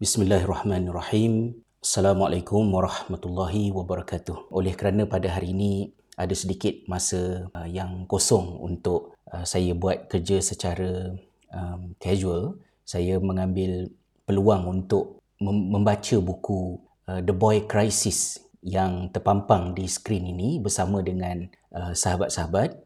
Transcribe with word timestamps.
Bismillahirrahmanirrahim. 0.00 1.60
Assalamualaikum 1.76 2.72
warahmatullahi 2.72 3.68
wabarakatuh. 3.68 4.48
Oleh 4.48 4.72
kerana 4.72 5.04
pada 5.04 5.28
hari 5.28 5.52
ini 5.52 5.92
ada 6.16 6.32
sedikit 6.32 6.72
masa 6.88 7.52
uh, 7.52 7.68
yang 7.68 8.08
kosong 8.08 8.64
untuk 8.64 9.12
uh, 9.28 9.44
saya 9.44 9.76
buat 9.76 10.08
kerja 10.08 10.40
secara 10.40 11.12
um, 11.52 11.92
casual, 12.00 12.56
saya 12.80 13.20
mengambil 13.20 13.92
peluang 14.24 14.80
untuk 14.80 15.20
mem- 15.36 15.68
membaca 15.68 16.16
buku 16.16 16.80
uh, 17.04 17.20
The 17.20 17.36
Boy 17.36 17.68
Crisis 17.68 18.40
yang 18.64 19.12
terpampang 19.12 19.76
di 19.76 19.84
skrin 19.84 20.24
ini 20.24 20.64
bersama 20.64 21.04
dengan 21.04 21.44
sahabat-sahabat 21.72 22.76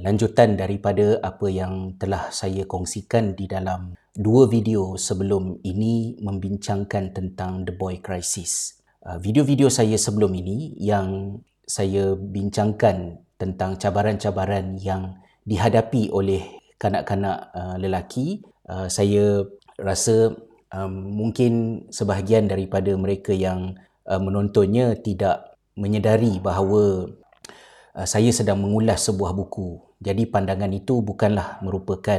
lanjutan 0.00 0.60
daripada 0.60 1.20
apa 1.24 1.44
yang 1.48 1.96
telah 2.00 2.28
saya 2.32 2.64
kongsikan 2.64 3.36
di 3.36 3.44
dalam 3.44 3.99
dua 4.18 4.50
video 4.50 4.98
sebelum 4.98 5.62
ini 5.62 6.18
membincangkan 6.18 7.14
tentang 7.14 7.62
The 7.62 7.74
Boy 7.74 8.02
Crisis. 8.02 8.82
Uh, 9.06 9.22
video-video 9.22 9.70
saya 9.70 9.94
sebelum 9.94 10.34
ini 10.34 10.74
yang 10.82 11.38
saya 11.62 12.18
bincangkan 12.18 13.22
tentang 13.38 13.78
cabaran-cabaran 13.78 14.76
yang 14.82 15.22
dihadapi 15.46 16.10
oleh 16.10 16.42
kanak-kanak 16.76 17.54
uh, 17.54 17.76
lelaki, 17.78 18.42
uh, 18.66 18.90
saya 18.90 19.46
rasa 19.78 20.34
um, 20.74 20.92
mungkin 20.92 21.86
sebahagian 21.94 22.50
daripada 22.50 22.92
mereka 22.98 23.30
yang 23.30 23.78
menontonnya 24.10 24.98
tidak 24.98 25.54
menyedari 25.78 26.42
bahawa 26.42 27.06
saya 28.02 28.34
sedang 28.34 28.58
mengulas 28.58 29.06
sebuah 29.06 29.30
buku. 29.38 29.78
Jadi 30.02 30.26
pandangan 30.26 30.72
itu 30.74 30.98
bukanlah 30.98 31.62
merupakan 31.62 32.18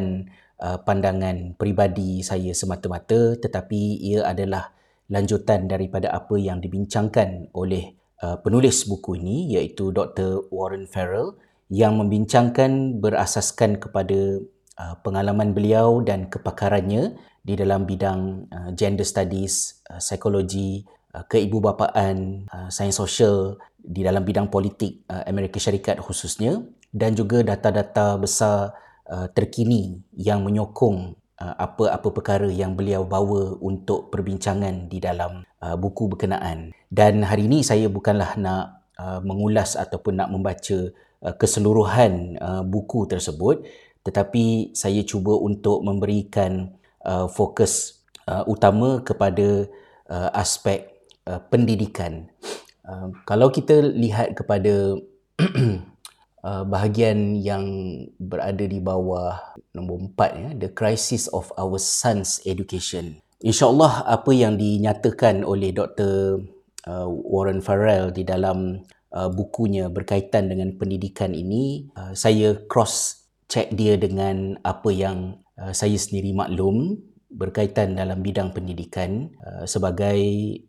uh, 0.62 0.80
pandangan 0.86 1.58
peribadi 1.58 2.22
saya 2.22 2.54
semata-mata 2.54 3.36
tetapi 3.36 4.00
ia 4.00 4.24
adalah 4.24 4.72
lanjutan 5.12 5.68
daripada 5.68 6.14
apa 6.14 6.40
yang 6.40 6.64
dibincangkan 6.64 7.52
oleh 7.52 8.00
penulis 8.46 8.86
buku 8.86 9.18
ini 9.18 9.58
iaitu 9.58 9.90
Dr. 9.92 10.48
Warren 10.54 10.88
Farrell 10.88 11.36
yang 11.68 11.98
membincangkan 12.00 13.02
berasaskan 13.02 13.82
kepada 13.82 14.40
pengalaman 15.04 15.52
beliau 15.52 16.00
dan 16.06 16.32
kepakarannya 16.32 17.18
di 17.44 17.54
dalam 17.60 17.84
bidang 17.84 18.46
gender 18.78 19.04
studies, 19.04 19.84
psikologi, 20.00 20.86
Uh, 21.12 21.28
keibubapaan, 21.28 22.48
uh, 22.48 22.72
sains 22.72 22.96
sosial 22.96 23.60
di 23.76 24.00
dalam 24.00 24.24
bidang 24.24 24.48
politik 24.48 25.04
uh, 25.12 25.28
Amerika 25.28 25.60
Syarikat 25.60 26.00
khususnya 26.00 26.64
dan 26.96 27.20
juga 27.20 27.44
data-data 27.44 28.16
besar 28.16 28.72
terkini 29.36 30.00
yang 30.16 30.48
menyokong 30.48 31.20
apa-apa 31.36 32.16
perkara 32.16 32.48
yang 32.48 32.80
beliau 32.80 33.04
bawa 33.04 33.60
untuk 33.60 34.08
perbincangan 34.08 34.88
di 34.88 35.04
dalam 35.04 35.44
buku 35.60 36.08
berkenaan. 36.08 36.72
Dan 36.88 37.28
hari 37.28 37.52
ini 37.52 37.60
saya 37.60 37.92
bukanlah 37.92 38.40
nak 38.40 38.88
mengulas 39.28 39.76
ataupun 39.76 40.16
nak 40.16 40.32
membaca 40.32 40.96
keseluruhan 41.36 42.40
buku 42.72 43.04
tersebut 43.10 43.68
tetapi 44.08 44.72
saya 44.72 45.04
cuba 45.04 45.36
untuk 45.36 45.84
memberikan 45.84 46.72
fokus 47.36 48.06
utama 48.48 49.04
kepada 49.04 49.68
aspek 50.32 50.92
Uh, 51.22 51.38
pendidikan. 51.54 52.34
Uh, 52.82 53.14
kalau 53.30 53.54
kita 53.54 53.78
lihat 53.78 54.34
kepada 54.34 54.98
uh, 56.46 56.64
bahagian 56.66 57.38
yang 57.40 57.66
berada 58.18 58.66
di 58.66 58.78
bawah 58.82 59.38
nombor 59.74 60.12
empat, 60.12 60.32
ya, 60.38 60.50
the 60.58 60.70
crisis 60.70 61.30
of 61.32 61.50
our 61.58 61.78
sons 61.78 62.42
education. 62.46 63.22
InsyaAllah 63.42 64.06
apa 64.06 64.32
yang 64.34 64.58
dinyatakan 64.58 65.42
oleh 65.42 65.74
Dr. 65.74 66.46
Uh, 66.86 67.08
Warren 67.10 67.62
Farrell 67.62 68.14
di 68.14 68.22
dalam 68.22 68.86
uh, 69.14 69.30
bukunya 69.30 69.90
berkaitan 69.90 70.50
dengan 70.50 70.78
pendidikan 70.78 71.34
ini, 71.34 71.90
uh, 71.98 72.14
saya 72.14 72.58
cross 72.70 73.26
check 73.50 73.74
dia 73.74 73.98
dengan 73.98 74.56
apa 74.62 74.90
yang 74.94 75.42
uh, 75.58 75.74
saya 75.74 75.98
sendiri 75.98 76.32
maklum 76.32 77.02
berkaitan 77.32 77.96
dalam 77.96 78.20
bidang 78.20 78.52
pendidikan 78.52 79.32
uh, 79.42 79.64
sebagai 79.64 80.20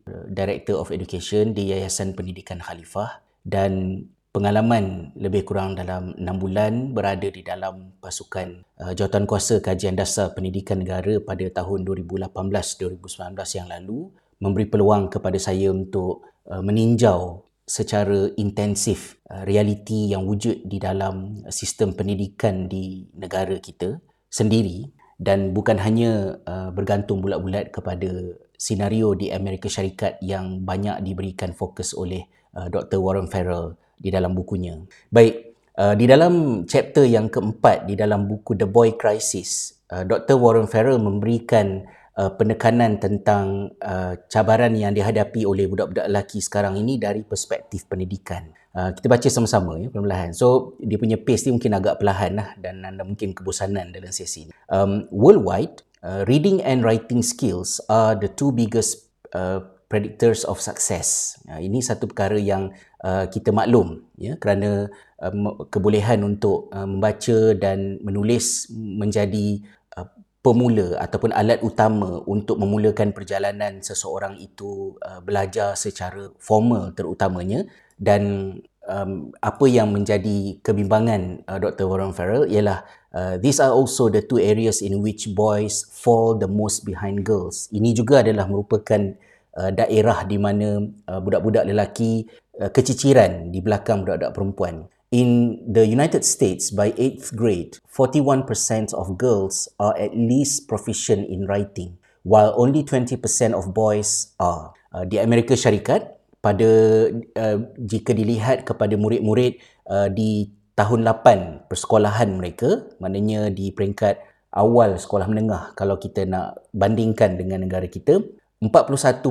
uh, 0.06 0.24
Director 0.30 0.78
of 0.78 0.94
Education 0.94 1.52
di 1.52 1.74
Yayasan 1.74 2.14
Pendidikan 2.14 2.62
Khalifah 2.62 3.20
dan 3.42 4.04
pengalaman 4.32 5.12
lebih 5.12 5.44
kurang 5.44 5.76
dalam 5.76 6.16
6 6.16 6.24
bulan 6.40 6.96
berada 6.96 7.28
di 7.28 7.44
dalam 7.44 7.92
pasukan 8.00 8.64
uh, 8.80 8.92
Jawatankuasa 8.96 9.60
Kajian 9.60 9.92
Dasar 9.92 10.32
Pendidikan 10.32 10.80
Negara 10.80 11.20
pada 11.20 11.44
tahun 11.52 11.84
2018-2019 11.84 13.12
yang 13.60 13.68
lalu 13.68 14.08
memberi 14.40 14.66
peluang 14.66 15.12
kepada 15.12 15.38
saya 15.38 15.70
untuk 15.70 16.26
meninjau 16.42 17.46
secara 17.62 18.34
intensif 18.34 19.22
realiti 19.46 20.10
yang 20.10 20.26
wujud 20.26 20.66
di 20.66 20.82
dalam 20.82 21.46
sistem 21.46 21.94
pendidikan 21.94 22.66
di 22.66 23.06
negara 23.14 23.54
kita 23.62 24.02
sendiri 24.26 24.90
dan 25.22 25.54
bukan 25.54 25.78
hanya 25.78 26.42
bergantung 26.74 27.22
bulat-bulat 27.22 27.70
kepada 27.70 28.34
senario 28.58 29.14
di 29.14 29.30
Amerika 29.30 29.70
Syarikat 29.70 30.18
yang 30.18 30.66
banyak 30.66 31.06
diberikan 31.06 31.54
fokus 31.54 31.94
oleh 31.94 32.26
Dr. 32.50 32.98
Warren 32.98 33.30
Farrell 33.30 33.78
di 34.02 34.10
dalam 34.10 34.34
bukunya. 34.34 34.74
Baik, 35.08 35.54
uh, 35.78 35.94
di 35.94 36.10
dalam 36.10 36.66
chapter 36.66 37.06
yang 37.06 37.30
keempat 37.30 37.86
di 37.86 37.94
dalam 37.94 38.26
buku 38.26 38.58
The 38.58 38.66
Boy 38.66 38.98
Crisis, 38.98 39.78
uh, 39.94 40.02
Dr. 40.02 40.34
Warren 40.42 40.66
Farrell 40.66 40.98
memberikan 40.98 41.86
uh, 42.18 42.32
penekanan 42.34 43.00
tentang 43.00 43.72
uh, 43.80 44.18
cabaran 44.28 44.74
yang 44.76 44.92
dihadapi 44.92 45.46
oleh 45.46 45.68
budak-budak 45.70 46.10
lelaki 46.10 46.42
sekarang 46.42 46.76
ini 46.76 46.98
dari 46.98 47.22
perspektif 47.24 47.88
pendidikan. 47.88 48.52
Uh, 48.72 48.88
kita 48.96 49.04
baca 49.04 49.28
sama-sama 49.28 49.76
ya 49.76 49.92
perlahan. 49.92 50.32
So 50.32 50.76
dia 50.80 50.96
punya 50.96 51.20
pace 51.20 51.44
ni 51.48 51.60
mungkin 51.60 51.76
agak 51.76 52.00
perlahan 52.00 52.32
lah 52.40 52.48
dan 52.56 52.80
anda 52.88 53.04
mungkin 53.04 53.36
kebosanan 53.36 53.92
dalam 53.92 54.08
sesi 54.08 54.48
ini. 54.48 54.52
Um, 54.72 55.08
worldwide, 55.12 55.84
uh, 56.00 56.24
reading 56.24 56.64
and 56.64 56.80
writing 56.80 57.20
skills 57.20 57.84
are 57.92 58.16
the 58.16 58.32
two 58.32 58.48
biggest 58.48 59.12
uh, 59.36 59.60
predictors 59.92 60.48
of 60.48 60.56
success. 60.56 61.36
Uh, 61.44 61.60
ini 61.60 61.84
satu 61.84 62.08
perkara 62.08 62.40
yang 62.40 62.72
uh, 63.02 63.24
kita 63.28 63.50
maklum 63.50 64.06
ya 64.16 64.38
kerana 64.38 64.88
uh, 65.20 65.34
kebolehan 65.68 66.22
untuk 66.24 66.70
uh, 66.72 66.86
membaca 66.86 67.52
dan 67.58 67.98
menulis 68.00 68.70
menjadi 68.72 69.60
uh, 69.98 70.08
pemula 70.40 70.98
ataupun 71.02 71.34
alat 71.34 71.60
utama 71.60 72.22
untuk 72.24 72.58
memulakan 72.58 73.10
perjalanan 73.12 73.82
seseorang 73.82 74.38
itu 74.38 74.96
uh, 75.02 75.20
belajar 75.20 75.74
secara 75.74 76.30
formal 76.38 76.94
terutamanya 76.94 77.66
dan 77.98 78.56
um, 78.86 79.30
apa 79.38 79.66
yang 79.70 79.90
menjadi 79.94 80.58
kebimbangan 80.62 81.46
uh, 81.46 81.58
Dr. 81.58 81.86
Warren 81.86 82.14
Farrell 82.14 82.50
ialah 82.50 82.82
uh, 83.14 83.34
these 83.38 83.62
are 83.62 83.70
also 83.70 84.10
the 84.10 84.22
two 84.22 84.42
areas 84.42 84.82
in 84.82 85.02
which 85.02 85.30
boys 85.34 85.86
fall 85.90 86.34
the 86.34 86.50
most 86.50 86.82
behind 86.82 87.22
girls. 87.22 87.70
Ini 87.70 87.94
juga 87.94 88.26
adalah 88.26 88.50
merupakan 88.50 89.14
uh, 89.14 89.31
daerah 89.72 90.24
di 90.24 90.40
mana 90.40 90.80
uh, 90.82 91.20
budak-budak 91.20 91.68
lelaki 91.68 92.24
uh, 92.60 92.72
keciciran 92.72 93.52
di 93.52 93.60
belakang 93.60 94.04
budak-budak 94.04 94.32
perempuan. 94.32 94.74
In 95.12 95.60
the 95.68 95.84
United 95.84 96.24
States, 96.24 96.72
by 96.72 96.96
8th 96.96 97.36
grade, 97.36 97.76
41% 97.92 98.48
of 98.96 99.20
girls 99.20 99.68
are 99.76 99.92
at 100.00 100.16
least 100.16 100.64
proficient 100.64 101.28
in 101.28 101.44
writing, 101.44 102.00
while 102.24 102.56
only 102.56 102.80
20% 102.80 103.20
of 103.52 103.76
boys 103.76 104.32
are. 104.40 104.72
Uh, 104.88 105.04
di 105.04 105.20
Amerika 105.20 105.52
Syarikat, 105.52 106.16
pada 106.42 106.68
uh, 107.12 107.58
jika 107.78 108.10
dilihat 108.10 108.66
kepada 108.66 108.98
murid-murid 108.98 109.62
uh, 109.86 110.10
di 110.10 110.50
tahun 110.74 111.06
8 111.06 111.70
persekolahan 111.70 112.34
mereka 112.34 112.82
maknanya 112.98 113.52
di 113.52 113.70
peringkat 113.70 114.18
awal 114.50 114.98
sekolah 114.98 115.30
menengah 115.30 115.76
kalau 115.78 116.00
kita 116.02 116.26
nak 116.26 116.66
bandingkan 116.74 117.38
dengan 117.38 117.62
negara 117.62 117.86
kita 117.86 118.18
41% 118.62 119.26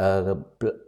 uh, 0.00 0.34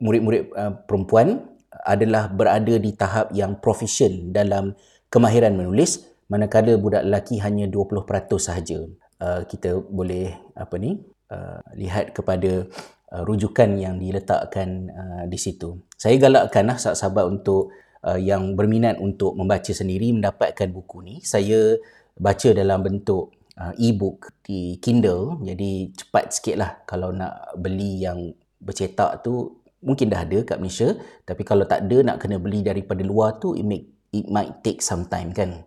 murid-murid 0.01 0.49
uh, 0.57 0.73
perempuan 0.89 1.53
adalah 1.85 2.33
berada 2.33 2.75
di 2.81 2.97
tahap 2.97 3.29
yang 3.37 3.61
proficient 3.61 4.33
dalam 4.33 4.73
kemahiran 5.13 5.53
menulis 5.53 6.09
manakala 6.33 6.81
budak 6.81 7.05
lelaki 7.05 7.37
hanya 7.45 7.69
20% 7.69 8.09
sahaja 8.41 8.89
uh, 9.23 9.43
kita 9.47 9.79
boleh 9.79 10.35
apa 10.59 10.77
ni 10.81 10.99
uh, 11.31 11.63
lihat 11.79 12.17
kepada 12.17 12.67
uh, 13.15 13.23
rujukan 13.23 13.79
yang 13.79 13.97
diletakkan 14.03 14.91
uh, 14.91 15.25
di 15.31 15.39
situ. 15.39 15.79
Saya 15.95 16.19
galakkanlah 16.19 16.77
sahabat-sahabat 16.77 17.25
untuk 17.31 17.71
uh, 18.03 18.19
yang 18.19 18.59
berminat 18.59 18.99
untuk 18.99 19.39
membaca 19.39 19.71
sendiri 19.71 20.11
mendapatkan 20.11 20.69
buku 20.75 20.99
ni. 21.07 21.15
Saya 21.23 21.79
baca 22.19 22.49
dalam 22.53 22.83
bentuk 22.85 23.33
uh, 23.63 23.73
e-book 23.79 24.35
di 24.43 24.83
Kindle. 24.83 25.39
Jadi 25.47 25.95
cepat 25.95 26.35
sikit 26.35 26.57
lah 26.59 26.71
kalau 26.83 27.15
nak 27.15 27.55
beli 27.55 28.03
yang 28.03 28.35
bercetak 28.59 29.23
tu 29.23 29.63
mungkin 29.79 30.11
dah 30.11 30.27
ada 30.27 30.43
kat 30.43 30.59
Malaysia. 30.59 30.99
Tapi 31.23 31.47
kalau 31.47 31.63
tak 31.63 31.87
ada 31.87 32.03
nak 32.03 32.19
kena 32.19 32.43
beli 32.43 32.67
daripada 32.67 33.07
luar 33.07 33.39
tu 33.39 33.55
it, 33.55 33.63
make, 33.63 33.87
it 34.11 34.27
might 34.27 34.67
take 34.67 34.83
some 34.83 35.07
time 35.07 35.31
kan. 35.31 35.63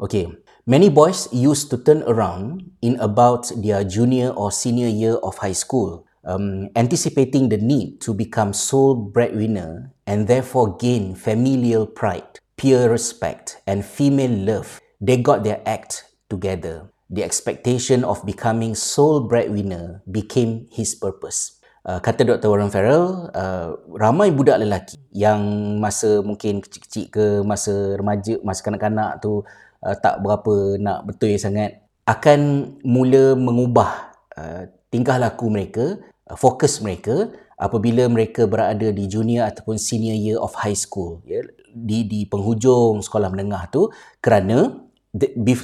Okay. 0.00 0.32
Many 0.64 0.88
boys 0.88 1.28
used 1.28 1.68
to 1.68 1.76
turn 1.76 2.00
around 2.08 2.64
in 2.80 2.96
about 2.96 3.52
their 3.60 3.84
junior 3.84 4.32
or 4.32 4.48
senior 4.48 4.88
year 4.88 5.20
of 5.20 5.36
high 5.36 5.52
school 5.52 6.08
um, 6.24 6.68
anticipating 6.74 7.48
the 7.48 7.56
need 7.56 8.00
to 8.00 8.14
become 8.14 8.52
sole 8.52 8.94
breadwinner 8.94 9.92
and 10.06 10.26
therefore 10.26 10.76
gain 10.76 11.14
familial 11.14 11.86
pride, 11.86 12.40
peer 12.56 12.90
respect, 12.90 13.60
and 13.66 13.84
female 13.84 14.32
love, 14.32 14.80
they 15.00 15.16
got 15.16 15.44
their 15.44 15.60
act 15.66 16.04
together. 16.28 16.90
The 17.14 17.22
expectation 17.22 18.02
of 18.02 18.26
becoming 18.26 18.74
sole 18.74 19.22
breadwinner 19.22 20.02
became 20.10 20.66
his 20.74 20.98
purpose. 20.98 21.62
Uh, 21.86 22.02
kata 22.02 22.26
Dr. 22.26 22.50
Warren 22.50 22.74
Farrell, 22.74 23.30
uh, 23.30 23.78
ramai 23.94 24.34
budak 24.34 24.58
lelaki 24.58 24.98
yang 25.14 25.38
masa 25.78 26.24
mungkin 26.26 26.58
kecil-kecil 26.58 27.04
ke 27.12 27.26
masa 27.46 27.94
remaja, 27.94 28.40
masa 28.42 28.66
kanak-kanak 28.66 29.22
tu 29.22 29.46
uh, 29.84 29.96
tak 30.02 30.18
berapa 30.24 30.80
nak 30.82 31.06
betul 31.06 31.30
sangat 31.38 31.86
akan 32.08 32.72
mula 32.82 33.38
mengubah 33.38 34.16
uh, 34.34 34.66
tingkah 34.90 35.20
laku 35.20 35.46
mereka 35.52 36.02
Uh, 36.24 36.40
fokus 36.40 36.80
mereka 36.80 37.28
apabila 37.60 38.08
mereka 38.08 38.48
berada 38.48 38.88
di 38.88 39.04
junior 39.04 39.44
ataupun 39.44 39.76
senior 39.76 40.16
year 40.16 40.40
of 40.40 40.56
high 40.56 40.72
school 40.72 41.20
ya 41.28 41.44
di 41.68 42.08
di 42.08 42.24
penghujung 42.24 43.04
sekolah 43.04 43.28
menengah 43.28 43.68
tu 43.68 43.92
kerana 44.24 44.72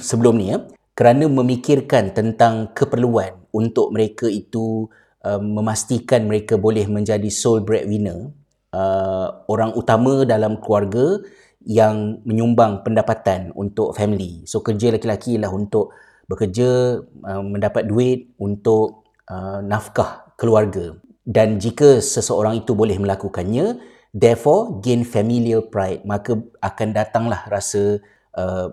sebelum 0.05 0.37
ni 0.37 0.53
ya 0.53 0.61
kerana 1.01 1.25
memikirkan 1.25 2.13
tentang 2.13 2.77
keperluan 2.77 3.33
untuk 3.49 3.89
mereka 3.89 4.29
itu 4.29 4.85
uh, 5.25 5.41
memastikan 5.41 6.29
mereka 6.29 6.61
boleh 6.61 6.85
menjadi 6.85 7.25
sole 7.33 7.65
breadwinner 7.65 8.29
uh, 8.69 9.41
orang 9.49 9.73
utama 9.73 10.21
dalam 10.29 10.61
keluarga 10.61 11.17
yang 11.65 12.21
menyumbang 12.21 12.85
pendapatan 12.85 13.49
untuk 13.57 13.97
family. 13.97 14.45
So 14.45 14.61
kerja 14.61 14.93
lelaki-lelaki 14.93 15.41
ialah 15.41 15.49
untuk 15.49 15.89
bekerja 16.29 17.01
uh, 17.01 17.41
mendapat 17.49 17.89
duit 17.89 18.37
untuk 18.37 19.09
uh, 19.25 19.57
nafkah 19.65 20.37
keluarga. 20.37 21.01
Dan 21.25 21.57
jika 21.57 21.97
seseorang 21.97 22.61
itu 22.61 22.77
boleh 22.77 23.01
melakukannya 23.01 23.81
therefore 24.13 24.77
gain 24.85 25.01
familial 25.01 25.65
pride 25.65 26.05
maka 26.05 26.37
akan 26.61 26.93
datanglah 26.93 27.41
rasa 27.49 27.97
uh, 28.37 28.69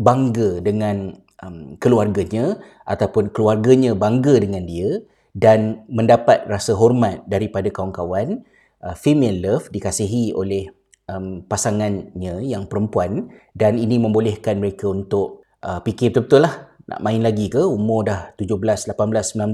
bangga 0.00 0.64
dengan 0.64 1.16
um, 1.44 1.76
keluarganya 1.76 2.56
ataupun 2.88 3.32
keluarganya 3.32 3.92
bangga 3.92 4.40
dengan 4.40 4.64
dia 4.64 5.02
dan 5.36 5.84
mendapat 5.92 6.48
rasa 6.48 6.72
hormat 6.72 7.20
daripada 7.28 7.68
kawan-kawan 7.68 8.40
uh, 8.80 8.96
female 8.96 9.36
love 9.44 9.68
dikasihi 9.68 10.32
oleh 10.32 10.72
um, 11.10 11.44
pasangannya 11.44 12.40
yang 12.40 12.64
perempuan 12.64 13.28
dan 13.52 13.76
ini 13.76 14.00
membolehkan 14.00 14.56
mereka 14.58 14.88
untuk 14.88 15.44
uh, 15.60 15.84
fikir 15.84 16.12
betul-betul 16.14 16.48
lah 16.48 16.54
nak 16.86 17.00
main 17.02 17.18
lagi 17.18 17.50
ke 17.50 17.60
umur 17.60 18.06
dah 18.06 18.30
17 18.38 18.94
18 18.94 18.94
19 18.94 19.52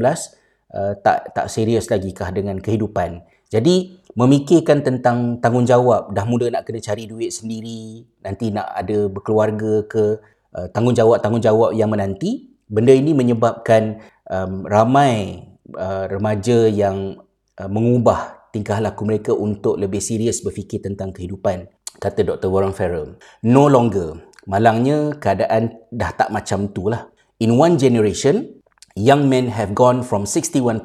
uh, 0.76 0.92
tak 1.00 1.32
tak 1.32 1.46
serius 1.48 1.88
lagi 1.88 2.12
kah 2.12 2.28
dengan 2.28 2.60
kehidupan. 2.60 3.24
Jadi 3.52 4.00
memikirkan 4.12 4.84
tentang 4.84 5.40
tanggungjawab 5.40 6.12
dah 6.12 6.24
mula 6.28 6.52
nak 6.52 6.68
kena 6.68 6.80
cari 6.84 7.08
duit 7.08 7.32
sendiri, 7.32 8.04
nanti 8.20 8.52
nak 8.52 8.68
ada 8.76 9.08
berkeluarga 9.08 9.84
ke 9.88 10.20
uh, 10.56 10.68
tanggungjawab-tanggungjawab 10.72 11.72
yang 11.72 11.88
menanti, 11.88 12.52
benda 12.68 12.92
ini 12.92 13.16
menyebabkan 13.16 14.04
um, 14.28 14.68
ramai 14.68 15.44
uh, 15.76 16.08
remaja 16.08 16.68
yang 16.68 17.20
uh, 17.56 17.68
mengubah 17.68 18.48
tingkah 18.52 18.78
laku 18.84 19.08
mereka 19.08 19.32
untuk 19.32 19.80
lebih 19.80 20.04
serius 20.04 20.44
berfikir 20.44 20.84
tentang 20.84 21.10
kehidupan 21.10 21.68
kata 22.02 22.26
Dr. 22.26 22.52
Warren 22.52 22.76
Farrell. 22.76 23.16
No 23.46 23.70
longer. 23.70 24.18
Malangnya 24.44 25.14
keadaan 25.22 25.70
dah 25.94 26.10
tak 26.18 26.34
macam 26.34 26.66
tu 26.74 26.90
lah. 26.90 27.06
In 27.38 27.54
one 27.54 27.78
generation, 27.78 28.58
young 28.98 29.30
men 29.30 29.48
have 29.54 29.70
gone 29.72 30.02
from 30.02 30.26
61% 30.26 30.82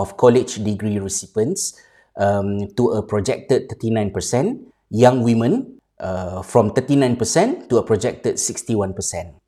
of 0.00 0.16
college 0.16 0.64
degree 0.64 0.96
recipients 0.96 1.76
um, 2.16 2.66
to 2.74 2.96
a 2.96 3.00
projected 3.04 3.68
39%. 3.70 4.12
Young 4.90 5.22
women 5.22 5.76
uh, 6.00 6.40
from 6.42 6.72
39% 6.72 7.68
to 7.68 7.78
a 7.78 7.84
projected 7.84 8.36
61%. 8.36 8.96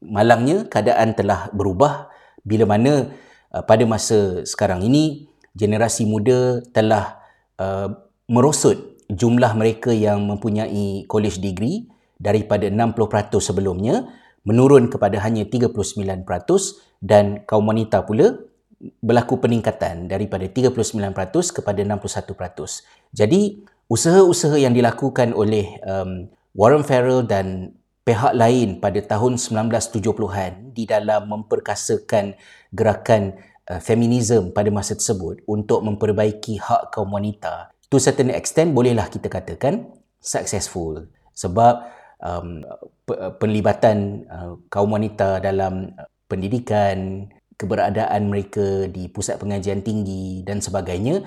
Malangnya 0.05 0.69
keadaan 0.69 1.17
telah 1.17 1.49
berubah 1.53 2.13
bila 2.45 2.65
mana 2.69 3.13
uh, 3.53 3.63
pada 3.65 3.85
masa 3.85 4.45
sekarang 4.45 4.85
ini 4.85 5.29
generasi 5.57 6.07
muda 6.07 6.63
telah 6.71 7.19
uh, 7.59 7.91
merosot 8.31 8.99
jumlah 9.09 9.57
mereka 9.57 9.91
yang 9.91 10.29
mempunyai 10.29 11.09
college 11.09 11.41
degree 11.41 11.89
daripada 12.21 12.69
60% 12.69 13.41
sebelumnya 13.41 14.05
menurun 14.45 14.93
kepada 14.93 15.21
hanya 15.25 15.45
39% 15.49 15.85
dan 17.01 17.43
kaum 17.47 17.69
wanita 17.69 18.05
pula 18.05 18.48
berlaku 18.79 19.43
peningkatan 19.43 20.07
daripada 20.07 20.47
39% 20.47 20.75
kepada 21.63 21.81
61%. 21.83 23.15
Jadi, 23.15 23.67
usaha-usaha 23.91 24.55
yang 24.55 24.77
dilakukan 24.77 25.35
oleh 25.35 25.83
um, 25.83 26.31
Warren 26.55 26.87
Farrell 26.87 27.27
dan 27.27 27.75
pihak 28.07 28.33
lain 28.33 28.81
pada 28.81 29.03
tahun 29.05 29.37
1970-an 29.37 30.73
di 30.73 30.89
dalam 30.89 31.29
memperkasakan 31.29 32.39
gerakan 32.73 33.37
uh, 33.69 33.81
feminisme 33.83 34.55
pada 34.55 34.73
masa 34.73 34.97
tersebut 34.97 35.45
untuk 35.45 35.85
memperbaiki 35.85 36.57
hak 36.63 36.95
kaum 36.95 37.13
wanita, 37.13 37.75
to 37.93 38.01
certain 38.01 38.33
extent 38.33 38.73
bolehlah 38.73 39.11
kita 39.13 39.29
katakan 39.29 39.93
successful. 40.23 41.05
Sebab 41.37 41.75
um, 42.25 42.65
penlibatan 43.39 44.27
uh, 44.27 44.55
kaum 44.73 44.95
wanita 44.95 45.39
dalam 45.45 45.93
pendidikan, 46.29 47.29
keberadaan 47.59 48.31
mereka 48.31 48.87
di 48.87 49.11
pusat 49.11 49.43
pengajian 49.43 49.83
tinggi 49.83 50.47
dan 50.47 50.63
sebagainya 50.63 51.27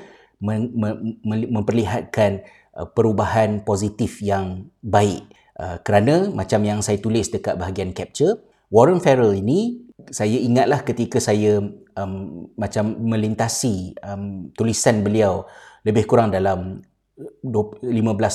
memperlihatkan 1.52 2.42
uh, 2.80 2.88
perubahan 2.90 3.62
positif 3.68 4.24
yang 4.24 4.72
baik. 4.82 5.28
Uh, 5.60 5.78
kerana 5.84 6.32
macam 6.32 6.64
yang 6.64 6.80
saya 6.80 6.98
tulis 6.98 7.30
dekat 7.30 7.60
bahagian 7.60 7.94
capture, 7.94 8.40
Warren 8.72 9.04
Farrell 9.04 9.36
ini 9.36 9.84
saya 10.10 10.34
ingatlah 10.40 10.82
ketika 10.82 11.22
saya 11.22 11.62
um, 12.00 12.48
macam 12.58 12.98
melintasi 12.98 13.94
um, 14.02 14.50
tulisan 14.56 15.04
beliau 15.06 15.46
lebih 15.86 16.10
kurang 16.10 16.34
dalam 16.34 16.82
15 17.22 17.86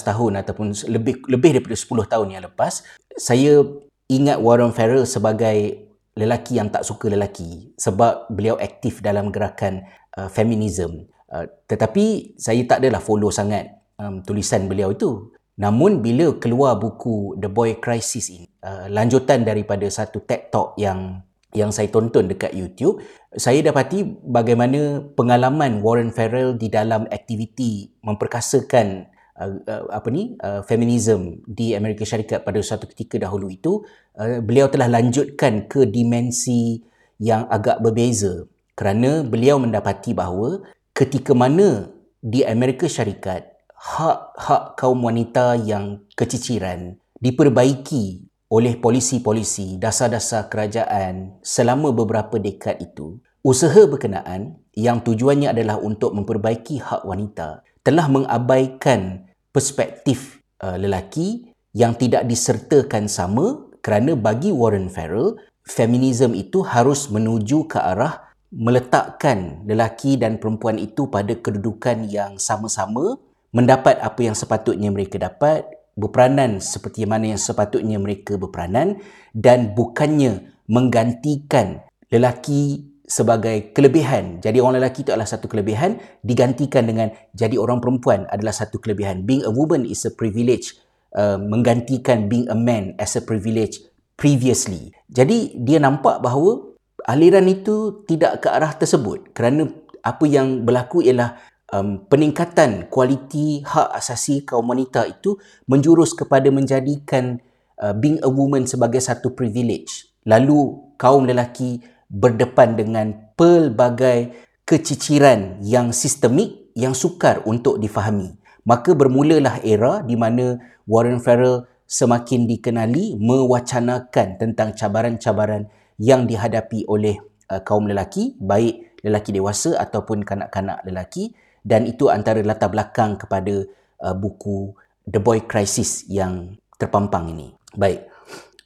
tahun 0.07 0.33
ataupun 0.47 0.77
lebih 0.87 1.27
lebih 1.27 1.59
daripada 1.59 1.75
10 1.75 2.13
tahun 2.13 2.29
yang 2.39 2.43
lepas 2.47 2.87
saya 3.19 3.67
ingat 4.07 4.39
Warren 4.39 4.71
Farrell 4.71 5.09
sebagai 5.09 5.86
lelaki 6.17 6.57
yang 6.57 6.73
tak 6.73 6.83
suka 6.83 7.13
lelaki 7.13 7.77
sebab 7.77 8.33
beliau 8.33 8.57
aktif 8.57 9.05
dalam 9.05 9.29
gerakan 9.29 9.85
uh, 10.17 10.33
feminism. 10.33 11.07
Uh, 11.29 11.45
tetapi 11.69 12.37
saya 12.41 12.65
tak 12.65 12.81
adalah 12.81 13.05
follow 13.05 13.29
sangat 13.29 13.69
um, 14.01 14.25
tulisan 14.25 14.65
beliau 14.67 14.97
itu. 14.97 15.31
Namun 15.57 16.05
bila 16.05 16.37
keluar 16.37 16.77
buku 16.77 17.37
The 17.41 17.49
Boy 17.49 17.81
Crisis 17.81 18.33
ini, 18.33 18.49
uh, 18.65 18.89
lanjutan 18.89 19.45
daripada 19.45 19.85
satu 19.89 20.25
TED 20.25 20.53
Talk 20.53 20.77
yang 20.81 21.25
yang 21.57 21.73
saya 21.73 21.89
tonton 21.89 22.29
dekat 22.29 22.53
YouTube, 22.53 23.01
saya 23.33 23.65
dapati 23.65 24.05
bagaimana 24.21 25.01
pengalaman 25.17 25.81
Warren 25.81 26.13
Farrell 26.13 26.61
di 26.61 26.69
dalam 26.69 27.09
aktiviti 27.09 27.89
memperkasakan 28.05 29.09
uh, 29.39 29.61
uh, 29.65 29.85
apa 29.93 30.09
ni 30.11 30.35
uh, 30.41 30.65
feminism 30.65 31.41
di 31.45 31.77
Amerika 31.77 32.03
Syarikat 32.03 32.43
pada 32.43 32.61
suatu 32.65 32.89
ketika 32.89 33.21
dahulu 33.21 33.53
itu 33.53 33.85
uh, 34.17 34.41
beliau 34.41 34.67
telah 34.73 34.89
lanjutkan 34.89 35.69
ke 35.69 35.85
dimensi 35.87 36.81
yang 37.21 37.49
agak 37.49 37.81
berbeza. 37.81 38.49
Kerana 38.77 39.25
beliau 39.25 39.57
mendapati 39.57 40.13
bahawa 40.13 40.61
ketika 40.93 41.33
mana 41.33 41.89
di 42.21 42.45
Amerika 42.45 42.89
Syarikat 42.89 43.57
hak-hak 43.77 44.77
kaum 44.77 45.01
wanita 45.05 45.57
yang 45.61 46.05
keciciran 46.17 46.97
diperbaiki 47.21 48.27
oleh 48.53 48.79
polisi-polisi 48.79 49.77
dasar-dasar 49.81 50.47
kerajaan 50.53 51.41
selama 51.43 51.91
beberapa 51.91 52.39
dekad 52.39 52.79
itu 52.79 53.19
usaha 53.43 53.87
berkenaan 53.87 54.59
yang 54.77 55.03
tujuannya 55.03 55.51
adalah 55.51 55.79
untuk 55.79 56.15
memperbaiki 56.15 56.83
hak 56.83 57.03
wanita 57.07 57.67
telah 57.87 58.11
mengabaikan 58.11 59.31
perspektif 59.55 60.43
uh, 60.59 60.75
lelaki 60.75 61.55
yang 61.71 61.95
tidak 61.95 62.27
disertakan 62.27 63.07
sama 63.07 63.71
kerana 63.79 64.19
bagi 64.19 64.51
Warren 64.51 64.91
Farrell 64.91 65.39
feminism 65.63 66.35
itu 66.35 66.67
harus 66.67 67.07
menuju 67.07 67.71
ke 67.71 67.79
arah 67.79 68.27
meletakkan 68.51 69.63
lelaki 69.63 70.19
dan 70.19 70.43
perempuan 70.43 70.83
itu 70.83 71.07
pada 71.07 71.31
kedudukan 71.39 72.11
yang 72.11 72.43
sama-sama 72.43 73.23
mendapat 73.55 74.03
apa 74.03 74.19
yang 74.27 74.35
sepatutnya 74.35 74.91
mereka 74.91 75.23
dapat 75.23 75.63
berperanan 75.95 76.59
seperti 76.59 77.07
mana 77.07 77.35
yang 77.35 77.41
sepatutnya 77.41 78.03
mereka 78.03 78.35
berperanan 78.35 78.99
dan 79.31 79.79
bukannya 79.79 80.51
menggantikan 80.67 81.87
lelaki 82.11 82.91
sebagai 83.07 83.71
kelebihan. 83.71 84.43
Jadi 84.43 84.59
orang 84.59 84.83
lelaki 84.83 85.07
itu 85.07 85.15
adalah 85.15 85.31
satu 85.31 85.47
kelebihan 85.47 86.03
digantikan 86.27 86.91
dengan 86.91 87.15
jadi 87.33 87.55
orang 87.57 87.79
perempuan 87.79 88.27
adalah 88.29 88.53
satu 88.53 88.83
kelebihan. 88.83 89.23
Being 89.23 89.47
a 89.47 89.53
woman 89.55 89.87
is 89.87 90.03
a 90.05 90.13
privilege 90.13 90.75
uh, 91.15 91.39
menggantikan 91.39 92.27
being 92.27 92.51
a 92.51 92.59
man 92.59 92.99
as 92.99 93.15
a 93.15 93.23
privilege 93.23 93.79
previously. 94.19 94.91
Jadi 95.07 95.55
dia 95.63 95.79
nampak 95.79 96.19
bahawa 96.19 96.75
aliran 97.07 97.47
itu 97.47 98.03
tidak 98.11 98.43
ke 98.43 98.49
arah 98.51 98.75
tersebut 98.75 99.31
kerana 99.31 99.71
apa 100.03 100.25
yang 100.27 100.67
berlaku 100.67 101.07
ialah 101.07 101.39
um, 101.71 102.03
peningkatan 102.11 102.91
kualiti 102.91 103.63
hak 103.63 103.95
asasi 103.95 104.43
kaum 104.43 104.67
wanita 104.67 105.07
itu 105.07 105.39
menjurus 105.71 106.15
kepada 106.15 106.51
menjadikan 106.51 107.39
uh, 107.79 107.95
being 107.95 108.19
a 108.27 108.31
woman 108.31 108.67
sebagai 108.67 108.99
satu 108.99 109.31
privilege. 109.35 110.11
Lalu 110.27 110.91
kaum 110.99 111.23
lelaki 111.23 111.79
berdepan 112.11 112.79
dengan 112.79 113.07
pelbagai 113.35 114.33
keciciran 114.67 115.63
yang 115.63 115.95
sistemik 115.95 116.75
yang 116.75 116.93
sukar 116.93 117.43
untuk 117.47 117.79
difahami. 117.79 118.35
Maka 118.67 118.99
bermulalah 118.99 119.63
era 119.63 120.03
di 120.03 120.19
mana 120.19 120.59
Warren 120.91 121.23
Farrell 121.23 121.67
semakin 121.87 122.51
dikenali 122.51 123.15
mewacanakan 123.15 124.43
tentang 124.43 124.75
cabaran-cabaran 124.75 125.71
yang 126.03 126.27
dihadapi 126.27 126.85
oleh 126.91 127.17
uh, 127.49 127.63
kaum 127.63 127.87
lelaki, 127.87 128.35
baik 128.43 128.99
lelaki 129.07 129.31
dewasa 129.31 129.79
ataupun 129.79 130.27
kanak-kanak 130.27 130.83
lelaki 130.83 131.31
dan 131.63 131.87
itu 131.87 132.11
antara 132.11 132.43
latar 132.43 132.71
belakang 132.71 133.15
kepada 133.15 133.67
uh, 134.03 134.15
buku 134.19 134.75
The 135.07 135.23
Boy 135.23 135.47
Crisis 135.47 136.03
yang 136.11 136.59
terpampang 136.75 137.31
ini. 137.31 137.55
Baik. 137.79 138.07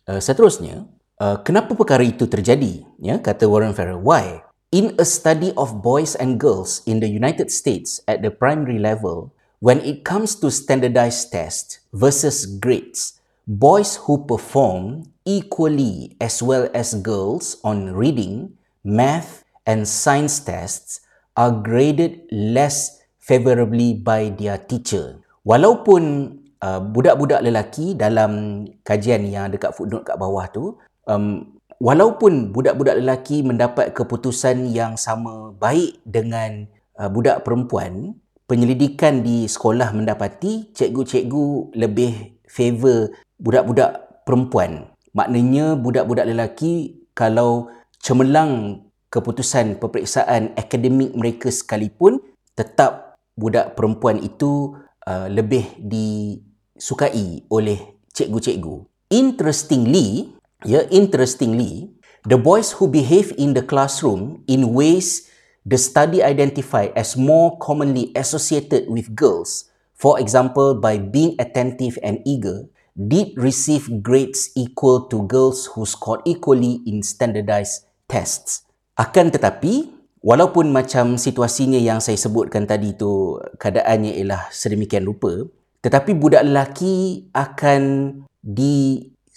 Uh, 0.09 0.19
seterusnya, 0.19 0.89
uh, 1.21 1.37
kenapa 1.45 1.77
perkara 1.77 2.03
itu 2.03 2.25
terjadi? 2.27 2.83
Ya, 2.99 3.21
kata 3.21 3.47
Warren 3.47 3.77
Farrell. 3.77 4.01
Why? 4.01 4.43
In 4.73 4.97
a 4.97 5.07
study 5.07 5.53
of 5.55 5.85
boys 5.85 6.17
and 6.17 6.41
girls 6.41 6.81
in 6.89 7.05
the 7.05 7.11
United 7.11 7.53
States 7.53 8.01
at 8.09 8.25
the 8.25 8.33
primary 8.33 8.81
level, 8.81 9.31
when 9.61 9.83
it 9.85 10.03
comes 10.07 10.39
to 10.41 10.49
standardized 10.49 11.31
tests 11.31 11.85
versus 11.93 12.47
grades, 12.47 13.19
boys 13.45 13.99
who 14.07 14.25
perform 14.25 15.11
equally 15.27 16.17
as 16.23 16.41
well 16.41 16.71
as 16.73 16.95
girls 17.03 17.59
on 17.67 17.93
reading, 17.93 18.57
math, 18.87 19.43
and 19.67 19.85
science 19.85 20.41
tests 20.41 21.03
are 21.35 21.51
graded 21.51 22.23
less 22.31 23.03
favorably 23.19 23.93
by 23.95 24.31
their 24.39 24.57
teacher. 24.57 25.19
Walaupun 25.43 26.35
uh, 26.63 26.79
budak-budak 26.79 27.43
lelaki 27.43 27.99
dalam 27.99 28.65
kajian 28.87 29.27
yang 29.27 29.51
dekat 29.51 29.75
footnote 29.75 30.07
kat 30.07 30.17
bawah 30.17 30.47
tu, 30.47 30.79
um, 31.11 31.59
walaupun 31.83 32.55
budak-budak 32.55 33.03
lelaki 33.03 33.43
mendapat 33.43 33.91
keputusan 33.91 34.71
yang 34.71 34.95
sama 34.95 35.51
baik 35.59 35.99
dengan 36.07 36.71
uh, 36.95 37.11
budak 37.11 37.43
perempuan, 37.43 38.15
penyelidikan 38.47 39.27
di 39.27 39.51
sekolah 39.51 39.91
mendapati 39.91 40.71
cikgu-cikgu 40.71 41.75
lebih 41.75 42.39
favor 42.47 43.11
budak-budak 43.43 44.23
perempuan. 44.23 44.87
Maknanya 45.11 45.75
budak-budak 45.75 46.31
lelaki 46.31 47.03
kalau 47.19 47.67
cemerlang 47.99 48.87
keputusan 49.11 49.83
peperiksaan 49.83 50.55
akademik 50.55 51.11
mereka 51.19 51.51
sekalipun 51.51 52.23
tetap 52.55 53.19
budak 53.35 53.75
perempuan 53.75 54.23
itu 54.23 54.79
uh, 55.11 55.27
lebih 55.27 55.67
disukai 55.83 57.43
oleh 57.51 57.99
cikgu-cikgu. 58.15 58.87
Interestingly, 59.11 60.39
ya 60.65 60.81
yeah, 60.81 60.85
interestingly, 60.93 61.89
the 62.29 62.37
boys 62.37 62.77
who 62.77 62.89
behave 62.89 63.33
in 63.41 63.57
the 63.57 63.65
classroom 63.65 64.45
in 64.49 64.73
ways 64.77 65.29
the 65.65 65.77
study 65.77 66.25
identify 66.25 66.89
as 66.97 67.17
more 67.17 67.57
commonly 67.61 68.13
associated 68.17 68.89
with 68.89 69.13
girls, 69.17 69.69
for 69.97 70.21
example 70.21 70.77
by 70.77 70.97
being 70.97 71.37
attentive 71.41 71.97
and 72.05 72.21
eager, 72.25 72.69
did 72.97 73.33
receive 73.37 73.89
grades 74.05 74.53
equal 74.57 75.09
to 75.09 75.25
girls 75.25 75.71
who 75.73 75.87
scored 75.89 76.21
equally 76.29 76.85
in 76.85 77.01
standardized 77.01 77.89
tests. 78.11 78.67
Akan 79.01 79.33
tetapi, 79.33 79.89
walaupun 80.21 80.69
macam 80.69 81.17
situasinya 81.17 81.81
yang 81.81 82.05
saya 82.05 82.21
sebutkan 82.21 82.69
tadi 82.69 82.93
tu 82.93 83.41
keadaannya 83.57 84.21
ialah 84.21 84.53
sedemikian 84.53 85.09
rupa, 85.09 85.49
tetapi 85.81 86.13
budak 86.13 86.45
lelaki 86.45 87.25
akan 87.33 87.83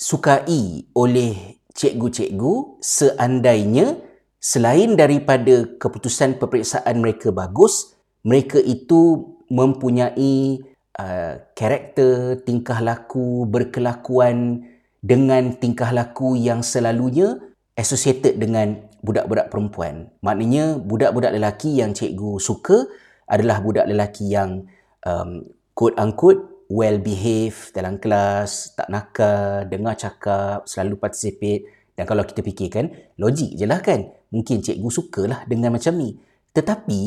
disukai 0.04 0.84
oleh 1.00 1.64
cikgu-cikgu 1.72 2.84
seandainya 2.84 4.04
selain 4.36 5.00
daripada 5.00 5.64
keputusan 5.80 6.44
peperiksaan 6.44 7.00
mereka 7.00 7.32
bagus, 7.32 7.96
mereka 8.28 8.60
itu 8.60 9.32
mempunyai 9.48 10.60
uh, 11.00 11.40
karakter, 11.56 12.36
tingkah 12.44 12.84
laku, 12.84 13.48
berkelakuan 13.48 14.68
dengan 15.00 15.56
tingkah 15.56 15.96
laku 15.96 16.36
yang 16.36 16.60
selalunya 16.60 17.40
associated 17.80 18.36
dengan 18.44 18.84
budak-budak 19.08 19.48
perempuan. 19.48 20.12
Maknanya 20.20 20.84
budak-budak 20.84 21.32
lelaki 21.32 21.80
yang 21.80 21.96
cikgu 21.96 22.44
suka 22.44 22.92
adalah 23.24 23.64
budak 23.64 23.88
lelaki 23.88 24.36
yang 24.36 24.68
um, 25.08 25.48
quote 25.72 25.96
unquote 25.96 26.53
well 26.70 26.98
behaved 27.00 27.74
dalam 27.76 28.00
kelas, 28.00 28.78
tak 28.78 28.88
nakal, 28.88 29.68
dengar 29.68 29.98
cakap, 29.98 30.68
selalu 30.68 31.00
participate. 31.00 31.68
Dan 31.94 32.10
kalau 32.10 32.26
kita 32.26 32.42
fikirkan, 32.42 32.90
logik 33.22 33.54
je 33.54 33.66
lah 33.70 33.80
kan. 33.84 34.10
Mungkin 34.34 34.66
cikgu 34.66 34.90
sukalah 34.90 35.46
dengan 35.46 35.74
macam 35.74 35.94
ni. 35.94 36.18
Tetapi, 36.54 37.02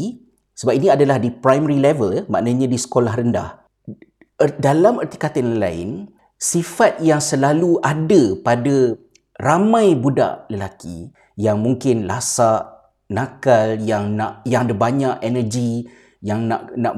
sebab 0.57 0.73
ini 0.73 0.89
adalah 0.89 1.19
di 1.19 1.35
primary 1.35 1.77
level, 1.83 2.25
maknanya 2.31 2.71
di 2.71 2.79
sekolah 2.79 3.13
rendah. 3.13 3.67
Er, 4.37 4.51
dalam 4.57 5.03
erti 5.03 5.17
kata 5.19 5.43
yang 5.43 5.59
lain, 5.59 5.89
sifat 6.37 7.01
yang 7.01 7.21
selalu 7.21 7.81
ada 7.81 8.37
pada 8.41 8.95
ramai 9.41 9.97
budak 9.97 10.49
lelaki 10.49 11.13
yang 11.37 11.61
mungkin 11.61 12.09
lasak, 12.09 12.65
nakal, 13.13 13.77
yang 13.81 14.17
nak 14.17 14.45
yang 14.49 14.65
ada 14.69 14.75
banyak 14.77 15.15
energi, 15.21 15.85
yang 16.25 16.49
nak 16.49 16.73
nak 16.77 16.95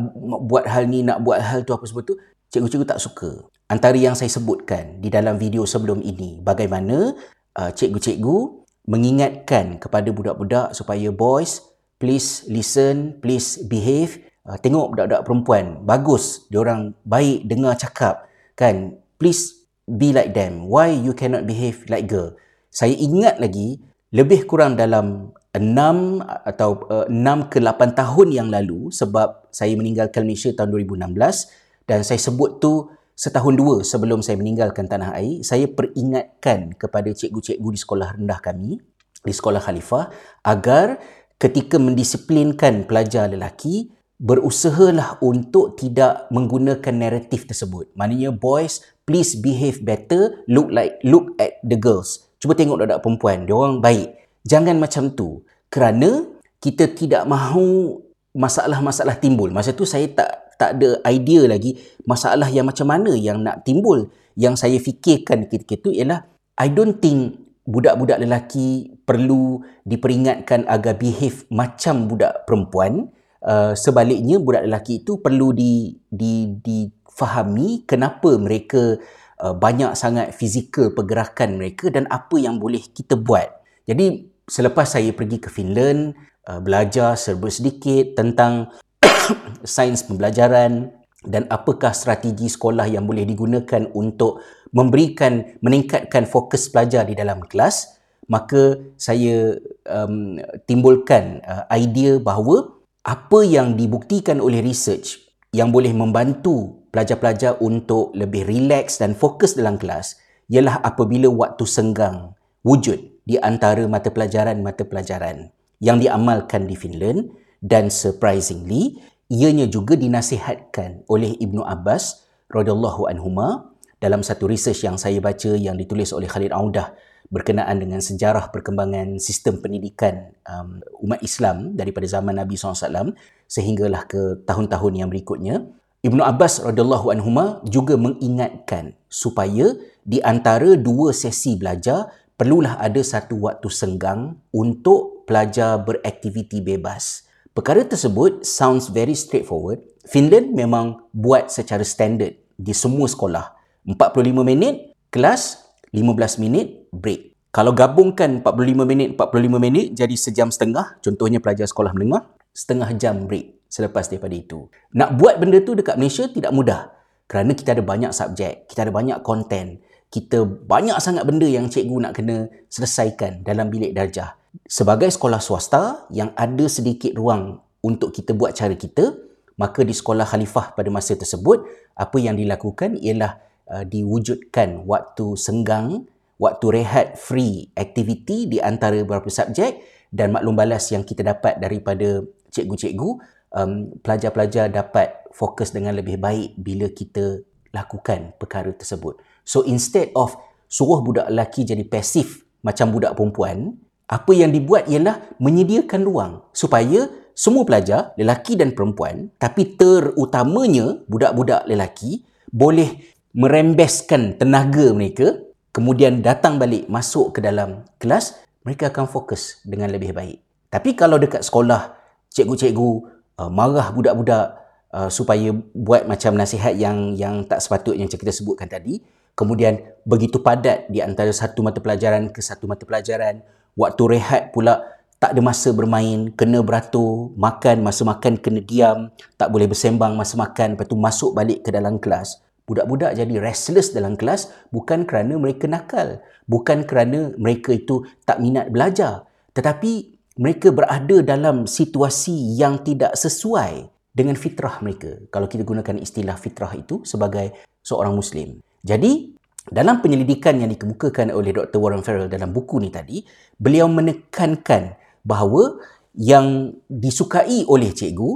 buat 0.47 0.65
hal 0.67 0.87
ni, 0.87 1.03
nak 1.03 1.23
buat 1.23 1.43
hal 1.43 1.67
tu 1.67 1.75
apa 1.75 1.85
sebut 1.87 2.05
tu, 2.07 2.15
cikgu-cikgu 2.53 2.87
tak 2.89 3.01
suka. 3.01 3.31
Antara 3.69 3.97
yang 4.01 4.17
saya 4.17 4.33
sebutkan 4.33 4.97
di 5.05 5.13
dalam 5.13 5.37
video 5.37 5.69
sebelum 5.69 6.01
ini, 6.01 6.41
bagaimana 6.41 7.13
uh, 7.61 7.71
cikgu-cikgu 7.73 8.65
mengingatkan 8.89 9.77
kepada 9.77 10.09
budak-budak 10.09 10.73
supaya 10.73 11.13
boys, 11.13 11.61
please 12.01 12.49
listen, 12.49 13.21
please 13.21 13.61
behave. 13.69 14.25
Uh, 14.49 14.57
tengok 14.57 14.97
budak-budak 14.97 15.23
perempuan, 15.29 15.65
bagus, 15.85 16.49
diorang 16.49 16.97
baik 17.05 17.45
dengar 17.45 17.77
cakap, 17.77 18.25
kan? 18.57 18.97
Please 19.21 19.69
be 19.85 20.17
like 20.17 20.33
them. 20.33 20.65
Why 20.65 20.89
you 20.89 21.13
cannot 21.13 21.45
behave 21.45 21.85
like 21.93 22.09
girl? 22.09 22.33
Saya 22.73 22.97
ingat 22.97 23.37
lagi 23.37 23.85
lebih 24.09 24.49
kurang 24.49 24.81
dalam 24.81 25.37
6 25.53 26.25
atau 26.25 26.71
uh, 26.89 27.05
6 27.13 27.53
ke 27.53 27.61
8 27.61 27.93
tahun 27.93 28.29
yang 28.33 28.49
lalu 28.49 28.89
sebab 28.89 29.53
saya 29.53 29.77
meninggalkan 29.77 30.25
Malaysia 30.25 30.49
tahun 30.57 30.73
2016 30.89 31.68
dan 31.89 32.05
saya 32.05 32.21
sebut 32.21 32.61
tu 32.61 32.93
setahun 33.19 33.55
dua 33.57 33.83
sebelum 33.83 34.21
saya 34.23 34.37
meninggalkan 34.37 34.87
tanah 34.87 35.17
air 35.17 35.41
saya 35.43 35.67
peringatkan 35.67 36.77
kepada 36.77 37.11
cikgu-cikgu 37.11 37.69
di 37.75 37.79
sekolah 37.81 38.09
rendah 38.21 38.39
kami 38.39 38.79
di 39.25 39.33
sekolah 39.35 39.59
khalifah 39.59 40.13
agar 40.47 41.01
ketika 41.41 41.81
mendisiplinkan 41.81 42.87
pelajar 42.87 43.27
lelaki 43.27 43.91
berusahalah 44.21 45.19
untuk 45.23 45.75
tidak 45.81 46.31
menggunakan 46.31 46.95
naratif 46.95 47.49
tersebut 47.49 47.91
maknanya 47.99 48.31
boys 48.31 48.85
please 49.03 49.35
behave 49.35 49.83
better 49.83 50.45
look 50.47 50.71
like 50.71 51.01
look 51.03 51.35
at 51.43 51.59
the 51.67 51.75
girls 51.75 52.29
Cuba 52.39 52.55
tengok 52.55 52.87
budak 52.87 53.03
perempuan, 53.03 53.43
dia 53.43 53.55
orang 53.55 53.83
baik. 53.83 54.15
Jangan 54.47 54.79
macam 54.79 55.11
tu. 55.11 55.43
Kerana 55.67 56.23
kita 56.63 56.87
tidak 56.95 57.27
mahu 57.27 57.99
masalah-masalah 58.31 59.19
timbul. 59.19 59.51
Masa 59.51 59.75
tu 59.75 59.83
saya 59.83 60.07
tak 60.07 60.48
tak 60.59 60.77
ada 60.77 60.99
idea 61.07 61.47
lagi 61.47 61.79
masalah 62.05 62.51
yang 62.51 62.67
macam 62.67 62.91
mana 62.91 63.15
yang 63.15 63.41
nak 63.41 63.63
timbul. 63.63 64.11
Yang 64.35 64.55
saya 64.67 64.79
fikirkan 64.83 65.47
ketika 65.47 65.79
itu 65.79 65.91
ialah 65.95 66.27
I 66.59 66.69
don't 66.69 66.99
think 66.99 67.39
budak-budak 67.65 68.19
lelaki 68.19 68.99
perlu 69.07 69.63
diperingatkan 69.87 70.67
agar 70.67 70.99
behave 70.99 71.47
macam 71.49 72.11
budak 72.11 72.45
perempuan. 72.45 73.15
Uh, 73.39 73.73
sebaliknya 73.79 74.43
budak 74.43 74.67
lelaki 74.67 75.07
itu 75.07 75.23
perlu 75.23 75.55
di 75.55 75.95
di 76.11 76.59
difahami 76.59 77.87
kenapa 77.87 78.35
mereka 78.37 79.01
Uh, 79.39 79.55
banyak 79.55 79.95
sangat 79.95 80.35
fizikal 80.35 80.91
pergerakan 80.91 81.63
mereka 81.63 81.87
dan 81.95 82.11
apa 82.11 82.43
yang 82.43 82.59
boleh 82.59 82.83
kita 82.91 83.15
buat. 83.15 83.47
Jadi 83.87 84.35
selepas 84.51 84.99
saya 84.99 85.15
pergi 85.15 85.39
ke 85.39 85.47
Finland, 85.47 86.11
uh, 86.51 86.59
belajar 86.59 87.15
serba 87.15 87.47
sedikit 87.47 88.19
tentang 88.19 88.67
sains 89.65 90.05
pembelajaran 90.05 90.93
dan 91.27 91.45
apakah 91.51 91.91
strategi 91.91 92.47
sekolah 92.47 92.87
yang 92.87 93.05
boleh 93.05 93.27
digunakan 93.27 93.91
untuk 93.93 94.41
memberikan 94.71 95.59
meningkatkan 95.65 96.29
fokus 96.29 96.71
pelajar 96.71 97.09
di 97.09 97.19
dalam 97.19 97.43
kelas, 97.43 97.99
maka 98.31 98.79
saya 99.01 99.57
um, 99.89 100.39
timbulkan 100.69 101.43
uh, 101.43 101.65
idea 101.75 102.21
bahawa 102.21 102.79
apa 103.03 103.41
yang 103.43 103.75
dibuktikan 103.75 104.39
oleh 104.39 104.61
research 104.61 105.17
yang 105.57 105.73
boleh 105.73 105.97
membantu 105.97 106.85
pelajar-pelajar 106.93 107.57
untuk 107.65 108.13
lebih 108.13 108.45
relax 108.45 109.01
dan 109.01 109.17
fokus 109.17 109.57
dalam 109.57 109.81
kelas 109.81 110.21
ialah 110.53 110.81
apabila 110.85 111.29
waktu 111.33 111.65
senggang 111.65 112.37
wujud 112.65 113.01
di 113.25 113.41
antara 113.41 113.85
mata 113.89 114.13
pelajaran-mata 114.13 114.85
pelajaran 114.85 115.53
yang 115.81 116.01
diamalkan 116.01 116.69
di 116.69 116.77
Finland 116.77 117.33
dan 117.65 117.91
surprisingly 117.91 118.99
ianya 119.29 119.69
juga 119.69 119.95
dinasihatkan 119.95 121.05
oleh 121.11 121.37
Ibnu 121.37 121.61
Abbas 121.63 122.25
radhiyallahu 122.49 123.11
anhuma 123.11 123.75
dalam 123.99 124.23
satu 124.23 124.47
research 124.49 124.87
yang 124.87 124.97
saya 124.97 125.19
baca 125.19 125.53
yang 125.59 125.75
ditulis 125.75 126.15
oleh 126.15 126.31
Khalid 126.31 126.55
Audah 126.55 126.95
berkenaan 127.29 127.77
dengan 127.77 128.01
sejarah 128.01 128.49
perkembangan 128.49 129.21
sistem 129.21 129.61
pendidikan 129.61 130.33
um, 130.49 130.81
umat 131.05 131.21
Islam 131.21 131.77
daripada 131.77 132.09
zaman 132.09 132.41
Nabi 132.41 132.57
SAW 132.57 133.13
sehinggalah 133.45 134.09
ke 134.09 134.49
tahun-tahun 134.49 134.93
yang 134.97 135.13
berikutnya 135.13 135.69
Ibnu 135.99 136.25
Abbas 136.25 136.65
radhiyallahu 136.65 137.11
anhuma 137.13 137.59
juga 137.69 137.99
mengingatkan 137.99 138.97
supaya 139.11 139.77
di 140.07 140.23
antara 140.25 140.79
dua 140.79 141.13
sesi 141.13 141.59
belajar 141.59 142.09
perlulah 142.39 142.81
ada 142.81 143.03
satu 143.03 143.45
waktu 143.45 143.69
senggang 143.69 144.39
untuk 144.55 145.27
pelajar 145.29 145.77
beraktiviti 145.83 146.63
bebas. 146.65 147.28
Perkara 147.59 147.83
tersebut 147.83 148.47
sounds 148.47 148.87
very 148.87 149.19
straightforward. 149.19 149.83
Finland 150.07 150.55
memang 150.55 151.11
buat 151.11 151.51
secara 151.51 151.83
standard 151.83 152.39
di 152.55 152.71
semua 152.71 153.11
sekolah. 153.11 153.51
45 153.83 154.47
minit 154.47 154.95
kelas, 155.11 155.67
15 155.91 156.39
minit 156.39 156.87
break. 156.95 157.35
Kalau 157.51 157.75
gabungkan 157.75 158.47
45 158.47 158.87
minit, 158.87 159.19
45 159.19 159.59
minit 159.59 159.91
jadi 159.91 160.15
sejam 160.15 160.55
setengah, 160.55 161.03
contohnya 161.03 161.43
pelajar 161.43 161.67
sekolah 161.67 161.91
menengah, 161.99 162.31
setengah 162.55 162.95
jam 162.95 163.27
break 163.27 163.67
selepas 163.67 164.07
daripada 164.07 164.39
itu. 164.39 164.71
Nak 164.95 165.19
buat 165.19 165.43
benda 165.43 165.59
tu 165.59 165.75
dekat 165.75 165.99
Malaysia 165.99 166.31
tidak 166.31 166.55
mudah. 166.55 166.95
Kerana 167.27 167.59
kita 167.59 167.75
ada 167.75 167.83
banyak 167.83 168.15
subjek, 168.15 168.71
kita 168.71 168.87
ada 168.87 168.95
banyak 168.95 169.19
konten, 169.27 169.83
kita 170.15 170.47
banyak 170.47 170.95
sangat 171.03 171.27
benda 171.27 171.51
yang 171.51 171.67
cikgu 171.67 172.07
nak 172.07 172.15
kena 172.15 172.47
selesaikan 172.71 173.43
dalam 173.43 173.67
bilik 173.67 173.99
darjah. 173.99 174.38
Sebagai 174.65 175.09
sekolah 175.13 175.41
swasta 175.41 176.09
yang 176.09 176.33
ada 176.33 176.67
sedikit 176.67 177.13
ruang 177.17 177.61
untuk 177.85 178.13
kita 178.13 178.33
buat 178.33 178.57
cara 178.57 178.75
kita, 178.75 179.15
maka 179.59 179.83
di 179.83 179.93
sekolah 179.93 180.25
khalifah 180.25 180.73
pada 180.73 180.89
masa 180.89 181.19
tersebut, 181.19 181.67
apa 181.99 182.17
yang 182.17 182.39
dilakukan 182.39 182.95
ialah 182.97 183.43
uh, 183.69 183.85
diwujudkan 183.85 184.87
waktu 184.87 185.35
senggang, 185.35 186.07
waktu 186.39 186.67
rehat 186.71 187.19
free 187.19 187.69
aktiviti 187.75 188.47
di 188.47 188.63
antara 188.63 189.03
beberapa 189.03 189.27
subjek 189.29 189.83
dan 190.15 190.33
maklum 190.33 190.55
balas 190.55 190.89
yang 190.95 191.03
kita 191.03 191.27
dapat 191.27 191.59
daripada 191.59 192.23
cikgu-cikgu, 192.55 193.11
um, 193.53 193.93
pelajar-pelajar 194.01 194.71
dapat 194.73 195.27
fokus 195.35 195.75
dengan 195.75 195.99
lebih 195.99 196.17
baik 196.17 196.57
bila 196.57 196.89
kita 196.89 197.43
lakukan 197.75 198.33
perkara 198.41 198.73
tersebut. 198.73 199.21
So 199.45 199.67
instead 199.67 200.15
of 200.17 200.39
suruh 200.71 201.05
budak 201.05 201.29
lelaki 201.29 201.67
jadi 201.67 201.85
pasif 201.85 202.47
macam 202.65 202.95
budak 202.95 203.19
perempuan, 203.19 203.77
apa 204.09 204.33
yang 204.33 204.49
dibuat 204.49 204.89
ialah 204.89 205.21
menyediakan 205.37 206.01
ruang 206.01 206.33
supaya 206.57 207.13
semua 207.39 207.63
pelajar, 207.63 208.17
lelaki 208.19 208.59
dan 208.59 208.75
perempuan, 208.75 209.31
tapi 209.39 209.79
terutamanya 209.79 210.99
budak-budak 211.07 211.71
lelaki 211.71 212.27
boleh 212.51 212.99
merembeskan 213.37 214.35
tenaga 214.35 214.91
mereka, 214.91 215.39
kemudian 215.71 216.19
datang 216.19 216.59
balik 216.59 216.91
masuk 216.91 217.39
ke 217.39 217.45
dalam 217.45 217.87
kelas, 218.03 218.35
mereka 218.67 218.91
akan 218.91 219.07
fokus 219.07 219.63
dengan 219.63 219.93
lebih 219.95 220.17
baik. 220.17 220.43
Tapi 220.67 220.99
kalau 220.99 221.21
dekat 221.21 221.47
sekolah, 221.47 221.95
cikgu-cikgu 222.33 222.91
uh, 223.39 223.47
marah 223.53 223.95
budak-budak 223.95 224.59
uh, 224.91 225.07
supaya 225.07 225.55
buat 225.77 226.11
macam 226.11 226.35
nasihat 226.35 226.75
yang 226.75 227.15
yang 227.15 227.47
tak 227.47 227.63
sepatutnya 227.63 228.09
yang 228.09 228.11
kita 228.11 228.35
sebutkan 228.35 228.67
tadi, 228.67 228.99
kemudian 229.39 229.79
begitu 230.03 230.43
padat 230.43 230.91
di 230.91 230.99
antara 230.99 231.31
satu 231.31 231.63
mata 231.63 231.79
pelajaran 231.79 232.35
ke 232.35 232.43
satu 232.43 232.67
mata 232.67 232.83
pelajaran, 232.83 233.47
waktu 233.79 234.19
rehat 234.19 234.51
pula 234.51 234.83
tak 235.23 235.35
ada 235.35 235.41
masa 235.43 235.71
bermain, 235.71 236.31
kena 236.35 236.63
beratur, 236.63 237.31
makan, 237.35 237.83
masa 237.83 238.03
makan 238.07 238.39
kena 238.39 238.63
diam, 238.63 239.11
tak 239.35 239.51
boleh 239.51 239.67
bersembang 239.67 240.15
masa 240.15 240.39
makan, 240.39 240.75
lepas 240.75 240.87
tu 240.87 240.99
masuk 240.99 241.31
balik 241.35 241.67
ke 241.67 241.71
dalam 241.75 241.99
kelas. 241.99 242.43
Budak-budak 242.67 243.17
jadi 243.17 243.35
restless 243.41 243.91
dalam 243.95 244.15
kelas 244.15 244.51
bukan 244.71 245.09
kerana 245.09 245.41
mereka 245.41 245.67
nakal, 245.67 246.23
bukan 246.47 246.87
kerana 246.87 247.35
mereka 247.35 247.75
itu 247.75 248.07
tak 248.29 248.39
minat 248.39 248.71
belajar, 248.71 249.27
tetapi 249.57 250.15
mereka 250.39 250.71
berada 250.71 251.19
dalam 251.25 251.67
situasi 251.67 252.55
yang 252.55 252.79
tidak 252.87 253.19
sesuai 253.19 253.91
dengan 254.15 254.39
fitrah 254.39 254.79
mereka. 254.83 255.19
Kalau 255.35 255.51
kita 255.51 255.67
gunakan 255.67 255.99
istilah 255.99 256.39
fitrah 256.39 256.71
itu 256.79 257.03
sebagai 257.03 257.55
seorang 257.83 258.15
Muslim. 258.15 258.63
Jadi, 258.87 259.38
dalam 259.69 260.01
penyelidikan 260.01 260.57
yang 260.61 260.73
dikemukakan 260.73 261.29
oleh 261.29 261.53
Dr. 261.53 261.77
Warren 261.77 262.01
Farrell 262.01 262.33
dalam 262.33 262.57
buku 262.57 262.81
ni 262.81 262.89
tadi, 262.89 263.21
beliau 263.61 263.85
menekankan 263.89 264.97
bahawa 265.25 265.77
yang 266.17 266.73
disukai 266.89 267.69
oleh 267.69 267.93
cikgu, 267.93 268.31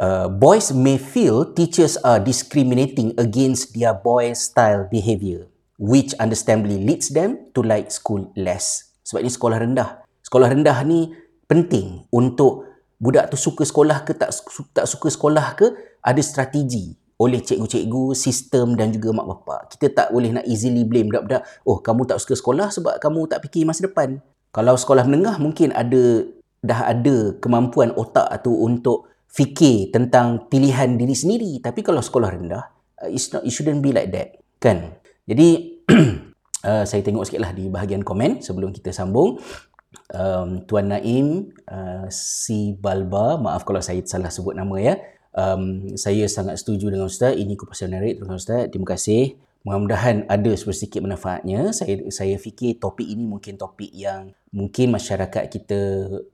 uh, 0.00 0.26
boys 0.32 0.72
may 0.72 0.96
feel 0.96 1.44
teachers 1.52 2.00
are 2.00 2.18
discriminating 2.18 3.12
against 3.20 3.76
their 3.76 3.92
boy 3.92 4.32
style 4.32 4.88
behavior, 4.88 5.44
which 5.76 6.16
understandably 6.16 6.80
leads 6.80 7.12
them 7.12 7.36
to 7.52 7.60
like 7.60 7.92
school 7.92 8.32
less. 8.32 8.96
Sebab 9.04 9.24
ini 9.24 9.32
sekolah 9.32 9.58
rendah. 9.60 9.90
Sekolah 10.24 10.48
rendah 10.52 10.78
ni 10.88 11.12
penting 11.48 12.08
untuk 12.12 12.64
budak 12.96 13.28
tu 13.28 13.36
suka 13.36 13.64
sekolah 13.64 14.04
ke 14.08 14.16
tak, 14.16 14.32
tak 14.72 14.84
suka 14.88 15.08
sekolah 15.12 15.46
ke, 15.56 15.66
ada 16.00 16.20
strategi 16.24 17.07
oleh 17.18 17.42
cikgu-cikgu, 17.42 18.14
sistem 18.14 18.78
dan 18.78 18.94
juga 18.94 19.10
mak 19.10 19.26
bapak. 19.26 19.60
Kita 19.74 19.90
tak 19.90 20.08
boleh 20.14 20.30
nak 20.38 20.46
easily 20.46 20.86
blame 20.86 21.10
budak-budak, 21.10 21.42
oh 21.66 21.82
kamu 21.82 22.06
tak 22.06 22.22
suka 22.22 22.38
sekolah 22.38 22.70
sebab 22.70 22.94
kamu 23.02 23.26
tak 23.26 23.42
fikir 23.42 23.66
masa 23.66 23.90
depan. 23.90 24.22
Kalau 24.54 24.78
sekolah 24.78 25.04
menengah 25.04 25.36
mungkin 25.42 25.74
ada 25.74 26.24
dah 26.62 26.90
ada 26.90 27.34
kemampuan 27.42 27.90
otak 27.94 28.30
tu 28.46 28.54
untuk 28.54 29.10
fikir 29.28 29.90
tentang 29.90 30.46
pilihan 30.46 30.94
diri 30.94 31.14
sendiri. 31.14 31.52
Tapi 31.58 31.82
kalau 31.82 32.00
sekolah 32.00 32.30
rendah, 32.32 32.64
uh, 33.02 33.10
it's 33.10 33.30
not, 33.34 33.44
it 33.44 33.52
shouldn't 33.52 33.84
be 33.84 33.92
like 33.92 34.10
that. 34.14 34.38
Kan? 34.58 34.98
Jadi, 35.28 35.78
uh, 36.68 36.84
saya 36.88 37.00
tengok 37.04 37.28
sikitlah 37.28 37.52
di 37.52 37.68
bahagian 37.68 38.02
komen 38.02 38.40
sebelum 38.40 38.72
kita 38.72 38.90
sambung. 38.90 39.38
Um, 40.12 40.64
Tuan 40.64 40.92
Naim, 40.92 41.52
uh, 41.68 42.08
si 42.08 42.76
Balba, 42.76 43.36
maaf 43.36 43.64
kalau 43.68 43.80
saya 43.84 44.00
salah 44.04 44.32
sebut 44.32 44.56
nama 44.56 44.76
ya, 44.80 44.94
um, 45.38 45.94
saya 45.94 46.26
sangat 46.26 46.58
setuju 46.58 46.90
dengan 46.90 47.06
Ustaz. 47.06 47.38
Ini 47.38 47.54
kupasan 47.54 47.94
narrate 47.94 48.18
dengan 48.18 48.34
Ustaz. 48.34 48.66
Terima 48.74 48.90
kasih. 48.90 49.38
Mudah-mudahan 49.62 50.26
ada 50.26 50.50
sedikit 50.54 51.02
manfaatnya. 51.02 51.70
Saya 51.70 52.10
saya 52.10 52.34
fikir 52.38 52.82
topik 52.82 53.06
ini 53.06 53.22
mungkin 53.26 53.54
topik 53.54 53.90
yang 53.94 54.34
mungkin 54.50 54.94
masyarakat 54.94 55.44
kita 55.50 55.80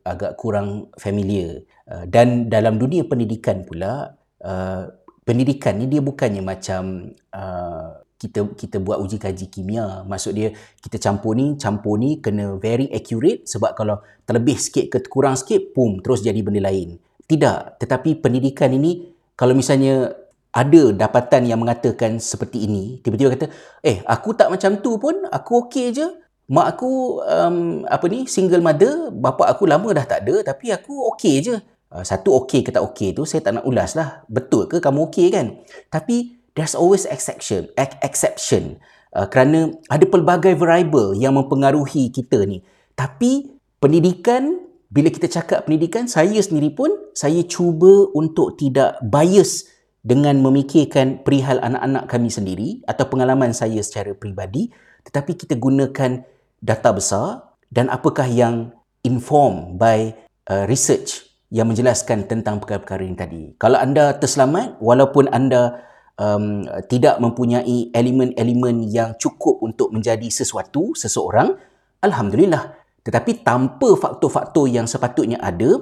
agak 0.05 0.41
kurang 0.41 0.89
familiar. 0.97 1.65
Uh, 1.85 2.09
dan 2.09 2.49
dalam 2.49 2.81
dunia 2.81 3.05
pendidikan 3.05 3.65
pula, 3.69 4.17
uh, 4.41 4.89
pendidikan 5.25 5.77
ni 5.77 5.89
dia 5.89 6.01
bukannya 6.01 6.41
macam 6.45 7.13
uh, 7.33 8.05
kita 8.21 8.57
kita 8.57 8.77
buat 8.81 9.03
uji 9.05 9.21
kaji 9.21 9.47
kimia. 9.53 10.07
Maksud 10.07 10.33
dia 10.33 10.55
kita 10.81 10.97
campur 10.97 11.37
ni, 11.37 11.57
campur 11.61 12.01
ni 12.01 12.21
kena 12.25 12.57
very 12.57 12.89
accurate 12.93 13.45
sebab 13.45 13.77
kalau 13.77 14.01
terlebih 14.25 14.57
sikit 14.57 14.89
ke 14.89 14.99
kurang 15.11 15.37
sikit, 15.37 15.77
pum, 15.77 16.01
terus 16.01 16.25
jadi 16.25 16.41
benda 16.41 16.65
lain. 16.65 16.97
Tidak, 17.25 17.81
tetapi 17.81 18.21
pendidikan 18.21 18.69
ini 18.73 19.09
kalau 19.35 19.57
misalnya 19.57 20.13
ada 20.55 20.83
dapatan 20.95 21.51
yang 21.51 21.59
mengatakan 21.59 22.23
seperti 22.23 22.71
ini, 22.71 23.03
tiba-tiba 23.03 23.35
kata, 23.35 23.47
eh 23.83 23.99
aku 24.07 24.39
tak 24.39 24.55
macam 24.55 24.79
tu 24.79 25.01
pun, 25.03 25.27
aku 25.27 25.67
okey 25.67 25.91
je. 25.91 26.07
Mak 26.45 26.77
aku 26.77 27.25
um, 27.25 27.89
apa 27.89 28.05
ni 28.13 28.29
single 28.29 28.61
mother, 28.61 29.09
bapa 29.09 29.49
aku 29.49 29.65
lama 29.65 29.89
dah 29.97 30.05
tak 30.05 30.29
ada 30.29 30.53
tapi 30.53 30.69
aku 30.69 31.09
okey 31.17 31.41
je. 31.41 31.57
Uh, 31.89 32.05
satu 32.05 32.45
okey 32.45 32.61
ke 32.61 32.69
tak 32.69 32.85
okey 32.85 33.17
tu 33.17 33.25
saya 33.25 33.41
tak 33.41 33.57
nak 33.57 33.65
ulas 33.65 33.97
lah. 33.97 34.23
Betul 34.29 34.69
ke 34.69 34.77
kamu 34.77 35.09
okey 35.09 35.33
kan? 35.33 35.57
Tapi 35.89 36.37
there's 36.53 36.77
always 36.77 37.09
exception, 37.09 37.73
exception. 38.05 38.77
Uh, 39.17 39.25
kerana 39.25 39.73
ada 39.89 40.05
pelbagai 40.05 40.53
variable 40.53 41.17
yang 41.17 41.33
mempengaruhi 41.35 42.13
kita 42.13 42.45
ni. 42.45 42.61
Tapi 42.93 43.49
pendidikan 43.81 44.61
bila 44.95 45.11
kita 45.11 45.27
cakap 45.27 45.67
pendidikan, 45.67 46.07
saya 46.07 46.39
sendiri 46.39 46.71
pun 46.71 46.95
saya 47.19 47.43
cuba 47.43 48.15
untuk 48.15 48.55
tidak 48.55 49.03
bias 49.03 49.67
dengan 50.07 50.39
memikirkan 50.39 51.27
perihal 51.27 51.59
anak-anak 51.59 52.07
kami 52.07 52.31
sendiri 52.31 52.69
atau 52.87 53.11
pengalaman 53.11 53.51
saya 53.51 53.83
secara 53.83 54.15
peribadi 54.15 54.71
tetapi 55.05 55.35
kita 55.35 55.59
gunakan 55.59 56.23
data 56.63 56.91
besar 56.95 57.57
dan 57.69 57.91
apakah 57.91 58.25
yang 58.25 58.71
inform 59.03 59.77
by 59.77 60.15
uh, 60.49 60.65
research 60.71 61.27
yang 61.53 61.69
menjelaskan 61.69 62.31
tentang 62.31 62.59
perkara-perkara 62.59 63.03
ini 63.05 63.17
tadi. 63.17 63.43
Kalau 63.61 63.79
anda 63.79 64.17
terselamat 64.17 64.81
walaupun 64.81 65.29
anda 65.31 65.83
um, 66.17 66.65
tidak 66.89 67.21
mempunyai 67.21 67.93
elemen-elemen 67.93 68.87
yang 68.91 69.15
cukup 69.21 69.61
untuk 69.61 69.93
menjadi 69.93 70.27
sesuatu, 70.31 70.97
seseorang, 70.97 71.55
Alhamdulillah 72.01 72.84
tetapi 73.05 73.45
tanpa 73.45 73.93
faktor-faktor 73.95 74.65
yang 74.65 74.89
sepatutnya 74.89 75.37
ada, 75.45 75.77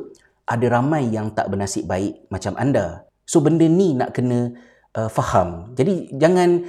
ada 0.45 0.67
ramai 0.67 1.07
yang 1.07 1.31
tak 1.31 1.49
bernasib 1.55 1.87
baik 1.87 2.27
macam 2.29 2.59
anda. 2.59 3.07
So 3.23 3.39
benda 3.39 3.65
ni 3.65 3.95
nak 3.95 4.11
kena 4.11 4.51
uh, 4.99 5.07
faham. 5.07 5.71
Jadi 5.79 6.11
jangan 6.19 6.67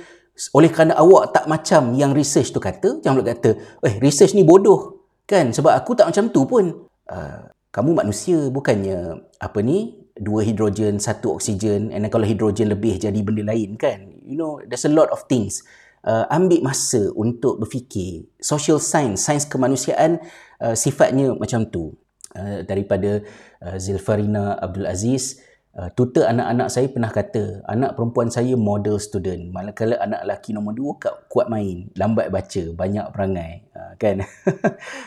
oleh 0.54 0.70
kerana 0.70 0.94
awak 0.98 1.34
tak 1.34 1.46
macam 1.50 1.98
yang 1.98 2.14
research 2.14 2.54
tu 2.54 2.62
kata, 2.62 3.02
jangan 3.02 3.22
pula 3.22 3.34
kata, 3.34 3.50
eh 3.82 3.98
research 3.98 4.38
ni 4.38 4.46
bodoh. 4.46 5.10
Kan? 5.26 5.50
Sebab 5.50 5.74
aku 5.74 5.98
tak 5.98 6.14
macam 6.14 6.30
tu 6.30 6.46
pun. 6.46 6.86
Uh, 7.10 7.50
kamu 7.74 7.98
manusia 7.98 8.38
bukannya 8.54 9.18
apa 9.42 9.60
ni 9.66 9.98
dua 10.14 10.46
hidrogen 10.46 11.02
satu 11.02 11.34
oksigen 11.34 11.90
and 11.90 12.06
kalau 12.14 12.22
hidrogen 12.22 12.70
lebih 12.70 13.02
jadi 13.02 13.18
benda 13.26 13.50
lain 13.50 13.74
kan 13.82 14.14
you 14.22 14.38
know 14.38 14.62
there's 14.70 14.86
a 14.86 14.94
lot 14.94 15.10
of 15.10 15.26
things 15.26 15.66
uh, 16.08 16.26
ambil 16.32 16.64
masa 16.64 17.12
untuk 17.16 17.60
berfikir. 17.64 18.28
Social 18.40 18.80
science 18.80 19.24
sains 19.26 19.48
kemanusiaan 19.48 20.20
uh, 20.60 20.76
sifatnya 20.76 21.36
macam 21.36 21.68
tu. 21.68 21.96
Uh, 22.34 22.66
daripada 22.66 23.22
uh, 23.62 23.78
Zilfarina 23.78 24.58
Abdul 24.58 24.90
Aziz 24.90 25.38
Uh, 25.74 25.90
tutor 25.98 26.30
anak-anak 26.30 26.70
saya 26.70 26.86
pernah 26.86 27.10
kata 27.10 27.66
anak 27.66 27.98
perempuan 27.98 28.30
saya 28.30 28.54
model 28.54 29.02
student. 29.02 29.50
Manakala 29.50 29.98
anak 30.06 30.22
lelaki 30.22 30.54
nombor 30.54 30.78
dua 30.78 30.94
kuat 31.26 31.50
main 31.50 31.90
lambat 31.98 32.30
baca 32.30 32.64
banyak 32.78 33.06
perangai. 33.10 33.66
Uh, 33.74 33.94
kan? 33.98 34.22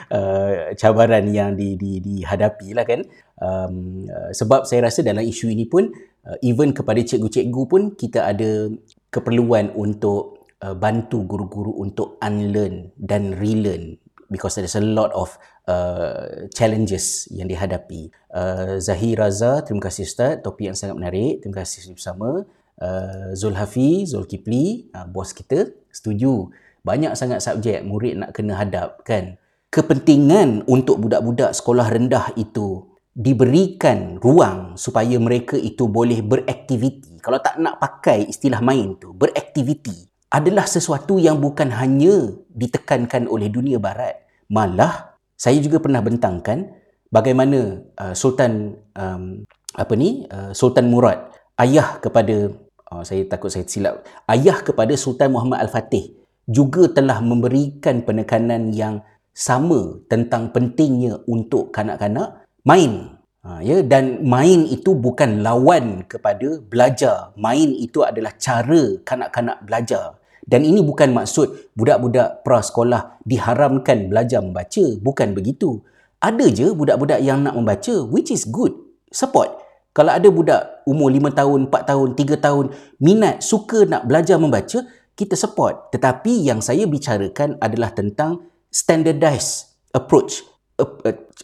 Uh, 0.07 0.71
cabaran 0.79 1.27
yang 1.31 1.59
di, 1.59 1.75
di, 1.75 1.99
dihadapi 1.99 2.75
lah 2.75 2.87
kan? 2.87 3.03
Um, 3.39 4.07
uh, 4.07 4.31
sebab 4.31 4.67
saya 4.67 4.87
rasa 4.87 5.03
dalam 5.03 5.23
isu 5.23 5.51
ini 5.51 5.67
pun 5.67 5.91
uh, 6.27 6.39
even 6.43 6.71
kepada 6.71 7.03
cikgu-cikgu 7.03 7.63
pun 7.67 7.83
kita 7.99 8.27
ada 8.27 8.71
keperluan 9.11 9.75
untuk 9.75 10.36
uh, 10.65 10.77
bantu 10.77 11.27
guru-guru 11.27 11.77
untuk 11.83 12.17
unlearn 12.23 12.95
dan 12.97 13.37
relearn 13.37 14.01
because 14.31 14.59
there's 14.59 14.79
a 14.79 14.83
lot 14.83 15.13
of 15.13 15.35
uh, 15.71 16.49
challenges 16.55 17.31
yang 17.31 17.47
dihadapi. 17.51 18.11
Uh, 18.31 18.79
Zahir 18.83 19.19
Raza, 19.19 19.63
terima 19.63 19.87
kasih 19.87 20.07
Ustaz. 20.07 20.43
Topik 20.43 20.73
yang 20.73 20.79
sangat 20.79 20.97
menarik. 20.99 21.43
Terima 21.43 21.63
kasih 21.63 21.95
bersama. 21.95 22.47
Uh, 22.77 23.33
Zul 23.33 23.57
Hafiz, 23.57 24.13
Zul 24.13 24.29
Kipli, 24.29 24.93
uh, 24.93 25.09
bos 25.09 25.33
kita, 25.33 25.73
setuju. 25.89 26.53
Banyak 26.87 27.19
sangat 27.19 27.43
subjek 27.43 27.83
murid 27.83 28.23
nak 28.23 28.31
kena 28.37 28.59
hadap 28.59 29.03
kan. 29.03 29.41
Kepentingan 29.73 30.65
untuk 30.71 31.03
budak-budak 31.03 31.51
sekolah 31.53 31.91
rendah 31.91 32.31
itu 32.39 32.87
diberikan 33.17 34.21
ruang 34.21 34.77
supaya 34.79 35.17
mereka 35.19 35.59
itu 35.59 35.89
boleh 35.89 36.23
beraktiviti. 36.23 37.19
Kalau 37.19 37.43
tak 37.43 37.59
nak 37.59 37.83
pakai 37.83 38.29
istilah 38.29 38.63
main 38.63 38.95
tu, 39.01 39.11
beraktiviti 39.11 40.16
adalah 40.37 40.69
sesuatu 40.69 41.17
yang 41.17 41.41
bukan 41.41 41.73
hanya 41.73 42.37
ditekankan 42.53 43.25
oleh 43.25 43.49
dunia 43.49 43.81
barat 43.81 44.21
malah 44.53 45.17
saya 45.33 45.57
juga 45.65 45.81
pernah 45.81 46.05
bentangkan 46.05 46.77
bagaimana 47.09 47.81
uh, 47.97 48.13
Sultan 48.13 48.77
um, 48.93 49.49
apa 49.73 49.93
ni 49.97 50.29
uh, 50.29 50.53
Sultan 50.53 50.93
Murad 50.93 51.33
ayah 51.57 51.97
kepada 52.05 52.53
uh, 52.93 53.03
saya 53.03 53.25
takut 53.25 53.49
saya 53.49 53.65
silap 53.65 54.05
ayah 54.29 54.61
kepada 54.61 54.93
Sultan 55.01 55.33
Muhammad 55.33 55.65
Al-Fatih 55.65 56.13
juga 56.45 56.93
telah 56.93 57.19
memberikan 57.25 58.05
penekanan 58.05 58.77
yang 58.77 59.01
sama 59.33 60.05
tentang 60.13 60.53
pentingnya 60.53 61.25
untuk 61.25 61.73
kanak-kanak 61.73 62.45
main 62.63 63.17
Ha, 63.47 63.63
ya 63.63 63.79
dan 63.79 64.27
main 64.27 64.67
itu 64.67 64.91
bukan 64.99 65.39
lawan 65.47 66.03
kepada 66.11 66.59
belajar. 66.67 67.31
Main 67.39 67.79
itu 67.79 68.03
adalah 68.03 68.35
cara 68.35 68.99
kanak-kanak 69.07 69.63
belajar. 69.63 70.19
Dan 70.47 70.63
ini 70.63 70.79
bukan 70.79 71.11
maksud 71.11 71.75
budak-budak 71.75 72.47
prasekolah 72.47 73.19
diharamkan 73.27 74.07
belajar 74.07 74.39
membaca, 74.41 74.85
bukan 75.03 75.35
begitu. 75.35 75.83
Ada 76.23 76.47
je 76.55 76.71
budak-budak 76.71 77.19
yang 77.21 77.43
nak 77.43 77.59
membaca 77.59 78.07
which 78.07 78.31
is 78.31 78.47
good. 78.47 78.73
Support. 79.11 79.59
Kalau 79.91 80.13
ada 80.13 80.29
budak 80.31 80.87
umur 80.87 81.11
5 81.11 81.35
tahun, 81.35 81.61
4 81.73 81.91
tahun, 81.91 82.09
3 82.15 82.37
tahun 82.39 82.65
minat 83.03 83.43
suka 83.43 83.89
nak 83.89 84.07
belajar 84.07 84.39
membaca, 84.39 84.87
kita 85.17 85.35
support. 85.35 85.91
Tetapi 85.91 86.47
yang 86.47 86.63
saya 86.63 86.85
bicarakan 86.87 87.59
adalah 87.59 87.91
tentang 87.91 88.47
standardized 88.69 89.75
approach. 89.97 90.45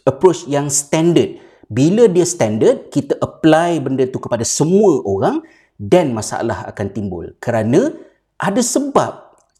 Approach 0.05 0.45
yang 0.45 0.69
standard 0.69 1.41
bila 1.73 2.05
dia 2.05 2.21
standard, 2.21 2.93
kita 2.93 3.17
apply 3.17 3.81
benda 3.81 4.05
tu 4.05 4.21
kepada 4.21 4.45
semua 4.45 5.01
orang 5.09 5.41
dan 5.81 6.13
masalah 6.13 6.69
akan 6.69 6.87
timbul. 6.93 7.33
Kerana 7.41 7.89
ada 8.43 8.59
sebab 8.59 9.11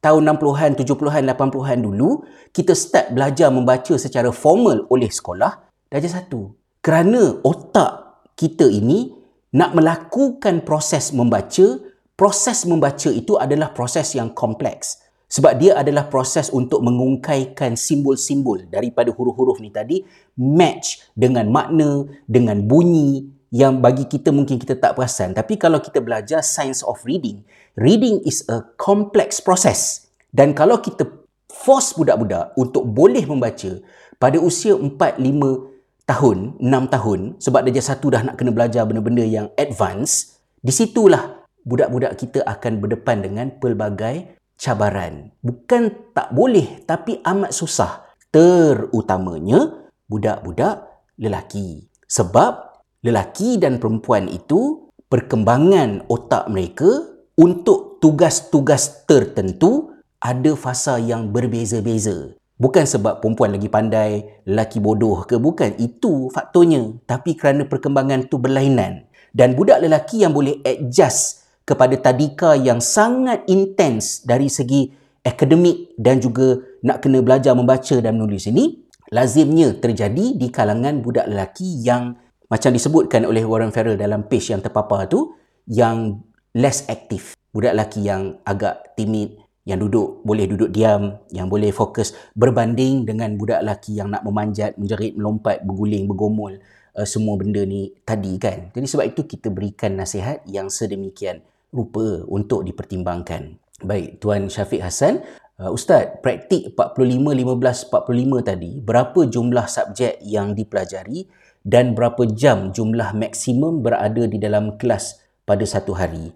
tahun 0.04 0.36
60-an, 0.36 0.76
70-an, 0.76 1.24
80-an 1.32 1.80
dulu, 1.80 2.28
kita 2.52 2.76
start 2.76 3.16
belajar 3.16 3.48
membaca 3.48 3.96
secara 3.96 4.28
formal 4.36 4.84
oleh 4.92 5.08
sekolah 5.08 5.64
darjah 5.88 6.20
satu. 6.20 6.52
Kerana 6.84 7.40
otak 7.48 8.28
kita 8.36 8.68
ini 8.68 9.16
nak 9.56 9.72
melakukan 9.72 10.68
proses 10.68 11.16
membaca, 11.16 11.80
proses 12.20 12.68
membaca 12.68 13.08
itu 13.08 13.40
adalah 13.40 13.72
proses 13.72 14.12
yang 14.18 14.36
kompleks. 14.36 15.00
Sebab 15.34 15.58
dia 15.58 15.74
adalah 15.80 16.12
proses 16.12 16.52
untuk 16.54 16.86
mengungkaikan 16.86 17.74
simbol-simbol 17.74 18.70
daripada 18.70 19.10
huruf-huruf 19.10 19.58
ni 19.64 19.74
tadi 19.74 20.06
match 20.38 21.10
dengan 21.18 21.50
makna, 21.50 22.06
dengan 22.30 22.62
bunyi 22.62 23.34
yang 23.54 23.82
bagi 23.82 24.10
kita 24.10 24.34
mungkin 24.34 24.58
kita 24.58 24.78
tak 24.78 24.98
perasan. 24.98 25.34
Tapi 25.34 25.62
kalau 25.62 25.78
kita 25.78 26.02
belajar 26.02 26.42
science 26.42 26.82
of 26.86 26.98
reading, 27.06 27.46
reading 27.78 28.22
is 28.26 28.46
a 28.50 28.66
complex 28.78 29.42
process. 29.42 30.10
Dan 30.34 30.54
kalau 30.58 30.82
kita 30.82 31.06
force 31.50 31.94
budak-budak 31.94 32.58
untuk 32.58 32.86
boleh 32.90 33.26
membaca 33.26 33.82
pada 34.18 34.38
usia 34.42 34.74
4, 34.74 34.98
5 34.98 36.10
tahun, 36.10 36.38
6 36.58 36.94
tahun 36.94 37.20
sebab 37.38 37.60
darjah 37.66 37.86
satu 37.94 38.14
dah 38.14 38.22
nak 38.26 38.36
kena 38.38 38.52
belajar 38.54 38.86
benda-benda 38.90 39.22
yang 39.26 39.48
advance, 39.58 40.42
di 40.62 40.74
situlah 40.74 41.46
budak-budak 41.64 42.18
kita 42.18 42.42
akan 42.44 42.82
berdepan 42.82 43.22
dengan 43.22 43.48
pelbagai 43.58 44.40
cabaran. 44.58 45.30
Bukan 45.44 46.14
tak 46.16 46.34
boleh 46.34 46.82
tapi 46.88 47.22
amat 47.22 47.52
susah. 47.54 48.04
Terutamanya 48.34 49.86
budak-budak 50.10 51.06
lelaki. 51.22 51.86
Sebab 52.10 52.82
lelaki 53.06 53.62
dan 53.62 53.78
perempuan 53.78 54.26
itu 54.26 54.90
perkembangan 55.06 56.10
otak 56.10 56.50
mereka 56.50 57.13
untuk 57.34 57.98
tugas-tugas 57.98 59.06
tertentu 59.10 59.94
ada 60.22 60.54
fasa 60.54 61.02
yang 61.02 61.34
berbeza-beza. 61.34 62.38
Bukan 62.54 62.86
sebab 62.86 63.20
perempuan 63.20 63.52
lagi 63.58 63.68
pandai, 63.68 64.44
lelaki 64.48 64.80
bodoh 64.80 65.26
ke 65.28 65.36
bukan. 65.42 65.76
Itu 65.82 66.32
faktornya. 66.32 66.96
Tapi 67.04 67.36
kerana 67.36 67.68
perkembangan 67.68 68.30
itu 68.30 68.40
berlainan. 68.40 69.10
Dan 69.34 69.58
budak 69.58 69.82
lelaki 69.82 70.22
yang 70.22 70.32
boleh 70.32 70.62
adjust 70.62 71.44
kepada 71.66 71.98
tadika 71.98 72.54
yang 72.54 72.78
sangat 72.80 73.44
intens 73.50 74.22
dari 74.24 74.48
segi 74.48 74.94
akademik 75.24 75.96
dan 75.96 76.20
juga 76.20 76.60
nak 76.84 77.02
kena 77.02 77.24
belajar 77.24 77.56
membaca 77.56 77.96
dan 78.04 78.20
menulis 78.20 78.52
ini 78.52 78.84
lazimnya 79.10 79.72
terjadi 79.80 80.36
di 80.36 80.48
kalangan 80.52 81.00
budak 81.00 81.32
lelaki 81.32 81.80
yang 81.82 82.20
macam 82.52 82.76
disebutkan 82.76 83.24
oleh 83.24 83.48
Warren 83.48 83.72
Farrell 83.72 83.96
dalam 83.96 84.28
page 84.28 84.52
yang 84.52 84.60
terpapar 84.60 85.08
tu 85.08 85.34
yang 85.66 86.20
less 86.54 86.86
aktif 86.90 87.38
budak 87.54 87.78
lelaki 87.78 88.06
yang 88.06 88.38
agak 88.46 88.98
timid 88.98 89.38
yang 89.64 89.80
duduk 89.80 90.22
boleh 90.26 90.46
duduk 90.50 90.70
diam 90.74 91.20
yang 91.32 91.48
boleh 91.48 91.72
fokus 91.72 92.14
berbanding 92.38 93.06
dengan 93.08 93.36
budak 93.38 93.64
lelaki 93.64 93.98
yang 93.98 94.12
nak 94.12 94.26
memanjat 94.26 94.76
menjerit 94.78 95.16
melompat 95.16 95.62
berguling 95.66 96.10
bergomol 96.10 96.58
uh, 96.98 97.08
semua 97.08 97.38
benda 97.40 97.64
ni 97.64 97.94
tadi 98.04 98.36
kan 98.38 98.74
jadi 98.76 98.86
sebab 98.86 99.06
itu 99.10 99.24
kita 99.24 99.48
berikan 99.50 99.96
nasihat 99.96 100.44
yang 100.50 100.68
sedemikian 100.68 101.46
rupa 101.74 102.22
untuk 102.30 102.62
dipertimbangkan. 102.64 103.58
Baik, 103.82 104.22
Tuan 104.22 104.48
Syafiq 104.48 104.80
Hassan, 104.80 105.26
uh, 105.58 105.74
Ustaz, 105.74 106.22
praktik 106.22 106.78
45-15-45 106.78 108.48
tadi, 108.48 108.72
berapa 108.80 109.20
jumlah 109.28 109.66
subjek 109.66 110.22
yang 110.24 110.54
dipelajari 110.54 111.26
dan 111.66 111.98
berapa 111.98 112.30
jam 112.32 112.72
jumlah 112.72 113.18
maksimum 113.18 113.82
berada 113.82 114.30
di 114.30 114.38
dalam 114.38 114.78
kelas 114.78 115.23
pada 115.44 115.64
satu 115.68 115.96
hari? 115.96 116.32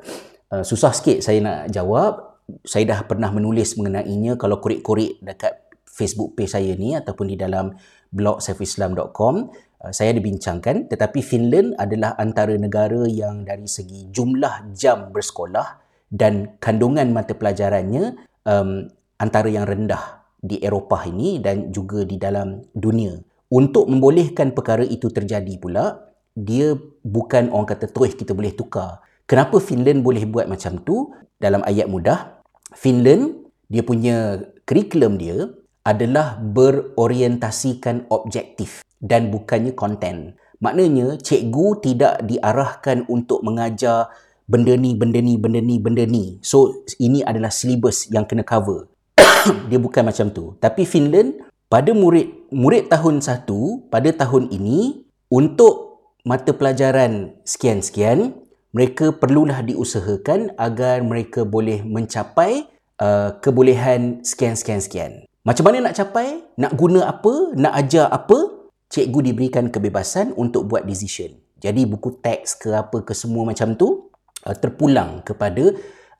Uh, 0.48 0.64
susah 0.64 0.96
sikit 0.96 1.20
saya 1.24 1.40
nak 1.44 1.60
jawab. 1.72 2.40
Saya 2.64 2.88
dah 2.88 3.00
pernah 3.04 3.28
menulis 3.28 3.76
mengenainya 3.76 4.40
kalau 4.40 4.64
korek-korek 4.64 5.20
dekat 5.20 5.68
Facebook 5.84 6.40
page 6.40 6.56
saya 6.56 6.72
ni 6.80 6.96
ataupun 6.96 7.28
di 7.28 7.36
dalam 7.36 7.76
blog 8.14 8.40
safislam.com. 8.40 9.52
Uh, 9.84 9.92
saya 9.92 10.16
ada 10.16 10.22
bincangkan 10.24 10.88
tetapi 10.88 11.20
Finland 11.20 11.76
adalah 11.76 12.16
antara 12.16 12.56
negara 12.56 13.04
yang 13.06 13.44
dari 13.44 13.68
segi 13.68 14.08
jumlah 14.10 14.72
jam 14.72 15.12
bersekolah 15.12 15.84
dan 16.08 16.56
kandungan 16.64 17.12
mata 17.12 17.36
pelajarannya 17.36 18.16
um, 18.48 18.88
antara 19.20 19.52
yang 19.52 19.68
rendah 19.68 20.24
di 20.38 20.62
Eropah 20.62 21.10
ini 21.10 21.44
dan 21.44 21.74
juga 21.74 22.08
di 22.08 22.16
dalam 22.16 22.64
dunia. 22.72 23.18
Untuk 23.48 23.88
membolehkan 23.88 24.52
perkara 24.52 24.84
itu 24.84 25.08
terjadi 25.08 25.56
pula, 25.60 26.07
dia 26.38 26.78
bukan 27.02 27.50
orang 27.50 27.74
kata 27.74 27.90
terus 27.90 28.14
kita 28.14 28.38
boleh 28.38 28.54
tukar. 28.54 29.02
Kenapa 29.26 29.58
Finland 29.58 30.06
boleh 30.06 30.30
buat 30.30 30.46
macam 30.46 30.78
tu? 30.86 31.10
Dalam 31.42 31.66
ayat 31.66 31.90
mudah, 31.90 32.46
Finland 32.78 33.50
dia 33.66 33.82
punya 33.82 34.46
kurikulum 34.70 35.18
dia 35.18 35.50
adalah 35.82 36.38
berorientasikan 36.38 38.06
objektif 38.14 38.86
dan 39.02 39.34
bukannya 39.34 39.74
konten. 39.74 40.38
Maknanya 40.62 41.22
cikgu 41.22 41.68
tidak 41.82 42.26
diarahkan 42.26 43.06
untuk 43.10 43.46
mengajar 43.46 44.10
benda 44.50 44.74
ni, 44.74 44.98
benda 44.98 45.22
ni, 45.22 45.38
benda 45.38 45.62
ni, 45.62 45.76
benda 45.78 46.04
ni. 46.06 46.42
So 46.42 46.86
ini 46.98 47.22
adalah 47.22 47.54
silibus 47.54 48.10
yang 48.10 48.26
kena 48.26 48.42
cover. 48.42 48.90
Dia 49.70 49.78
bukan 49.78 50.06
macam 50.06 50.34
tu. 50.34 50.58
Tapi 50.58 50.84
Finland 50.84 51.38
pada 51.68 51.92
murid 51.92 52.52
murid 52.52 52.90
tahun 52.90 53.20
satu 53.22 53.88
pada 53.92 54.10
tahun 54.12 54.50
ini 54.50 55.08
untuk 55.28 55.87
mata 56.28 56.52
pelajaran 56.52 57.40
sekian-sekian, 57.48 58.36
mereka 58.76 59.16
perlulah 59.16 59.64
diusahakan 59.64 60.52
agar 60.60 61.00
mereka 61.00 61.48
boleh 61.48 61.88
mencapai 61.88 62.68
uh, 63.00 63.40
kebolehan 63.40 64.20
sekian-sekian-sekian. 64.28 65.24
Macam 65.48 65.72
mana 65.72 65.88
nak 65.88 65.96
capai? 65.96 66.44
Nak 66.60 66.76
guna 66.76 67.08
apa? 67.08 67.56
Nak 67.56 67.74
ajar 67.80 68.12
apa? 68.12 68.68
Cikgu 68.92 69.32
diberikan 69.32 69.72
kebebasan 69.72 70.36
untuk 70.36 70.68
buat 70.68 70.84
decision. 70.84 71.32
Jadi 71.64 71.88
buku 71.88 72.20
teks 72.20 72.60
ke 72.60 72.76
apa 72.76 73.08
ke 73.08 73.16
semua 73.16 73.48
macam 73.48 73.80
tu 73.80 74.12
uh, 74.44 74.56
terpulang 74.60 75.24
kepada 75.24 75.72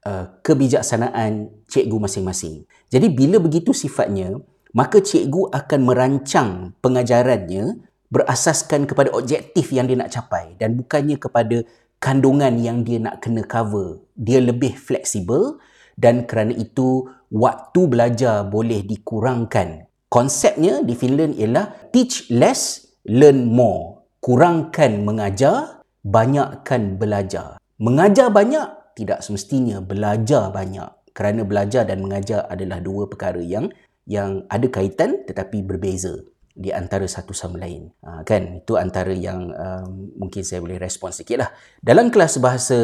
uh, 0.08 0.26
kebijaksanaan 0.40 1.52
cikgu 1.68 2.00
masing-masing. 2.00 2.64
Jadi 2.88 3.12
bila 3.12 3.44
begitu 3.44 3.76
sifatnya, 3.76 4.40
maka 4.72 5.04
cikgu 5.04 5.52
akan 5.52 5.80
merancang 5.84 6.50
pengajarannya 6.80 7.87
berasaskan 8.08 8.88
kepada 8.88 9.12
objektif 9.12 9.72
yang 9.76 9.88
dia 9.88 10.00
nak 10.00 10.12
capai 10.12 10.56
dan 10.56 10.80
bukannya 10.80 11.20
kepada 11.20 11.64
kandungan 12.00 12.56
yang 12.62 12.86
dia 12.88 13.02
nak 13.02 13.20
kena 13.20 13.44
cover. 13.44 14.02
Dia 14.16 14.40
lebih 14.40 14.78
fleksibel 14.78 15.60
dan 15.98 16.30
kerana 16.30 16.56
itu 16.56 17.10
waktu 17.34 17.82
belajar 17.90 18.48
boleh 18.48 18.86
dikurangkan. 18.86 19.90
Konsepnya 20.08 20.86
di 20.88 20.96
Finland 20.96 21.36
ialah 21.36 21.92
teach 21.92 22.32
less, 22.32 22.88
learn 23.04 23.52
more. 23.52 24.08
Kurangkan 24.24 25.04
mengajar, 25.04 25.84
banyakkan 26.04 26.96
belajar. 26.96 27.60
Mengajar 27.78 28.32
banyak 28.32 28.96
tidak 28.98 29.22
semestinya 29.22 29.78
belajar 29.78 30.50
banyak 30.50 30.90
kerana 31.14 31.46
belajar 31.46 31.86
dan 31.86 32.02
mengajar 32.02 32.50
adalah 32.50 32.82
dua 32.82 33.06
perkara 33.06 33.38
yang 33.38 33.70
yang 34.10 34.48
ada 34.50 34.66
kaitan 34.72 35.22
tetapi 35.30 35.62
berbeza 35.62 36.18
di 36.58 36.74
antara 36.74 37.06
satu 37.06 37.38
sama 37.38 37.62
lain. 37.62 37.94
Ha, 38.02 38.26
kan? 38.26 38.66
Itu 38.66 38.82
antara 38.82 39.14
yang 39.14 39.54
um, 39.54 40.10
mungkin 40.18 40.42
saya 40.42 40.58
boleh 40.58 40.82
respon 40.82 41.14
sikit 41.14 41.38
lah. 41.46 41.50
Dalam 41.78 42.10
kelas 42.10 42.42
bahasa 42.42 42.78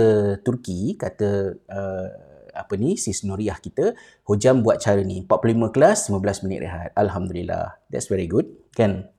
Turki, 0.45 0.93
kata 0.93 1.57
uh, 1.57 2.07
apa 2.53 2.73
ni, 2.77 2.93
Sis 3.01 3.25
Nuriah 3.25 3.57
kita, 3.57 3.97
Hojam 4.29 4.61
buat 4.61 4.77
cara 4.77 5.01
ni, 5.01 5.25
45 5.25 5.73
kelas, 5.73 6.13
15 6.13 6.45
minit 6.45 6.69
rehat. 6.69 6.93
Alhamdulillah. 6.93 7.81
That's 7.89 8.05
very 8.05 8.29
good. 8.29 8.45
Kan? 8.77 9.09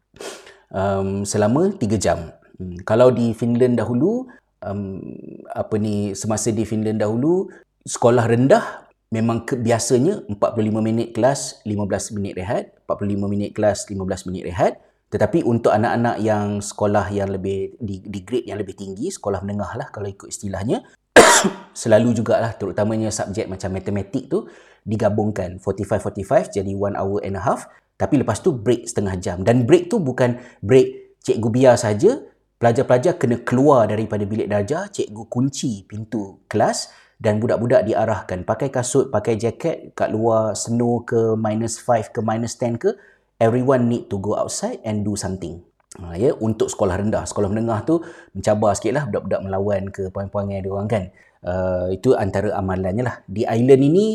Um, 0.71 1.27
selama 1.27 1.75
3 1.75 1.99
jam. 1.99 2.31
Hmm. 2.55 2.79
Kalau 2.87 3.11
di 3.11 3.35
Finland 3.35 3.75
dahulu, 3.83 4.31
um, 4.63 5.03
apa 5.51 5.75
ni, 5.83 6.15
semasa 6.15 6.55
di 6.55 6.63
Finland 6.63 7.03
dahulu, 7.03 7.51
sekolah 7.83 8.31
rendah 8.31 8.87
memang 9.13 9.45
biasanya 9.45 10.25
45 10.27 10.39
minit 10.81 11.09
kelas 11.13 11.61
15 11.67 12.17
minit 12.17 12.35
rehat. 12.39 12.75
45 12.89 13.29
minit 13.29 13.51
kelas 13.53 13.89
15 13.91 14.29
minit 14.31 14.45
rehat. 14.49 14.81
Tetapi 15.13 15.47
untuk 15.47 15.71
anak-anak 15.71 16.19
yang 16.19 16.59
sekolah 16.59 17.07
yang 17.15 17.31
lebih 17.31 17.79
di, 17.79 18.03
di 18.03 18.21
grade 18.27 18.51
yang 18.51 18.59
lebih 18.59 18.75
tinggi 18.75 19.15
sekolah 19.15 19.47
menengah 19.47 19.79
lah 19.79 19.87
kalau 19.95 20.11
ikut 20.11 20.27
istilahnya 20.27 20.83
selalu 21.83 22.19
jugalah. 22.19 22.57
Terutamanya 22.59 23.15
subjek 23.15 23.47
macam 23.47 23.71
matematik 23.71 24.27
tu 24.27 24.51
digabungkan. 24.83 25.63
45-45 25.63 26.59
jadi 26.59 26.73
1 26.75 26.99
hour 26.99 27.23
and 27.23 27.39
a 27.39 27.43
half. 27.43 27.71
Tapi 27.95 28.19
lepas 28.19 28.43
tu 28.43 28.51
break 28.51 28.91
setengah 28.91 29.15
jam. 29.23 29.47
Dan 29.47 29.63
break 29.63 29.87
tu 29.87 30.03
bukan 30.03 30.43
break 30.67 31.21
cikgu 31.23 31.49
biar 31.55 31.77
saja. 31.79 32.19
Pelajar-pelajar 32.59 33.15
kena 33.21 33.39
keluar 33.45 33.87
daripada 33.87 34.25
bilik 34.25 34.49
darjah 34.51 34.89
cikgu 34.89 35.31
kunci 35.31 35.85
pintu 35.85 36.43
kelas 36.49 37.04
dan 37.23 37.39
budak-budak 37.39 37.87
diarahkan 37.87 38.43
pakai 38.43 38.69
kasut, 38.71 39.09
pakai 39.09 39.39
jaket 39.39 39.95
kat 39.95 40.11
luar 40.11 40.59
snow 40.59 41.03
ke 41.07 41.39
minus 41.39 41.79
5 41.79 42.11
ke 42.11 42.21
minus 42.21 42.59
10 42.59 42.79
ke 42.79 42.91
everyone 43.39 43.87
need 43.91 44.11
to 44.11 44.19
go 44.19 44.35
outside 44.39 44.83
and 44.83 45.07
do 45.07 45.15
something. 45.15 45.63
Ha, 45.95 46.19
ya, 46.19 46.35
untuk 46.35 46.67
sekolah 46.67 46.99
rendah, 46.99 47.23
sekolah 47.23 47.47
menengah 47.47 47.87
tu 47.87 48.03
mencabar 48.35 48.75
sikit 48.75 48.99
lah 48.99 49.05
budak-budak 49.07 49.41
melawan 49.47 49.83
ke 49.95 50.11
puan-puan 50.11 50.51
yang 50.51 50.67
ada 50.67 50.71
orang 50.75 50.89
kan. 50.91 51.05
Uh, 51.45 51.87
itu 51.95 52.17
antara 52.19 52.51
amalannya 52.57 53.05
lah. 53.07 53.17
Di 53.31 53.47
island 53.47 53.83
ini 53.85 54.07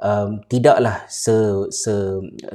um, 0.00 0.40
tidaklah 0.48 1.04
se, 1.12 1.68
se, 1.68 1.92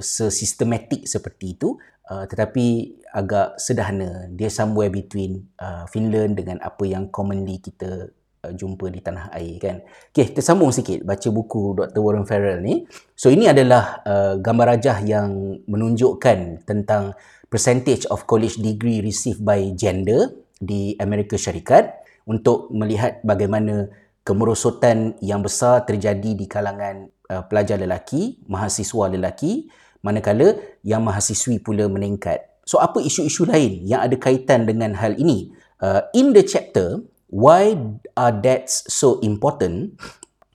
se 0.01 0.25
systematic 0.33 1.05
seperti 1.05 1.53
itu 1.53 1.77
uh, 2.09 2.25
tetapi 2.25 2.97
agak 3.11 3.59
sederhana. 3.61 4.27
Dia 4.33 4.49
somewhere 4.49 4.89
between 4.89 5.51
uh, 5.61 5.85
Finland 5.87 6.39
dengan 6.39 6.57
apa 6.63 6.83
yang 6.87 7.11
commonly 7.13 7.61
kita 7.61 8.09
jumpa 8.49 8.89
di 8.89 9.05
tanah 9.05 9.29
air 9.37 9.61
kan. 9.61 9.77
Okey, 9.85 10.33
tersambung 10.33 10.73
sikit 10.73 11.05
baca 11.05 11.29
buku 11.29 11.77
Dr. 11.77 12.01
Warren 12.01 12.25
Farrell 12.25 12.57
ni. 12.65 12.89
So 13.13 13.29
ini 13.29 13.45
adalah 13.45 14.01
uh, 14.01 14.33
gambar 14.41 14.77
rajah 14.77 14.97
yang 15.05 15.61
menunjukkan 15.69 16.65
tentang 16.65 17.13
percentage 17.53 18.09
of 18.09 18.25
college 18.25 18.57
degree 18.57 19.05
received 19.05 19.45
by 19.45 19.77
gender 19.77 20.33
di 20.57 20.97
Amerika 20.97 21.37
Syarikat 21.37 22.01
untuk 22.25 22.73
melihat 22.73 23.21
bagaimana 23.21 23.93
kemerosotan 24.25 25.21
yang 25.21 25.45
besar 25.45 25.85
terjadi 25.85 26.33
di 26.33 26.45
kalangan 26.49 27.13
uh, 27.29 27.45
pelajar 27.45 27.77
lelaki, 27.77 28.41
mahasiswa 28.49 29.05
lelaki, 29.05 29.69
manakala 30.01 30.57
yang 30.81 31.05
mahasiswi 31.05 31.61
pula 31.61 31.85
meningkat. 31.85 32.41
So 32.65 32.81
apa 32.81 33.01
isu-isu 33.05 33.45
lain 33.45 33.85
yang 33.85 34.01
ada 34.01 34.17
kaitan 34.17 34.65
dengan 34.65 34.97
hal 34.97 35.13
ini? 35.17 35.53
Uh, 35.81 36.05
in 36.13 36.29
the 36.33 36.45
chapter, 36.45 37.01
why 37.31 37.79
are 38.19 38.35
debts 38.35 38.83
so 38.91 39.17
important, 39.23 39.95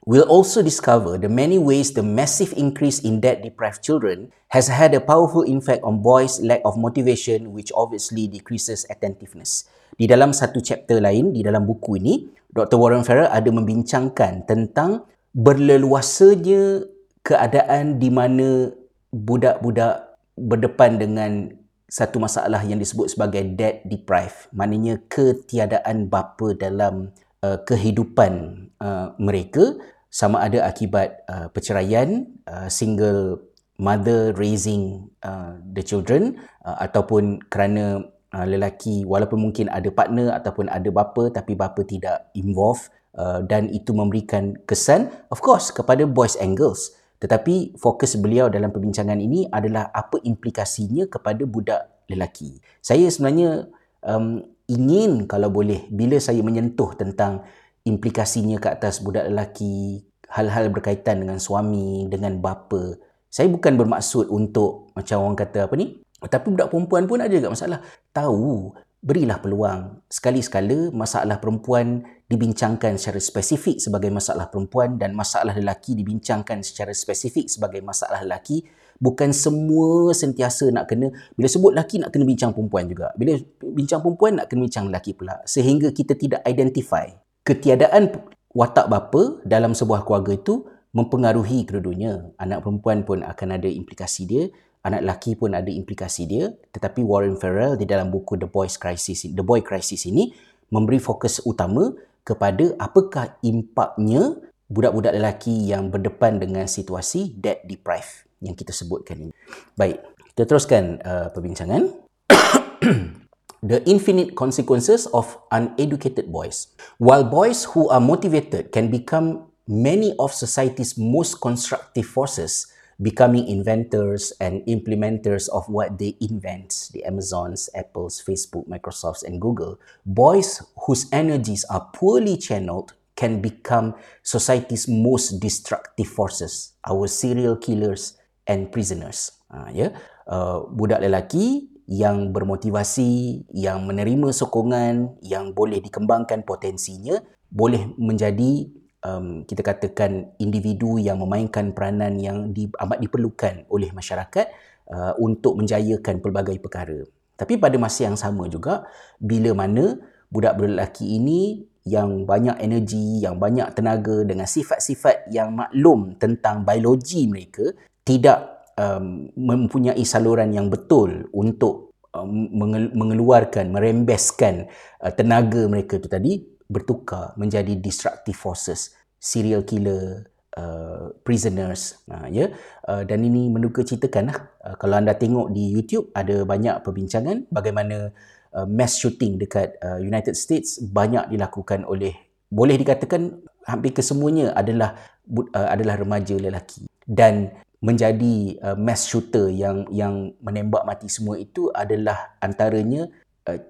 we'll 0.05 0.29
also 0.29 0.61
discover 0.61 1.17
the 1.17 1.29
many 1.29 1.57
ways 1.57 1.97
the 1.97 2.05
massive 2.05 2.53
increase 2.55 3.01
in 3.01 3.19
debt-deprived 3.19 3.83
children 3.83 4.31
has 4.53 4.69
had 4.69 4.93
a 4.93 5.01
powerful 5.01 5.43
impact 5.43 5.83
on 5.83 6.05
boys' 6.05 6.39
lack 6.45 6.61
of 6.63 6.79
motivation 6.79 7.51
which 7.57 7.73
obviously 7.75 8.29
decreases 8.29 8.85
attentiveness. 8.93 9.67
Di 9.97 10.05
dalam 10.05 10.37
satu 10.37 10.61
chapter 10.61 11.01
lain, 11.01 11.33
di 11.33 11.41
dalam 11.41 11.65
buku 11.65 11.97
ini, 11.97 12.29
Dr. 12.53 12.77
Warren 12.77 13.03
Farrell 13.03 13.33
ada 13.33 13.49
membincangkan 13.49 14.45
tentang 14.45 15.09
berleluasanya 15.33 16.85
keadaan 17.25 17.97
di 17.97 18.13
mana 18.13 18.71
budak-budak 19.11 20.21
berdepan 20.37 21.01
dengan 21.01 21.49
satu 21.87 22.19
masalah 22.19 22.63
yang 22.67 22.83
disebut 22.83 23.15
sebagai 23.15 23.47
debt 23.55 23.87
deprived 23.87 24.51
maknanya 24.51 24.99
ketiadaan 25.07 26.11
bapa 26.11 26.55
dalam 26.59 27.15
uh, 27.47 27.59
kehidupan 27.63 28.67
uh, 28.83 29.15
mereka 29.23 29.79
sama 30.11 30.43
ada 30.43 30.67
akibat 30.67 31.23
uh, 31.31 31.47
perceraian 31.55 32.27
uh, 32.49 32.67
single 32.67 33.39
mother 33.77 34.33
raising 34.35 35.13
uh, 35.23 35.55
the 35.63 35.85
children 35.85 36.41
uh, 36.65 36.81
ataupun 36.83 37.45
kerana 37.53 38.03
uh, 38.35 38.47
lelaki 38.49 39.05
walaupun 39.05 39.39
mungkin 39.39 39.71
ada 39.71 39.93
partner 39.93 40.33
ataupun 40.35 40.67
ada 40.73 40.89
bapa 40.91 41.31
tapi 41.31 41.55
bapa 41.55 41.85
tidak 41.85 42.33
involved 42.33 42.91
uh, 43.15 43.45
dan 43.45 43.69
itu 43.71 43.93
memberikan 43.93 44.57
kesan 44.65 45.13
of 45.31 45.39
course 45.45 45.71
kepada 45.71 46.09
boys 46.09 46.35
and 46.41 46.57
girls 46.59 46.97
tetapi 47.17 47.81
fokus 47.81 48.17
beliau 48.21 48.53
dalam 48.53 48.69
perbincangan 48.69 49.17
ini 49.17 49.49
adalah 49.49 49.89
apa 49.93 50.21
implikasinya 50.21 51.09
kepada 51.09 51.43
budak 51.49 52.05
lelaki. 52.13 52.61
Saya 52.85 53.09
sebenarnya 53.09 53.73
um, 54.05 54.45
ingin 54.69 55.25
kalau 55.31 55.49
boleh 55.49 55.89
bila 55.89 56.21
saya 56.21 56.43
menyentuh 56.45 56.93
tentang 56.99 57.47
implikasinya 57.87 58.59
ke 58.59 58.69
atas 58.69 59.01
budak 59.01 59.31
lelaki, 59.31 60.05
hal-hal 60.29 60.69
berkaitan 60.69 61.23
dengan 61.23 61.39
suami, 61.39 62.05
dengan 62.11 62.37
bapa. 62.43 62.99
Saya 63.31 63.47
bukan 63.49 63.79
bermaksud 63.79 64.29
untuk 64.29 64.91
macam 64.93 65.23
orang 65.23 65.39
kata 65.39 65.71
apa 65.71 65.75
ni? 65.79 66.03
Tapi 66.17 66.47
budak 66.49 66.73
perempuan 66.73 67.05
pun 67.05 67.21
ada 67.21 67.31
juga 67.31 67.53
masalah. 67.53 67.79
Tahu 68.11 68.73
berilah 69.07 69.39
peluang. 69.39 70.03
Sekali-sekala 70.11 70.91
masalah 70.91 71.39
perempuan 71.39 72.03
dibincangkan 72.27 72.99
secara 72.99 73.23
spesifik 73.23 73.79
sebagai 73.79 74.11
masalah 74.11 74.51
perempuan 74.51 74.99
dan 74.99 75.15
masalah 75.15 75.55
lelaki 75.55 75.95
dibincangkan 75.95 76.67
secara 76.67 76.91
spesifik 76.91 77.47
sebagai 77.47 77.87
masalah 77.87 78.27
lelaki. 78.27 78.67
Bukan 78.99 79.31
semua 79.31 80.11
sentiasa 80.11 80.75
nak 80.75 80.91
kena, 80.91 81.15
bila 81.39 81.47
sebut 81.47 81.71
lelaki 81.71 82.03
nak 82.03 82.11
kena 82.11 82.27
bincang 82.27 82.51
perempuan 82.51 82.91
juga. 82.91 83.15
Bila 83.15 83.39
bincang 83.63 84.03
perempuan 84.03 84.43
nak 84.43 84.51
kena 84.51 84.67
bincang 84.67 84.91
lelaki 84.91 85.15
pula. 85.15 85.39
Sehingga 85.47 85.95
kita 85.95 86.19
tidak 86.19 86.43
identify 86.43 87.07
ketiadaan 87.47 88.11
watak 88.51 88.91
bapa 88.91 89.39
dalam 89.47 89.71
sebuah 89.71 90.03
keluarga 90.03 90.35
itu 90.35 90.67
mempengaruhi 90.91 91.63
kedua-duanya. 91.63 92.35
Anak 92.43 92.67
perempuan 92.67 93.07
pun 93.07 93.23
akan 93.23 93.49
ada 93.55 93.69
implikasi 93.71 94.27
dia 94.27 94.51
anak 94.87 95.03
lelaki 95.03 95.35
pun 95.35 95.59
ada 95.59 95.67
implikasi 95.67 96.31
dia 96.31 96.55
tetapi 96.71 97.03
Warren 97.03 97.35
Farrell 97.35 97.75
di 97.75 97.85
dalam 97.85 98.15
buku 98.15 98.39
The 98.39 98.47
Boy's 98.47 98.79
Crisis 98.79 99.27
The 99.27 99.43
Boy 99.43 99.67
Crisis 99.67 100.07
ini 100.07 100.31
memberi 100.71 101.03
fokus 101.03 101.43
utama 101.43 101.91
kepada 102.27 102.75
apakah 102.79 103.39
impaknya 103.43 104.39
budak-budak 104.67 105.15
lelaki 105.15 105.71
yang 105.71 105.95
berdepan 105.95 106.43
dengan 106.43 106.67
situasi 106.67 107.39
debt 107.39 107.63
deprived 107.71 108.27
yang 108.43 108.59
kita 108.59 108.75
sebutkan 108.75 109.31
ini. 109.31 109.33
Baik, 109.79 110.03
kita 110.35 110.43
teruskan 110.45 110.99
uh, 111.07 111.31
perbincangan. 111.31 111.83
The 113.67 113.83
infinite 113.89 114.37
consequences 114.39 115.11
of 115.11 115.27
uneducated 115.51 116.31
boys. 116.31 116.71
While 117.03 117.27
boys 117.27 117.67
who 117.75 117.89
are 117.91 118.05
motivated 118.05 118.71
can 118.71 118.93
become 118.93 119.49
many 119.67 120.15
of 120.23 120.31
society's 120.31 120.95
most 120.95 121.43
constructive 121.43 122.07
forces, 122.07 122.71
becoming 123.01 123.47
inventors 123.49 124.33
and 124.41 124.65
implementers 124.65 125.49
of 125.53 125.69
what 125.69 125.99
they 125.99 126.17
invent, 126.21 126.89
the 126.93 127.05
Amazons, 127.05 127.69
Apples, 127.75 128.23
Facebook, 128.25 128.69
Microsofts, 128.69 129.23
and 129.25 129.41
Google, 129.41 129.79
boys 130.05 130.63
whose 130.87 131.07
energies 131.13 131.65
are 131.69 131.89
poorly 131.93 132.37
channeled 132.37 132.95
can 133.17 133.41
become 133.41 133.97
society's 134.23 134.89
most 134.89 135.41
destructive 135.41 136.09
forces, 136.09 136.77
our 136.85 137.09
serial 137.09 137.57
killers 137.57 138.17
and 138.47 138.73
prisoners. 138.73 139.33
Ha, 139.49 139.73
ya, 139.73 139.93
uh, 140.29 140.69
budak 140.69 141.01
lelaki 141.01 141.73
yang 141.87 142.35
bermotivasi, 142.35 143.47
yang 143.55 143.87
menerima 143.87 144.35
sokongan, 144.35 145.17
yang 145.23 145.55
boleh 145.55 145.79
dikembangkan 145.81 146.43
potensinya, 146.43 147.23
boleh 147.49 147.95
menjadi 147.97 148.69
um, 149.07 149.27
kita 149.47 149.63
katakan 149.63 150.35
individu 150.43 150.99
yang 150.99 151.23
memainkan 151.23 151.71
peranan 151.71 152.19
yang 152.19 152.51
di, 152.51 152.67
amat 152.83 152.99
diperlukan 152.99 153.71
oleh 153.71 153.95
masyarakat 153.95 154.47
uh, 154.91 155.15
untuk 155.23 155.55
menjayakan 155.63 156.19
pelbagai 156.19 156.59
perkara. 156.59 157.07
Tapi 157.37 157.61
pada 157.61 157.77
masa 157.79 158.09
yang 158.09 158.19
sama 158.19 158.49
juga, 158.51 158.89
bila 159.21 159.53
mana 159.55 160.01
budak 160.33 160.59
lelaki 160.59 161.21
ini 161.21 161.63
yang 161.87 162.27
banyak 162.27 162.59
energi, 162.59 163.23
yang 163.23 163.39
banyak 163.39 163.71
tenaga 163.77 164.27
dengan 164.27 164.49
sifat-sifat 164.49 165.31
yang 165.31 165.55
maklum 165.55 166.19
tentang 166.19 166.67
biologi 166.67 167.31
mereka 167.31 167.71
tidak 168.03 168.67
um, 168.75 169.31
mempunyai 169.39 170.03
saluran 170.03 170.51
yang 170.51 170.67
betul 170.67 171.31
untuk 171.31 171.95
um, 172.11 172.51
mengeluarkan, 172.91 173.71
merembeskan 173.71 174.67
uh, 174.99 175.13
tenaga 175.15 175.71
mereka 175.71 176.03
itu 176.03 176.09
tadi 176.11 176.56
bertukar 176.67 177.33
menjadi 177.39 177.75
destructive 177.79 178.37
forces, 178.37 178.95
serial 179.19 179.63
killer, 179.63 180.27
uh, 180.59 181.13
prisoners. 181.23 182.03
Uh, 182.11 182.27
ya? 182.33 182.47
uh, 182.89 183.03
dan 183.07 183.23
ini 183.23 183.53
menduga 183.53 183.85
ceritakan 183.87 184.33
lah. 184.33 184.39
Uh, 184.65 184.75
kalau 184.81 184.99
anda 184.99 185.15
tengok 185.15 185.53
di 185.53 185.71
YouTube 185.73 186.11
ada 186.17 186.43
banyak 186.43 186.83
perbincangan 186.83 187.47
bagaimana 187.53 188.11
uh, 188.57 188.67
mass 188.67 188.99
shooting 188.99 189.37
dekat 189.37 189.77
uh, 189.85 190.01
United 190.01 190.35
States 190.35 190.81
banyak 190.81 191.29
dilakukan 191.31 191.85
oleh 191.85 192.17
boleh 192.49 192.79
dikatakan 192.79 193.43
hampir 193.67 193.93
kesemuanya 193.93 194.55
adalah 194.55 194.95
uh, 195.29 195.69
adalah 195.69 195.99
remaja 195.99 196.39
lelaki 196.39 196.87
dan 197.05 197.53
menjadi 197.83 198.57
uh, 198.65 198.77
mass 198.79 199.05
shooter 199.11 199.53
yang 199.53 199.85
yang 199.93 200.33
menembak 200.41 200.87
mati 200.89 201.13
semua 201.13 201.37
itu 201.37 201.69
adalah 201.75 202.39
antaranya 202.41 203.11
uh, 203.51 203.61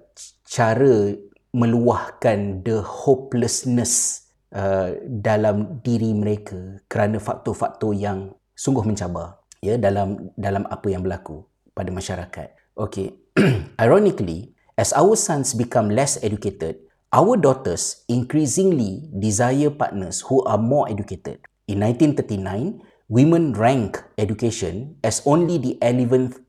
cara 0.47 1.11
meluahkan 1.55 2.63
the 2.63 2.83
hopelessness 2.83 4.25
uh, 4.51 4.95
dalam 5.07 5.79
diri 5.83 6.11
mereka 6.15 6.79
kerana 6.91 7.19
faktor-faktor 7.19 7.95
yang 7.95 8.35
sungguh 8.57 8.83
mencabar 8.83 9.37
ya 9.61 9.77
dalam 9.77 10.33
dalam 10.37 10.65
apa 10.69 10.87
yang 10.89 11.01
berlaku 11.05 11.45
pada 11.73 11.89
masyarakat. 11.93 12.49
Okay. 12.77 13.13
Ironically, 13.83 14.53
as 14.77 14.93
our 14.93 15.13
sons 15.17 15.53
become 15.53 15.89
less 15.93 16.17
educated, 16.25 16.81
our 17.13 17.37
daughters 17.37 18.05
increasingly 18.09 19.09
desire 19.13 19.69
partners 19.69 20.25
who 20.25 20.41
are 20.45 20.61
more 20.61 20.89
educated. 20.89 21.41
In 21.69 21.83
1939, 21.83 22.81
women 23.09 23.53
rank 23.53 24.01
education 24.17 24.97
as 25.03 25.21
only 25.25 25.57
the 25.57 25.77
11th, 25.81 26.41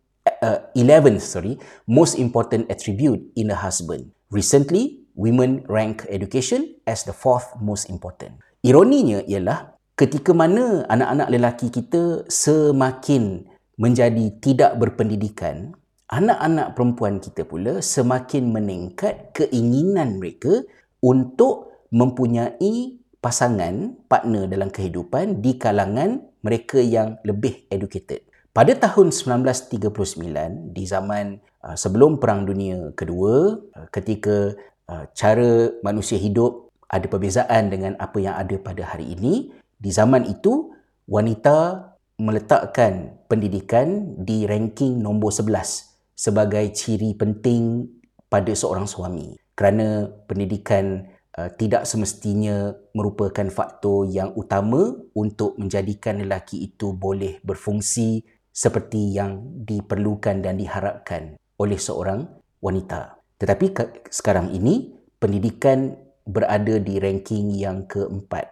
uh, 0.42 0.64
11th 0.76 1.22
sorry, 1.22 1.58
most 1.86 2.16
important 2.16 2.70
attribute 2.70 3.20
in 3.36 3.50
a 3.50 3.58
husband. 3.58 4.12
Recently, 4.28 5.08
women 5.16 5.64
rank 5.72 6.04
education 6.12 6.76
as 6.84 7.08
the 7.08 7.16
fourth 7.16 7.48
most 7.64 7.88
important. 7.88 8.36
Ironinya 8.60 9.24
ialah 9.24 9.80
ketika 9.96 10.36
mana 10.36 10.84
anak-anak 10.84 11.32
lelaki 11.32 11.72
kita 11.72 12.28
semakin 12.28 13.48
menjadi 13.80 14.28
tidak 14.44 14.76
berpendidikan, 14.76 15.72
anak-anak 16.12 16.76
perempuan 16.76 17.24
kita 17.24 17.48
pula 17.48 17.80
semakin 17.80 18.52
meningkat 18.52 19.32
keinginan 19.32 20.20
mereka 20.20 20.60
untuk 21.00 21.88
mempunyai 21.88 23.00
pasangan, 23.24 23.96
partner 24.12 24.44
dalam 24.44 24.68
kehidupan 24.68 25.40
di 25.40 25.56
kalangan 25.56 26.20
mereka 26.44 26.84
yang 26.84 27.16
lebih 27.24 27.64
educated. 27.72 28.28
Pada 28.52 28.76
tahun 28.76 29.08
1939, 29.08 30.76
di 30.76 30.84
zaman 30.84 31.40
sebelum 31.74 32.22
Perang 32.22 32.46
Dunia 32.46 32.94
Kedua, 32.94 33.58
uh, 33.58 33.88
ketika 33.90 34.54
uh, 34.86 35.04
cara 35.10 35.74
manusia 35.82 36.14
hidup 36.14 36.70
ada 36.86 37.04
perbezaan 37.10 37.68
dengan 37.68 37.98
apa 37.98 38.16
yang 38.22 38.38
ada 38.38 38.56
pada 38.62 38.94
hari 38.94 39.12
ini, 39.12 39.50
di 39.76 39.90
zaman 39.90 40.24
itu 40.30 40.70
wanita 41.10 41.90
meletakkan 42.18 43.14
pendidikan 43.30 44.18
di 44.22 44.46
ranking 44.46 44.98
nombor 44.98 45.30
11 45.30 46.14
sebagai 46.18 46.66
ciri 46.74 47.14
penting 47.14 47.86
pada 48.26 48.50
seorang 48.54 48.88
suami. 48.88 49.38
Kerana 49.54 50.10
pendidikan 50.26 51.06
tidak 51.54 51.86
semestinya 51.86 52.74
merupakan 52.90 53.46
faktor 53.46 54.10
yang 54.10 54.34
utama 54.34 54.90
untuk 55.14 55.54
menjadikan 55.54 56.18
lelaki 56.18 56.66
itu 56.66 56.90
boleh 56.90 57.38
berfungsi 57.46 58.26
seperti 58.50 59.14
yang 59.14 59.62
diperlukan 59.62 60.42
dan 60.42 60.58
diharapkan 60.58 61.38
oleh 61.58 61.78
seorang 61.78 62.24
wanita. 62.62 63.18
Tetapi 63.38 63.66
sekarang 64.10 64.54
ini 64.54 64.94
pendidikan 65.18 65.94
berada 66.28 66.78
di 66.78 66.98
ranking 66.98 67.54
yang 67.54 67.86
keempat 67.88 68.46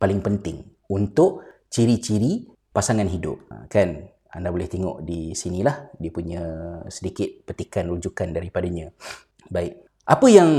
paling 0.00 0.24
penting 0.24 0.64
untuk 0.88 1.44
ciri-ciri 1.68 2.48
pasangan 2.72 3.06
hidup. 3.06 3.44
Ha, 3.52 3.68
kan? 3.68 4.08
Anda 4.30 4.54
boleh 4.54 4.70
tengok 4.70 5.02
di 5.02 5.34
sinilah 5.34 5.90
dia 5.98 6.10
punya 6.14 6.42
sedikit 6.86 7.26
petikan 7.50 7.90
rujukan 7.90 8.30
daripadanya. 8.30 8.94
Baik. 9.50 9.90
Apa 10.06 10.26
yang 10.30 10.50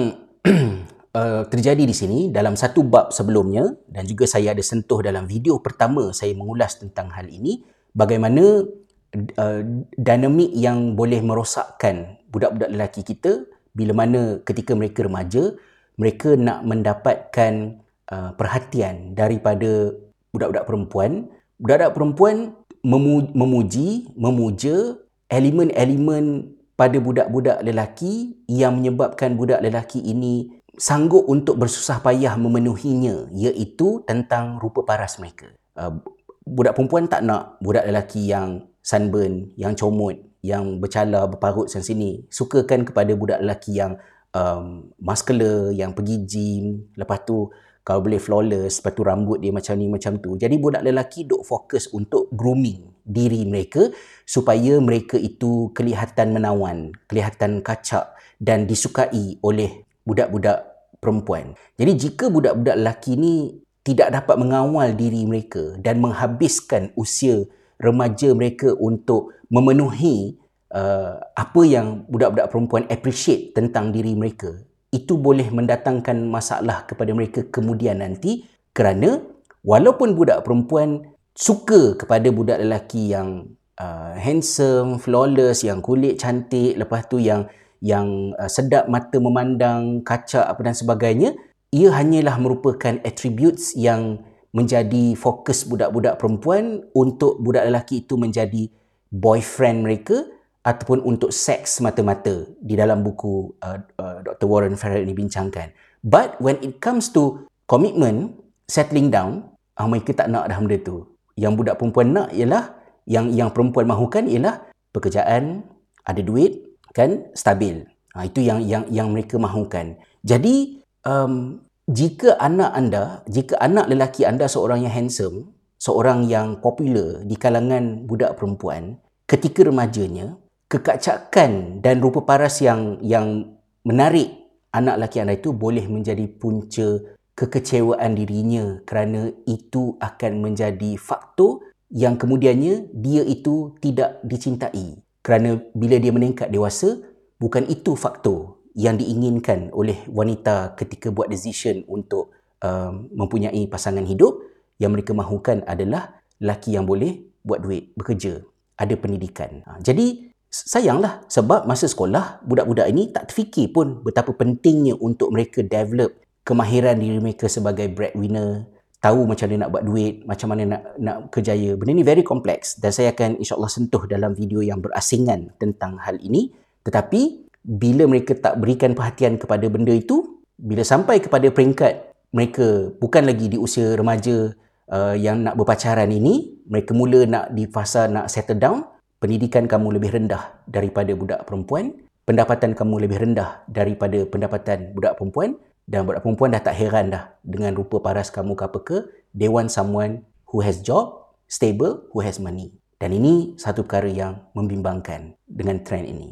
uh, 1.15 1.43
terjadi 1.51 1.79
di 1.87 1.95
sini 1.95 2.19
dalam 2.35 2.59
satu 2.59 2.83
bab 2.83 3.15
sebelumnya 3.15 3.71
dan 3.87 4.03
juga 4.03 4.27
saya 4.27 4.51
ada 4.51 4.59
sentuh 4.59 4.99
dalam 4.99 5.23
video 5.23 5.63
pertama 5.63 6.11
saya 6.11 6.35
mengulas 6.35 6.83
tentang 6.83 7.15
hal 7.15 7.31
ini 7.31 7.63
bagaimana 7.95 8.67
uh, 9.13 9.61
dinamik 9.95 10.51
yang 10.55 10.95
boleh 10.95 11.19
merosakkan 11.19 12.19
budak-budak 12.31 12.71
lelaki 12.71 13.01
kita 13.03 13.45
bila 13.71 13.95
mana 13.95 14.39
ketika 14.43 14.75
mereka 14.75 15.07
remaja 15.07 15.55
mereka 15.99 16.35
nak 16.35 16.63
mendapatkan 16.63 17.83
uh, 18.11 18.31
perhatian 18.35 19.15
daripada 19.15 19.95
budak-budak 20.31 20.67
perempuan 20.67 21.11
budak-budak 21.59 21.93
perempuan 21.95 22.35
memu- 22.81 23.31
memuji 23.35 24.11
memuja 24.15 24.97
elemen-elemen 25.31 26.55
pada 26.75 26.97
budak-budak 26.97 27.61
lelaki 27.61 28.41
yang 28.49 28.81
menyebabkan 28.81 29.37
budak 29.37 29.61
lelaki 29.61 30.01
ini 30.01 30.49
sanggup 30.75 31.29
untuk 31.29 31.61
bersusah 31.61 32.01
payah 32.01 32.33
memenuhinya 32.35 33.29
iaitu 33.29 34.01
tentang 34.09 34.57
rupa 34.57 34.81
paras 34.81 35.21
mereka. 35.21 35.53
Uh, 35.77 36.01
budak 36.41 36.73
perempuan 36.73 37.05
tak 37.05 37.21
nak 37.21 37.61
budak 37.61 37.85
lelaki 37.85 38.33
yang 38.33 38.65
sunburn, 38.81 39.53
yang 39.57 39.77
comot, 39.77 40.17
yang 40.41 40.81
bercala, 40.81 41.29
berparut 41.29 41.69
sana 41.69 41.85
sini. 41.85 42.25
Sukakan 42.27 42.85
kepada 42.85 43.13
budak 43.13 43.39
lelaki 43.45 43.77
yang 43.77 43.97
um, 44.33 44.89
muscular, 44.97 45.69
yang 45.71 45.93
pergi 45.93 46.25
gym, 46.25 46.91
lepas 46.97 47.21
tu 47.23 47.49
kalau 47.81 48.05
boleh 48.05 48.21
flawless, 48.21 48.81
lepas 48.81 48.93
tu 48.93 49.01
rambut 49.01 49.37
dia 49.41 49.49
macam 49.49 49.73
ni, 49.77 49.89
macam 49.89 50.21
tu. 50.21 50.37
Jadi 50.37 50.57
budak 50.61 50.85
lelaki 50.85 51.25
duk 51.25 51.41
fokus 51.41 51.89
untuk 51.89 52.29
grooming 52.29 52.93
diri 53.01 53.41
mereka 53.49 53.89
supaya 54.21 54.77
mereka 54.77 55.17
itu 55.17 55.73
kelihatan 55.73 56.33
menawan, 56.33 56.93
kelihatan 57.09 57.65
kacak 57.65 58.13
dan 58.37 58.69
disukai 58.69 59.41
oleh 59.41 59.85
budak-budak 60.05 60.65
perempuan. 61.01 61.57
Jadi 61.77 61.91
jika 61.97 62.29
budak-budak 62.29 62.77
lelaki 62.77 63.17
ni 63.17 63.61
tidak 63.81 64.13
dapat 64.13 64.37
mengawal 64.37 64.93
diri 64.93 65.25
mereka 65.25 65.73
dan 65.81 65.97
menghabiskan 65.97 66.93
usia 66.93 67.49
remaja 67.81 68.31
mereka 68.37 68.77
untuk 68.77 69.33
memenuhi 69.49 70.37
uh, 70.71 71.17
apa 71.35 71.61
yang 71.65 72.05
budak-budak 72.07 72.47
perempuan 72.53 72.85
appreciate 72.87 73.57
tentang 73.57 73.89
diri 73.91 74.13
mereka, 74.13 74.53
itu 74.93 75.17
boleh 75.17 75.49
mendatangkan 75.49 76.29
masalah 76.29 76.85
kepada 76.85 77.11
mereka 77.11 77.43
kemudian 77.49 77.99
nanti 77.99 78.45
kerana 78.71 79.19
walaupun 79.65 80.15
budak 80.15 80.45
perempuan 80.45 81.11
suka 81.35 81.95
kepada 81.95 82.27
budak 82.29 82.59
lelaki 82.61 83.11
yang 83.11 83.55
uh, 83.79 84.13
handsome, 84.15 84.99
flawless, 85.01 85.65
yang 85.65 85.81
kulit 85.81 86.19
cantik, 86.21 86.77
lepas 86.77 87.07
tu 87.07 87.17
yang 87.17 87.47
yang 87.81 88.35
uh, 88.37 88.45
sedap 88.45 88.85
mata 88.87 89.17
memandang, 89.17 90.05
kaca 90.05 90.45
apa 90.45 90.61
dan 90.61 90.75
sebagainya, 90.77 91.33
ia 91.73 91.89
hanyalah 91.89 92.37
merupakan 92.37 92.99
attributes 93.01 93.73
yang 93.73 94.21
menjadi 94.51 95.15
fokus 95.15 95.63
budak-budak 95.63 96.19
perempuan 96.19 96.83
untuk 96.91 97.39
budak 97.39 97.71
lelaki 97.71 98.03
itu 98.03 98.19
menjadi 98.19 98.67
boyfriend 99.11 99.83
mereka 99.83 100.27
ataupun 100.61 101.01
untuk 101.01 101.33
seks 101.33 101.81
mata-mata 101.81 102.45
di 102.61 102.77
dalam 102.77 103.01
buku 103.01 103.49
uh, 103.63 103.79
uh, 103.97 104.17
Dr. 104.21 104.45
Warren 104.45 104.77
Farrell 104.77 105.07
ini 105.07 105.15
bincangkan. 105.15 105.73
But 106.05 106.37
when 106.37 106.61
it 106.61 106.83
comes 106.83 107.09
to 107.17 107.49
commitment, 107.65 108.37
settling 108.69 109.09
down, 109.09 109.51
uh, 109.79 109.87
mereka 109.89 110.13
tak 110.13 110.29
nak 110.29 110.51
dah 110.51 110.57
benda 110.59 110.77
tu. 110.83 111.07
Yang 111.39 111.53
budak 111.63 111.75
perempuan 111.81 112.13
nak 112.13 112.29
ialah 112.35 112.77
yang 113.09 113.33
yang 113.33 113.49
perempuan 113.49 113.89
mahukan 113.89 114.29
ialah 114.29 114.61
pekerjaan, 114.93 115.65
ada 116.05 116.21
duit, 116.21 116.77
kan, 116.93 117.31
stabil. 117.33 117.87
Ha, 118.13 118.27
itu 118.27 118.43
yang 118.43 118.59
yang 118.61 118.83
yang 118.91 119.07
mereka 119.09 119.39
mahukan. 119.39 119.97
Jadi 120.21 120.83
um, 121.07 121.63
jika 121.91 122.39
anak 122.39 122.71
anda, 122.71 123.03
jika 123.27 123.59
anak 123.59 123.91
lelaki 123.91 124.23
anda 124.23 124.47
seorang 124.47 124.87
yang 124.87 124.95
handsome, 124.95 125.51
seorang 125.75 126.23
yang 126.23 126.63
popular 126.63 127.19
di 127.27 127.35
kalangan 127.35 128.07
budak 128.07 128.39
perempuan, 128.39 128.95
ketika 129.27 129.67
remajanya, 129.67 130.39
kekacakan 130.71 131.83
dan 131.83 131.99
rupa 131.99 132.23
paras 132.23 132.63
yang 132.63 132.95
yang 133.03 133.59
menarik 133.83 134.31
anak 134.71 135.03
lelaki 135.03 135.19
anda 135.19 135.35
itu 135.35 135.51
boleh 135.51 135.83
menjadi 135.91 136.31
punca 136.31 137.03
kekecewaan 137.35 138.15
dirinya 138.15 138.79
kerana 138.87 139.27
itu 139.43 139.99
akan 139.99 140.31
menjadi 140.39 140.95
faktor 140.95 141.75
yang 141.91 142.15
kemudiannya 142.15 142.87
dia 142.95 143.27
itu 143.27 143.75
tidak 143.83 144.23
dicintai. 144.23 144.95
Kerana 145.19 145.59
bila 145.75 145.99
dia 145.99 146.15
meningkat 146.15 146.55
dewasa, 146.55 147.03
bukan 147.35 147.67
itu 147.67 147.99
faktor 147.99 148.60
yang 148.75 148.95
diinginkan 148.95 149.71
oleh 149.75 150.03
wanita 150.07 150.75
ketika 150.79 151.11
buat 151.11 151.27
decision 151.27 151.83
untuk 151.91 152.31
um, 152.63 153.11
mempunyai 153.11 153.67
pasangan 153.67 154.03
hidup 154.07 154.39
yang 154.79 154.95
mereka 154.95 155.11
mahukan 155.11 155.61
adalah 155.67 156.23
lelaki 156.41 156.73
yang 156.73 156.87
boleh 156.87 157.21
buat 157.45 157.61
duit, 157.61 157.93
bekerja, 157.97 158.41
ada 158.77 158.93
pendidikan. 158.97 159.61
Ha, 159.65 159.77
jadi 159.81 160.31
sayanglah 160.51 161.23
sebab 161.29 161.69
masa 161.69 161.87
sekolah 161.87 162.43
budak-budak 162.43 162.87
ini 162.89 163.13
tak 163.13 163.31
terfikir 163.31 163.71
pun 163.71 164.01
betapa 164.03 164.33
pentingnya 164.33 164.97
untuk 164.99 165.31
mereka 165.31 165.63
develop 165.63 166.17
kemahiran 166.41 166.97
diri 166.97 167.21
mereka 167.21 167.45
sebagai 167.45 167.87
breadwinner, 167.93 168.65
tahu 169.01 169.25
macam 169.29 169.49
mana 169.49 169.65
nak 169.65 169.71
buat 169.73 169.83
duit, 169.85 170.13
macam 170.25 170.47
mana 170.53 170.63
nak 170.65 170.81
nak 170.97 171.17
kerjaya. 171.33 171.77
Benda 171.77 171.91
ni 171.93 172.05
very 172.05 172.25
complex 172.25 172.77
dan 172.77 172.93
saya 172.93 173.13
akan 173.13 173.41
insya-Allah 173.41 173.71
sentuh 173.71 174.03
dalam 174.09 174.33
video 174.33 174.61
yang 174.61 174.81
berasingan 174.81 175.53
tentang 175.57 175.97
hal 176.01 176.17
ini. 176.21 176.53
Tetapi 176.81 177.50
bila 177.61 178.09
mereka 178.09 178.33
tak 178.37 178.57
berikan 178.57 178.97
perhatian 178.97 179.37
kepada 179.37 179.65
benda 179.69 179.93
itu, 179.93 180.41
bila 180.57 180.81
sampai 180.85 181.21
kepada 181.21 181.49
peringkat 181.49 182.13
mereka 182.31 182.93
bukan 182.97 183.27
lagi 183.27 183.51
di 183.51 183.57
usia 183.59 183.93
remaja 183.97 184.53
uh, 184.89 185.15
yang 185.17 185.45
nak 185.45 185.57
berpacaran 185.57 186.09
ini, 186.09 186.61
mereka 186.65 186.95
mula 186.95 187.27
nak 187.27 187.45
di 187.53 187.67
fasa 187.67 188.07
nak 188.07 188.31
settle 188.31 188.57
down, 188.57 188.87
pendidikan 189.21 189.69
kamu 189.69 189.99
lebih 189.99 190.15
rendah 190.15 190.63
daripada 190.65 191.13
budak 191.13 191.45
perempuan, 191.45 191.93
pendapatan 192.25 192.73
kamu 192.73 193.05
lebih 193.05 193.17
rendah 193.21 193.61
daripada 193.69 194.25
pendapatan 194.25 194.95
budak 194.95 195.19
perempuan 195.19 195.59
dan 195.85 196.07
budak 196.07 196.23
perempuan 196.23 196.49
dah 196.55 196.63
tak 196.63 196.75
heran 196.77 197.11
dah 197.11 197.23
dengan 197.43 197.75
rupa 197.75 197.99
paras 197.99 198.31
kamu 198.31 198.55
ke 198.55 198.63
apa 198.63 198.79
ke, 198.81 198.97
they 199.35 199.51
want 199.51 199.69
someone 199.69 200.23
who 200.49 200.63
has 200.63 200.79
job, 200.79 201.35
stable, 201.51 202.07
who 202.15 202.23
has 202.23 202.39
money. 202.39 202.71
Dan 203.01 203.17
ini 203.17 203.57
satu 203.57 203.81
perkara 203.81 204.07
yang 204.07 204.45
membimbangkan 204.53 205.33
dengan 205.49 205.81
trend 205.81 206.05
ini. 206.05 206.29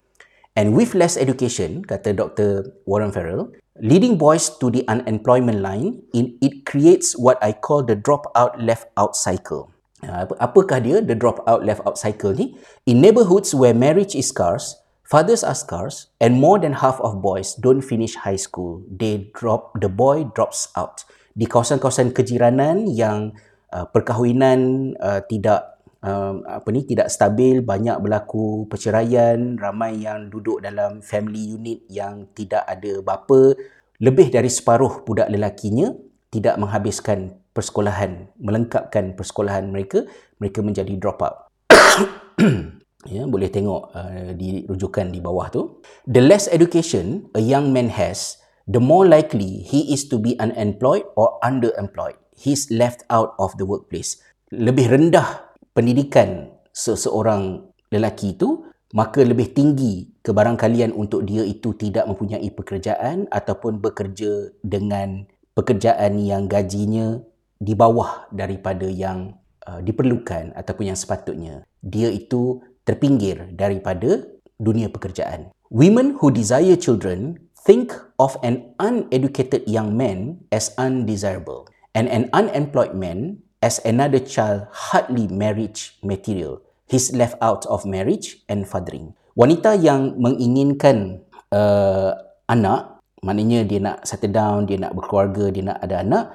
And 0.60 0.76
with 0.76 0.91
less 0.91 1.16
education, 1.16 1.88
kata 1.88 2.12
Dr. 2.12 2.76
Warren 2.84 3.16
Farrell, 3.16 3.47
leading 3.80 4.20
boys 4.20 4.51
to 4.60 4.68
the 4.68 4.84
unemployment 4.91 5.64
line, 5.64 6.03
in, 6.12 6.36
it 6.43 6.68
creates 6.68 7.16
what 7.16 7.39
I 7.39 7.55
call 7.55 7.88
the 7.88 7.95
drop-out, 7.95 8.60
left-out 8.60 9.16
cycle. 9.16 9.72
Uh, 10.03 10.28
apakah 10.43 10.84
dia, 10.84 10.99
the 10.99 11.16
drop-out, 11.16 11.64
left-out 11.64 11.95
cycle 11.95 12.36
ni? 12.36 12.60
In 12.84 12.99
neighborhoods 12.99 13.55
where 13.55 13.72
marriage 13.72 14.20
is 14.20 14.36
scarce, 14.36 14.76
fathers 15.07 15.47
are 15.47 15.55
scarce, 15.55 16.12
and 16.20 16.36
more 16.36 16.60
than 16.60 16.84
half 16.84 16.99
of 16.99 17.24
boys 17.24 17.55
don't 17.55 17.80
finish 17.80 18.20
high 18.20 18.36
school. 18.36 18.84
They 18.91 19.32
drop, 19.32 19.80
the 19.80 19.88
boy 19.88 20.28
drops 20.36 20.76
out. 20.76 21.07
Di 21.39 21.47
kawasan-kawasan 21.47 22.12
kejiranan 22.12 22.84
yang 22.91 23.32
uh, 23.72 23.88
perkahwinan 23.88 24.91
uh, 24.99 25.24
tidak 25.24 25.78
um, 26.03 26.43
apa 26.47 26.67
ni 26.71 26.87
tidak 26.87 27.11
stabil 27.11 27.59
banyak 27.63 27.99
berlaku 27.99 28.67
perceraian 28.71 29.55
ramai 29.59 30.03
yang 30.03 30.31
duduk 30.31 30.63
dalam 30.63 31.03
family 31.03 31.55
unit 31.55 31.79
yang 31.91 32.27
tidak 32.35 32.63
ada 32.67 33.03
bapa 33.03 33.55
lebih 33.99 34.31
dari 34.31 34.47
separuh 34.47 35.03
budak 35.03 35.27
lelakinya 35.27 35.91
tidak 36.31 36.55
menghabiskan 36.61 37.35
persekolahan 37.51 38.31
melengkapkan 38.39 39.17
persekolahan 39.17 39.67
mereka 39.67 40.07
mereka 40.39 40.59
menjadi 40.63 40.93
drop 40.95 41.19
out. 41.23 41.37
Ya 43.07 43.23
boleh 43.23 43.47
tengok 43.47 43.95
uh, 43.95 44.35
di 44.35 44.67
rujukan 44.67 45.07
di 45.07 45.23
bawah 45.23 45.47
tu. 45.47 45.79
The 46.03 46.19
less 46.19 46.51
education 46.51 47.31
a 47.31 47.39
young 47.39 47.71
man 47.71 47.87
has 47.95 48.35
the 48.67 48.83
more 48.83 49.07
likely 49.07 49.63
he 49.63 49.95
is 49.95 50.03
to 50.11 50.19
be 50.19 50.35
unemployed 50.35 51.07
or 51.15 51.39
underemployed. 51.39 52.19
He's 52.35 52.67
left 52.67 53.07
out 53.07 53.39
of 53.39 53.55
the 53.55 53.63
workplace. 53.63 54.19
Lebih 54.51 54.91
rendah 54.91 55.48
pendidikan 55.80 56.51
seseorang 56.75 57.71
lelaki 57.88 58.36
itu 58.36 58.67
maka 58.91 59.23
lebih 59.23 59.55
tinggi 59.55 60.11
kebarangkalian 60.19 60.91
untuk 60.91 61.23
dia 61.23 61.47
itu 61.47 61.71
tidak 61.80 62.03
mempunyai 62.03 62.51
pekerjaan 62.51 63.32
ataupun 63.32 63.80
bekerja 63.80 64.51
dengan 64.59 65.23
pekerjaan 65.55 66.19
yang 66.19 66.51
gajinya 66.51 67.23
di 67.55 67.80
bawah 67.80 68.27
daripada 68.36 68.91
yang 68.91 69.39
uh, 69.63 69.80
diperlukan 69.80 70.51
ataupun 70.51 70.91
yang 70.91 70.99
sepatutnya. 70.99 71.55
Dia 71.80 72.11
itu 72.11 72.59
terpinggir 72.84 73.55
daripada 73.55 74.25
dunia 74.59 74.91
pekerjaan. 74.91 75.53
Women 75.71 76.17
who 76.19 76.34
desire 76.34 76.75
children 76.75 77.39
think 77.63 77.93
of 78.17 78.36
an 78.41 78.73
uneducated 78.82 79.63
young 79.69 79.93
man 79.93 80.43
as 80.49 80.73
undesirable. 80.75 81.69
And 81.93 82.09
an 82.09 82.30
unemployed 82.34 82.97
man 82.97 83.45
as 83.60 83.80
another 83.84 84.20
child 84.20 84.68
hardly 84.72 85.28
marriage 85.28 85.95
material. 86.03 86.64
He's 86.89 87.14
left 87.14 87.38
out 87.43 87.70
of 87.70 87.86
marriage 87.86 88.41
and 88.49 88.66
fathering. 88.66 89.14
Wanita 89.38 89.78
yang 89.78 90.18
menginginkan 90.18 91.22
uh, 91.53 92.18
anak, 92.49 92.99
maknanya 93.22 93.62
dia 93.64 93.80
nak 93.80 94.03
settle 94.03 94.34
down, 94.34 94.66
dia 94.66 94.82
nak 94.82 94.97
berkeluarga, 94.97 95.53
dia 95.53 95.64
nak 95.70 95.78
ada 95.86 96.01
anak, 96.01 96.26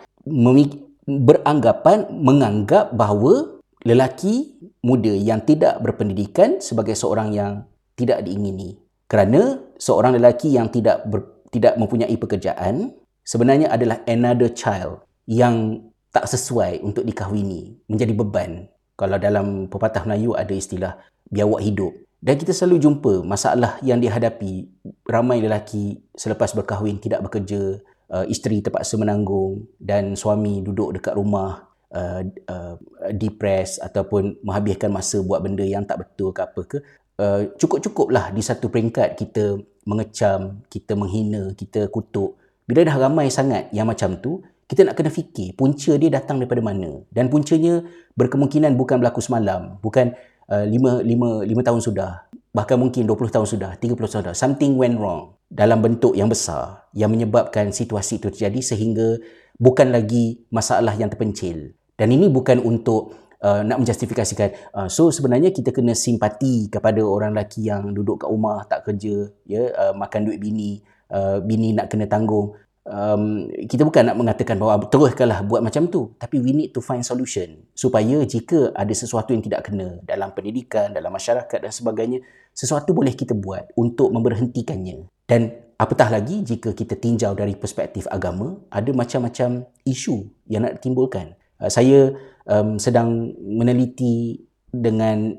beranggapan, 1.04 2.06
menganggap 2.14 2.94
bahawa 2.94 3.60
lelaki 3.84 4.56
muda 4.80 5.12
yang 5.12 5.44
tidak 5.44 5.82
berpendidikan 5.84 6.62
sebagai 6.62 6.96
seorang 6.96 7.34
yang 7.34 7.68
tidak 7.98 8.24
diingini. 8.24 8.78
Kerana 9.04 9.60
seorang 9.76 10.16
lelaki 10.16 10.56
yang 10.56 10.72
tidak 10.72 11.04
ber, 11.04 11.44
tidak 11.52 11.76
mempunyai 11.76 12.14
pekerjaan 12.16 12.96
sebenarnya 13.22 13.70
adalah 13.70 14.00
another 14.08 14.50
child 14.50 15.04
yang 15.28 15.86
tak 16.14 16.30
sesuai 16.30 16.86
untuk 16.86 17.02
dikahwini, 17.02 17.74
menjadi 17.90 18.14
beban. 18.14 18.70
Kalau 18.94 19.18
dalam 19.18 19.66
pepatah 19.66 20.06
Melayu 20.06 20.38
ada 20.38 20.54
istilah 20.54 20.94
biawak 21.26 21.58
hidup. 21.66 21.90
Dan 22.22 22.38
kita 22.38 22.54
selalu 22.54 22.86
jumpa 22.86 23.12
masalah 23.26 23.76
yang 23.82 23.98
dihadapi 23.98 24.70
ramai 25.10 25.42
lelaki 25.42 25.98
selepas 26.14 26.54
berkahwin 26.54 27.02
tidak 27.02 27.26
bekerja, 27.26 27.82
uh, 28.14 28.24
isteri 28.30 28.62
terpaksa 28.62 28.94
menanggung 28.94 29.66
dan 29.82 30.14
suami 30.14 30.62
duduk 30.62 30.96
dekat 30.96 31.18
rumah 31.18 31.66
uh, 31.92 32.22
uh, 32.48 32.78
depressed 33.12 33.82
ataupun 33.82 34.38
menghabiskan 34.40 34.94
masa 34.94 35.20
buat 35.20 35.42
benda 35.42 35.66
yang 35.66 35.82
tak 35.82 36.06
betul 36.06 36.30
ke 36.30 36.40
apa 36.40 36.60
ke. 36.64 36.78
Uh, 37.18 37.50
cukup-cukuplah 37.58 38.30
di 38.30 38.40
satu 38.40 38.70
peringkat 38.70 39.18
kita 39.18 39.58
mengecam, 39.84 40.64
kita 40.70 40.96
menghina, 40.96 41.52
kita 41.58 41.90
kutuk. 41.92 42.40
Bila 42.64 42.80
dah 42.88 42.96
ramai 42.96 43.28
sangat 43.28 43.68
yang 43.76 43.84
macam 43.84 44.16
tu, 44.16 44.40
kita 44.64 44.88
nak 44.88 44.96
kena 44.96 45.10
fikir 45.12 45.56
punca 45.56 45.92
dia 45.96 46.10
datang 46.10 46.40
daripada 46.40 46.64
mana. 46.64 47.04
Dan 47.12 47.28
puncanya 47.28 47.84
berkemungkinan 48.16 48.76
bukan 48.78 49.00
berlaku 49.00 49.20
semalam. 49.20 49.76
Bukan 49.84 50.16
uh, 50.48 50.64
5, 50.66 51.04
5, 51.04 51.44
5 51.44 51.68
tahun 51.68 51.80
sudah. 51.80 52.12
Bahkan 52.54 52.76
mungkin 52.78 53.02
20 53.04 53.34
tahun 53.34 53.46
sudah 53.48 53.70
30 53.76 53.98
tahun 53.98 54.22
sudah. 54.30 54.34
Something 54.36 54.78
went 54.78 54.96
wrong 54.96 55.36
dalam 55.50 55.84
bentuk 55.84 56.16
yang 56.16 56.30
besar 56.30 56.88
yang 56.96 57.12
menyebabkan 57.12 57.70
situasi 57.70 58.18
itu 58.18 58.30
terjadi 58.32 58.60
sehingga 58.74 59.20
bukan 59.58 59.92
lagi 59.92 60.46
masalah 60.48 60.94
yang 60.96 61.12
terpencil. 61.12 61.74
Dan 61.94 62.10
ini 62.10 62.26
bukan 62.26 62.58
untuk 62.62 63.14
uh, 63.44 63.60
nak 63.60 63.84
menjustifikasikan 63.84 64.72
uh, 64.72 64.88
so 64.88 65.12
sebenarnya 65.12 65.52
kita 65.52 65.70
kena 65.70 65.92
simpati 65.92 66.72
kepada 66.72 67.04
orang 67.04 67.36
lelaki 67.36 67.68
yang 67.68 67.92
duduk 67.92 68.24
kat 68.24 68.28
rumah 68.32 68.64
tak 68.64 68.88
kerja 68.88 69.28
ya 69.44 69.68
uh, 69.76 69.92
makan 69.92 70.20
duit 70.26 70.40
bini 70.40 70.80
uh, 71.12 71.38
bini 71.44 71.76
nak 71.76 71.92
kena 71.92 72.08
tanggung 72.08 72.56
um, 72.88 73.48
kita 73.64 73.82
bukan 73.84 74.12
nak 74.12 74.16
mengatakan 74.16 74.56
bahawa 74.60 74.84
teruskanlah 74.86 75.40
buat 75.44 75.64
macam 75.64 75.88
tu 75.88 76.12
tapi 76.20 76.40
we 76.40 76.52
need 76.52 76.70
to 76.70 76.84
find 76.84 77.02
solution 77.04 77.64
supaya 77.72 78.22
jika 78.24 78.70
ada 78.76 78.92
sesuatu 78.92 79.32
yang 79.32 79.42
tidak 79.44 79.68
kena 79.68 80.00
dalam 80.04 80.30
pendidikan 80.36 80.92
dalam 80.92 81.12
masyarakat 81.12 81.58
dan 81.64 81.72
sebagainya 81.72 82.20
sesuatu 82.54 82.94
boleh 82.94 83.18
kita 83.18 83.34
buat 83.34 83.74
untuk 83.74 84.14
memberhentikannya. 84.14 85.10
Dan 85.26 85.50
apatah 85.74 86.06
lagi 86.12 86.44
jika 86.46 86.70
kita 86.70 86.94
tinjau 86.94 87.34
dari 87.34 87.58
perspektif 87.58 88.06
agama 88.12 88.62
ada 88.70 88.94
macam-macam 88.94 89.66
isu 89.82 90.30
yang 90.46 90.68
nak 90.68 90.78
timbulkan 90.78 91.34
uh, 91.58 91.70
saya 91.72 92.14
um, 92.46 92.78
sedang 92.78 93.34
meneliti 93.42 94.44
dengan 94.70 95.34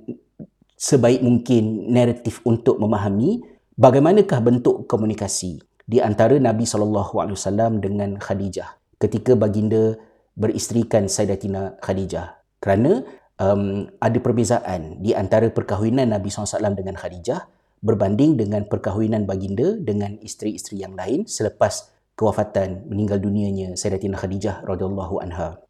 sebaik 0.76 1.24
mungkin 1.24 1.88
naratif 1.88 2.44
untuk 2.44 2.76
memahami 2.84 3.40
bagaimanakah 3.80 4.40
bentuk 4.44 4.88
komunikasi 4.92 5.64
di 5.86 6.02
antara 6.02 6.38
Nabi 6.42 6.66
SAW 6.66 7.82
dengan 7.82 8.18
Khadijah 8.18 8.78
ketika 8.98 9.38
baginda 9.38 9.98
beristerikan 10.36 11.06
Sayyidatina 11.06 11.80
Khadijah. 11.80 12.42
Kerana 12.60 13.06
um, 13.38 13.88
ada 14.02 14.18
perbezaan 14.20 15.00
di 15.00 15.14
antara 15.14 15.48
perkahwinan 15.54 16.12
Nabi 16.12 16.34
SAW 16.34 16.74
dengan 16.74 16.98
Khadijah 16.98 17.46
berbanding 17.86 18.36
dengan 18.36 18.66
perkahwinan 18.66 19.30
baginda 19.30 19.78
dengan 19.78 20.18
isteri-isteri 20.20 20.82
yang 20.82 20.98
lain 20.98 21.30
selepas 21.30 21.94
kewafatan 22.18 22.90
meninggal 22.90 23.22
dunianya 23.22 23.78
Sayyidatina 23.78 24.18
Khadijah 24.18 24.66
radhiyallahu 24.66 25.22
anha. 25.22 25.62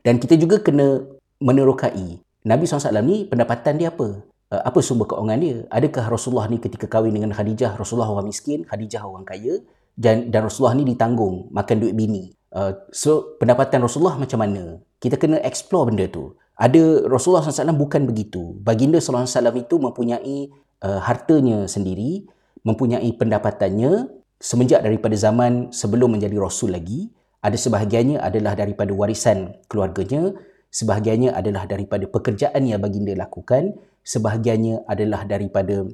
Dan 0.00 0.22
kita 0.22 0.38
juga 0.38 0.62
kena 0.62 1.04
menerokai 1.40 2.20
Nabi 2.46 2.64
SAW 2.64 3.04
ni 3.04 3.28
pendapatan 3.28 3.76
dia 3.76 3.92
apa? 3.92 4.24
Uh, 4.50 4.62
apa 4.66 4.82
sumber 4.82 5.06
keuangan 5.06 5.38
dia? 5.38 5.62
Adakah 5.70 6.10
Rasulullah 6.10 6.50
ni 6.50 6.58
ketika 6.58 6.90
kahwin 6.90 7.14
dengan 7.14 7.30
Khadijah, 7.30 7.78
Rasulullah 7.78 8.10
orang 8.10 8.26
miskin, 8.26 8.66
Khadijah 8.66 9.06
orang 9.06 9.22
kaya 9.22 9.62
dan, 9.94 10.34
dan 10.34 10.50
Rasulullah 10.50 10.74
ni 10.74 10.90
ditanggung 10.90 11.54
makan 11.54 11.76
duit 11.78 11.94
bini. 11.94 12.34
Uh, 12.50 12.74
so 12.90 13.38
pendapatan 13.38 13.78
Rasulullah 13.78 14.18
macam 14.18 14.42
mana? 14.42 14.82
Kita 14.98 15.14
kena 15.14 15.38
explore 15.46 15.94
benda 15.94 16.10
tu. 16.10 16.34
Ada 16.60 17.08
Rasulullah 17.08 17.46
SAW 17.46 17.72
bukan 17.72 18.04
begitu. 18.04 18.52
Baginda 18.60 19.00
SAW 19.00 19.24
itu 19.56 19.80
mempunyai 19.80 20.50
uh, 20.84 21.00
hartanya 21.00 21.64
sendiri, 21.70 22.28
mempunyai 22.66 23.06
pendapatannya 23.16 24.12
semenjak 24.36 24.84
daripada 24.84 25.16
zaman 25.16 25.72
sebelum 25.72 26.18
menjadi 26.18 26.36
Rasul 26.36 26.74
lagi. 26.74 27.08
Ada 27.40 27.56
sebahagiannya 27.56 28.20
adalah 28.20 28.52
daripada 28.52 28.92
warisan 28.92 29.56
keluarganya, 29.72 30.36
sebahagiannya 30.68 31.32
adalah 31.32 31.64
daripada 31.64 32.04
pekerjaan 32.04 32.68
yang 32.68 32.84
baginda 32.84 33.16
lakukan, 33.16 33.80
sebahagiannya 34.04 34.88
adalah 34.88 35.24
daripada 35.28 35.84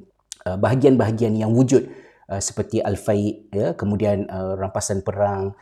uh, 0.47 0.57
bahagian-bahagian 0.57 1.35
yang 1.37 1.51
wujud 1.53 1.87
uh, 2.31 2.41
seperti 2.41 2.81
al-faid 2.81 3.51
ya, 3.51 3.73
kemudian 3.75 4.27
uh, 4.27 4.55
rampasan 4.57 5.01
perang 5.01 5.53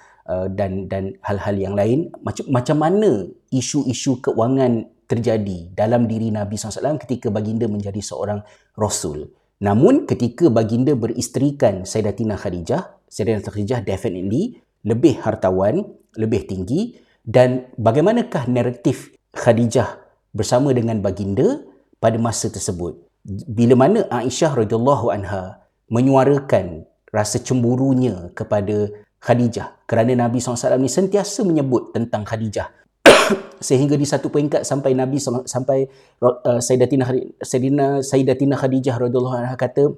dan 0.57 0.89
dan 0.89 1.13
hal-hal 1.21 1.53
yang 1.53 1.77
lain. 1.77 2.09
Macam 2.25 2.49
macam 2.49 2.81
mana 2.81 3.29
isu-isu 3.53 4.17
keuangan 4.25 4.89
terjadi 5.05 5.69
dalam 5.77 6.09
diri 6.09 6.33
Nabi 6.33 6.57
SAW 6.57 6.97
ketika 6.97 7.29
baginda 7.29 7.69
menjadi 7.69 8.01
seorang 8.01 8.41
rasul. 8.73 9.29
Namun 9.61 10.09
ketika 10.09 10.49
baginda 10.49 10.97
beristerikan 10.97 11.85
Sayyidatina 11.85 12.35
Khadijah, 12.35 13.05
Sayyidatina 13.05 13.53
Khadijah 13.53 13.79
definitely 13.85 14.59
lebih 14.81 15.21
hartawan, 15.21 15.93
lebih 16.17 16.49
tinggi 16.49 16.99
dan 17.21 17.69
bagaimanakah 17.79 18.49
naratif 18.51 19.15
Khadijah 19.33 20.01
bersama 20.35 20.75
dengan 20.75 20.99
baginda 20.99 21.63
pada 21.99 22.17
masa 22.21 22.51
tersebut. 22.51 23.01
Bila 23.49 23.73
mana 23.73 24.05
Aisyah 24.13 24.53
radhiyallahu 24.53 25.09
anha 25.09 25.65
menyuarakan 25.89 26.85
rasa 27.09 27.39
cemburunya 27.41 28.29
kepada 28.35 28.91
Khadijah. 29.23 29.87
Kerana 29.89 30.13
Nabi 30.27 30.37
SAW 30.37 30.77
ni 30.77 30.91
sentiasa 30.91 31.41
menyebut 31.41 31.95
tentang 31.95 32.21
Khadijah. 32.21 32.69
Sehingga 33.67 33.97
di 33.97 34.05
satu 34.05 34.29
peringkat 34.29 34.61
sampai 34.61 34.93
Nabi 34.93 35.17
sampai 35.23 35.89
uh, 36.21 36.61
Sayyidatina 36.61 37.09
Sayyidina 37.41 38.05
Sayyidatina 38.05 38.53
Khadijah 38.53 39.01
radhiyallahu 39.01 39.37
anha 39.41 39.55
kata 39.57 39.89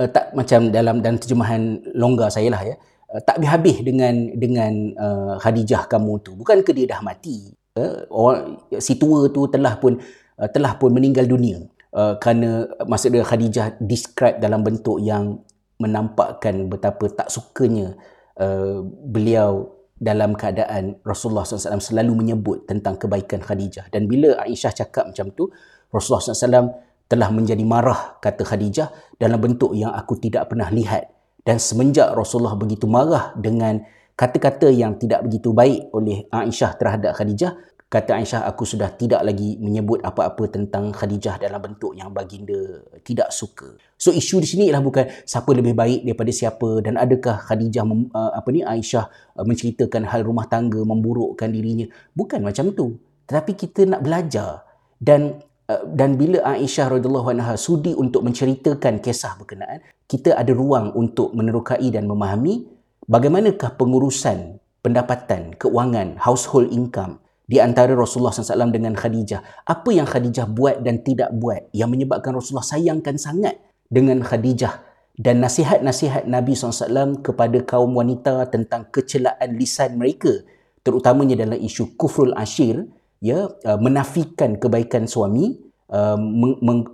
uh, 0.00 0.08
tak 0.08 0.32
macam 0.32 0.72
dalam 0.72 1.04
dan 1.04 1.20
terjemahan 1.20 1.84
longgar 1.92 2.32
saya 2.32 2.48
lah 2.48 2.62
ya. 2.64 2.80
Uh, 3.12 3.20
tak 3.20 3.40
habis 3.44 3.84
dengan 3.84 4.32
dengan 4.32 4.72
uh, 4.96 5.34
Khadijah 5.36 5.84
kamu 5.84 6.12
tu. 6.24 6.32
Bukan 6.32 6.64
dia 6.64 6.96
dah 6.96 7.00
mati? 7.04 7.52
Uh, 7.76 8.08
orang 8.08 8.64
si 8.80 8.96
tua 8.96 9.28
tu 9.28 9.44
telah 9.52 9.76
pun 9.76 10.00
uh, 10.38 10.48
telah 10.48 10.78
pun 10.78 10.94
meninggal 10.94 11.26
dunia 11.26 11.66
uh, 11.94 12.16
kerana 12.16 12.70
maksud 12.86 13.14
dia 13.14 13.26
Khadijah 13.26 13.78
describe 13.82 14.38
dalam 14.38 14.62
bentuk 14.62 15.02
yang 15.02 15.42
menampakkan 15.78 16.66
betapa 16.66 17.06
tak 17.10 17.28
sukanya 17.30 17.94
uh, 18.38 18.82
beliau 18.84 19.78
dalam 19.98 20.38
keadaan 20.38 21.02
Rasulullah 21.02 21.42
SAW 21.42 21.82
selalu 21.82 22.14
menyebut 22.14 22.70
tentang 22.70 22.94
kebaikan 22.94 23.42
Khadijah. 23.42 23.90
Dan 23.90 24.06
bila 24.06 24.38
Aisyah 24.46 24.70
cakap 24.70 25.10
macam 25.10 25.34
tu 25.34 25.50
Rasulullah 25.90 26.22
SAW 26.22 26.70
telah 27.10 27.28
menjadi 27.34 27.64
marah 27.66 28.20
kata 28.22 28.46
Khadijah 28.46 29.18
dalam 29.18 29.42
bentuk 29.42 29.74
yang 29.74 29.90
aku 29.90 30.14
tidak 30.22 30.54
pernah 30.54 30.70
lihat. 30.70 31.10
Dan 31.42 31.58
semenjak 31.58 32.14
Rasulullah 32.14 32.54
begitu 32.54 32.86
marah 32.86 33.34
dengan 33.34 33.82
kata-kata 34.14 34.70
yang 34.70 34.98
tidak 35.02 35.26
begitu 35.26 35.50
baik 35.50 35.90
oleh 35.90 36.30
Aisyah 36.30 36.78
terhadap 36.78 37.18
Khadijah, 37.18 37.58
kata 37.88 38.20
Aisyah 38.20 38.44
aku 38.44 38.68
sudah 38.68 38.92
tidak 38.92 39.24
lagi 39.24 39.56
menyebut 39.56 40.04
apa-apa 40.04 40.44
tentang 40.52 40.92
Khadijah 40.92 41.40
dalam 41.40 41.56
bentuk 41.56 41.96
yang 41.96 42.12
baginda 42.12 42.84
tidak 43.00 43.32
suka. 43.32 43.80
So 43.96 44.12
isu 44.12 44.44
di 44.44 44.48
sini 44.48 44.62
ialah 44.68 44.84
bukan 44.84 45.08
siapa 45.24 45.48
lebih 45.56 45.72
baik 45.72 46.04
daripada 46.04 46.28
siapa 46.28 46.84
dan 46.84 47.00
adakah 47.00 47.40
Khadijah 47.40 47.88
uh, 47.88 48.32
apa 48.36 48.48
ni 48.52 48.60
Aisyah 48.60 49.08
uh, 49.40 49.44
menceritakan 49.48 50.04
hal 50.04 50.20
rumah 50.20 50.44
tangga 50.52 50.84
memburukkan 50.84 51.48
dirinya. 51.48 51.88
Bukan 52.12 52.44
macam 52.44 52.76
tu. 52.76 53.00
Tetapi 53.24 53.56
kita 53.56 53.88
nak 53.88 54.04
belajar 54.04 54.68
dan 55.00 55.40
uh, 55.72 55.84
dan 55.88 56.20
bila 56.20 56.44
Aisyah 56.44 56.92
radhiyallahu 56.92 57.40
anha 57.40 57.56
sudi 57.56 57.96
untuk 57.96 58.20
menceritakan 58.20 59.00
kisah 59.00 59.40
berkenaan, 59.40 59.80
kita 60.04 60.36
ada 60.36 60.52
ruang 60.52 60.92
untuk 60.92 61.32
menerokai 61.32 61.88
dan 61.88 62.04
memahami 62.04 62.68
bagaimanakah 63.08 63.80
pengurusan 63.80 64.60
pendapatan, 64.84 65.56
keuangan, 65.56 66.20
household 66.20 66.68
income 66.68 67.24
di 67.48 67.56
antara 67.58 67.96
Rasulullah 67.96 68.30
SAW 68.30 68.68
dengan 68.68 68.92
Khadijah. 68.92 69.64
Apa 69.64 69.88
yang 69.88 70.04
Khadijah 70.04 70.44
buat 70.44 70.84
dan 70.84 71.00
tidak 71.00 71.32
buat 71.32 71.72
yang 71.72 71.88
menyebabkan 71.88 72.36
Rasulullah 72.36 72.68
sayangkan 72.68 73.16
sangat 73.16 73.56
dengan 73.88 74.20
Khadijah 74.20 74.84
dan 75.18 75.40
nasihat-nasihat 75.42 76.28
Nabi 76.28 76.54
SAW 76.54 77.24
kepada 77.24 77.58
kaum 77.64 77.96
wanita 77.96 78.46
tentang 78.52 78.86
kecelaan 78.92 79.56
lisan 79.56 79.96
mereka 79.96 80.44
terutamanya 80.86 81.34
dalam 81.34 81.58
isu 81.58 81.98
kufrul 81.98 82.36
ashir 82.38 82.86
ya 83.18 83.50
uh, 83.50 83.78
menafikan 83.80 84.60
kebaikan 84.60 85.10
suami 85.10 85.58
uh, 85.90 86.14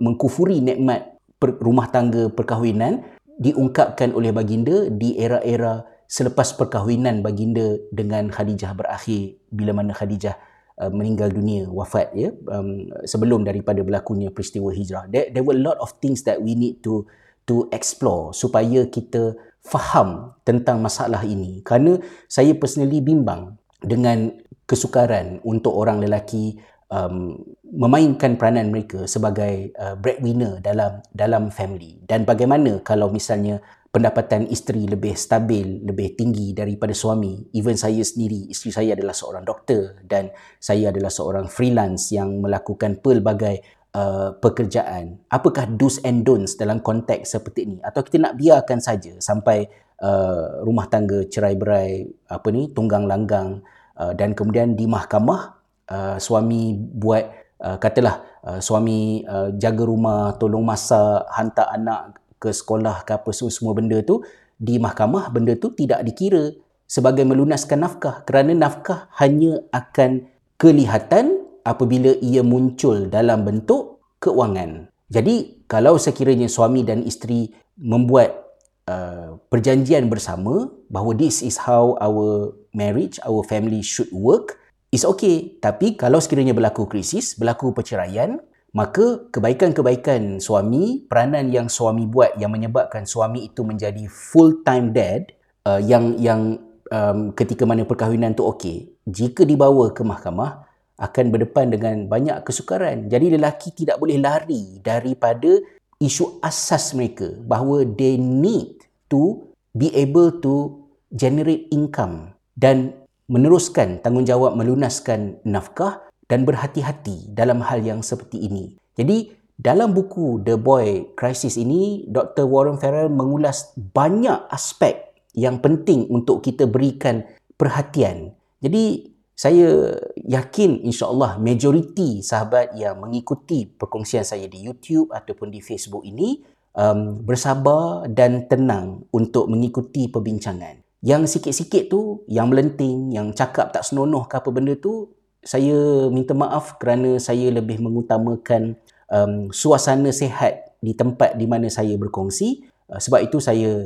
mengkufuri 0.01 0.63
nikmat 0.63 1.19
rumah 1.61 1.85
tangga 1.93 2.33
perkahwinan 2.33 3.05
diungkapkan 3.37 4.15
oleh 4.15 4.33
baginda 4.33 4.89
di 4.89 5.19
era-era 5.19 5.85
selepas 6.05 6.53
perkahwinan 6.53 7.25
baginda 7.25 7.77
dengan 7.89 8.29
Khadijah 8.29 8.77
berakhir 8.77 9.41
bila 9.49 9.73
mana 9.73 9.91
Khadijah 9.91 10.37
uh, 10.79 10.91
meninggal 10.91 11.31
dunia 11.31 11.67
wafat 11.71 12.13
ya 12.13 12.29
um, 12.51 12.91
sebelum 13.07 13.43
daripada 13.43 13.81
berlakunya 13.81 14.29
peristiwa 14.29 14.71
hijrah. 14.71 15.09
There, 15.09 15.31
there 15.31 15.45
were 15.45 15.57
a 15.57 15.63
lot 15.63 15.79
of 15.81 15.97
things 16.03 16.23
that 16.27 16.41
we 16.41 16.53
need 16.53 16.83
to 16.85 17.07
to 17.45 17.69
explore 17.69 18.33
supaya 18.33 18.89
kita 18.89 19.37
faham 19.65 20.37
tentang 20.45 20.81
masalah 20.81 21.25
ini. 21.25 21.61
Kerana 21.65 21.97
saya 22.29 22.53
personally 22.53 23.01
bimbang 23.01 23.57
dengan 23.81 24.33
kesukaran 24.65 25.41
untuk 25.45 25.73
orang 25.77 26.01
lelaki 26.01 26.57
um, 26.89 27.37
memainkan 27.65 28.37
peranan 28.37 28.69
mereka 28.69 29.05
sebagai 29.09 29.73
uh, 29.77 29.97
breadwinner 29.97 30.61
dalam 30.61 31.01
dalam 31.13 31.49
family. 31.49 32.01
Dan 32.05 32.25
bagaimana 32.25 32.81
kalau 32.81 33.09
misalnya 33.09 33.61
pendapatan 33.95 34.51
isteri 34.51 34.83
lebih 34.91 35.15
stabil, 35.15 35.79
lebih 35.87 36.19
tinggi 36.19 36.51
daripada 36.51 36.91
suami. 36.91 37.47
Even 37.55 37.79
saya 37.79 38.03
sendiri, 38.03 38.51
isteri 38.51 38.75
saya 38.75 38.91
adalah 38.91 39.15
seorang 39.15 39.47
doktor 39.47 40.03
dan 40.03 40.35
saya 40.59 40.91
adalah 40.91 41.07
seorang 41.07 41.47
freelance 41.47 42.11
yang 42.11 42.43
melakukan 42.43 42.99
pelbagai 42.99 43.63
uh, 43.95 44.35
pekerjaan. 44.35 45.23
Apakah 45.31 45.71
do's 45.71 46.03
and 46.03 46.27
don'ts 46.27 46.59
dalam 46.59 46.83
konteks 46.83 47.39
seperti 47.39 47.71
ini? 47.71 47.77
Atau 47.79 48.03
kita 48.03 48.19
nak 48.19 48.35
biarkan 48.35 48.83
saja 48.83 49.15
sampai 49.23 49.63
uh, 50.03 50.59
rumah 50.67 50.91
tangga 50.91 51.23
cerai-berai, 51.31 52.03
apa 52.27 52.47
ni, 52.51 52.75
tunggang 52.75 53.07
langgang 53.07 53.63
uh, 53.95 54.11
dan 54.11 54.35
kemudian 54.35 54.75
di 54.75 54.91
mahkamah 54.91 55.55
uh, 55.87 56.19
suami 56.19 56.75
buat 56.75 57.23
uh, 57.63 57.79
katalah 57.79 58.43
uh, 58.43 58.59
suami 58.59 59.23
uh, 59.23 59.55
jaga 59.55 59.87
rumah 59.87 60.35
tolong 60.35 60.67
masak 60.67 61.23
hantar 61.31 61.71
anak 61.71 62.24
ke 62.39 62.51
sekolah 62.51 63.07
ke 63.07 63.15
apa 63.15 63.29
semua, 63.31 63.51
semua 63.53 63.73
benda 63.75 63.99
tu 64.03 64.21
di 64.55 64.79
mahkamah 64.79 65.31
benda 65.31 65.55
tu 65.59 65.71
tidak 65.75 66.03
dikira 66.07 66.55
sebagai 66.85 67.25
melunaskan 67.25 67.81
nafkah 67.81 68.21
kerana 68.23 68.53
nafkah 68.53 69.09
hanya 69.17 69.59
akan 69.73 70.29
kelihatan 70.55 71.43
apabila 71.65 72.13
ia 72.21 72.45
muncul 72.45 73.09
dalam 73.09 73.43
bentuk 73.43 73.99
keuangan. 74.21 74.87
Jadi 75.09 75.65
kalau 75.65 75.97
sekiranya 75.97 76.49
suami 76.49 76.85
dan 76.85 77.01
isteri 77.01 77.49
membuat 77.77 78.45
uh, 78.89 79.37
perjanjian 79.49 80.07
bersama 80.09 80.69
bahawa 80.89 81.17
this 81.17 81.41
is 81.41 81.57
how 81.61 81.97
our 82.01 82.53
marriage, 82.73 83.17
our 83.25 83.41
family 83.45 83.81
should 83.81 84.09
work, 84.13 84.57
is 84.93 85.03
okay. 85.03 85.57
Tapi 85.59 85.97
kalau 85.97 86.21
sekiranya 86.21 86.53
berlaku 86.53 86.85
krisis, 86.89 87.37
berlaku 87.37 87.73
perceraian, 87.73 88.39
maka 88.75 89.31
kebaikan-kebaikan 89.31 90.43
suami, 90.43 91.07
peranan 91.07 91.47
yang 91.47 91.71
suami 91.71 92.03
buat 92.03 92.35
yang 92.35 92.51
menyebabkan 92.51 93.07
suami 93.07 93.47
itu 93.47 93.63
menjadi 93.63 94.03
full-time 94.11 94.91
dad, 94.91 95.31
uh, 95.63 95.79
yang 95.79 96.19
yang 96.19 96.59
um, 96.91 97.31
ketika 97.31 97.63
mana 97.63 97.87
perkahwinan 97.87 98.35
tu 98.35 98.43
okey, 98.43 98.91
jika 99.07 99.47
dibawa 99.47 99.95
ke 99.95 100.03
mahkamah, 100.03 100.67
akan 100.99 101.25
berdepan 101.31 101.71
dengan 101.71 101.95
banyak 102.11 102.43
kesukaran. 102.43 103.07
Jadi 103.07 103.39
lelaki 103.39 103.71
tidak 103.71 103.95
boleh 103.95 104.19
lari 104.19 104.83
daripada 104.83 105.55
isu 105.99 106.43
asas 106.43 106.91
mereka 106.91 107.31
bahawa 107.47 107.87
they 107.95 108.19
need 108.19 108.83
to 109.07 109.47
be 109.71 109.87
able 109.95 110.35
to 110.43 110.83
generate 111.15 111.71
income 111.71 112.35
dan 112.59 112.91
meneruskan 113.31 114.03
tanggungjawab 114.03 114.55
melunaskan 114.59 115.39
nafkah 115.47 116.03
dan 116.25 116.43
berhati-hati 116.43 117.31
dalam 117.33 117.61
hal 117.61 117.81
yang 117.85 118.01
seperti 118.01 118.45
ini. 118.45 118.73
Jadi 118.97 119.31
dalam 119.55 119.95
buku 119.95 120.43
The 120.43 120.59
Boy 120.59 121.15
Crisis 121.15 121.55
ini, 121.55 122.03
Dr. 122.11 122.43
Warren 122.43 122.75
Farrell 122.75 123.07
mengulas 123.07 123.71
banyak 123.77 124.51
aspek 124.51 125.15
yang 125.31 125.63
penting 125.63 126.11
untuk 126.11 126.43
kita 126.43 126.67
berikan 126.67 127.23
perhatian. 127.55 128.35
Jadi 128.59 129.15
saya 129.35 129.95
yakin 130.15 130.87
insya-Allah 130.87 131.39
majoriti 131.43 132.23
sahabat 132.23 132.75
yang 132.79 133.03
mengikuti 133.03 133.67
perkongsian 133.67 134.23
saya 134.23 134.47
di 134.47 134.63
YouTube 134.63 135.11
ataupun 135.11 135.51
di 135.51 135.59
Facebook 135.59 136.07
ini 136.07 136.39
um, 136.75 137.19
bersabar 137.23 138.07
dan 138.07 138.47
tenang 138.47 139.03
untuk 139.11 139.51
mengikuti 139.51 140.07
perbincangan. 140.07 140.83
Yang 141.05 141.37
sikit-sikit 141.37 141.91
tu, 141.91 142.23
yang 142.31 142.49
melenting, 142.49 143.13
yang 143.13 143.35
cakap 143.35 143.75
tak 143.75 143.85
senonoh 143.85 144.25
ke 144.25 144.39
apa 144.39 144.49
benda 144.49 144.73
tu, 144.73 145.11
saya 145.45 146.09
minta 146.09 146.33
maaf 146.33 146.81
kerana 146.81 147.21
saya 147.21 147.53
lebih 147.53 147.77
mengutamakan 147.77 148.73
um, 149.13 149.53
suasana 149.53 150.09
sehat 150.09 150.73
di 150.81 150.97
tempat 150.97 151.37
di 151.37 151.45
mana 151.45 151.69
saya 151.69 151.93
berkongsi. 151.95 152.65
Uh, 152.89 152.97
sebab 152.97 153.29
itu 153.29 153.37
saya 153.37 153.85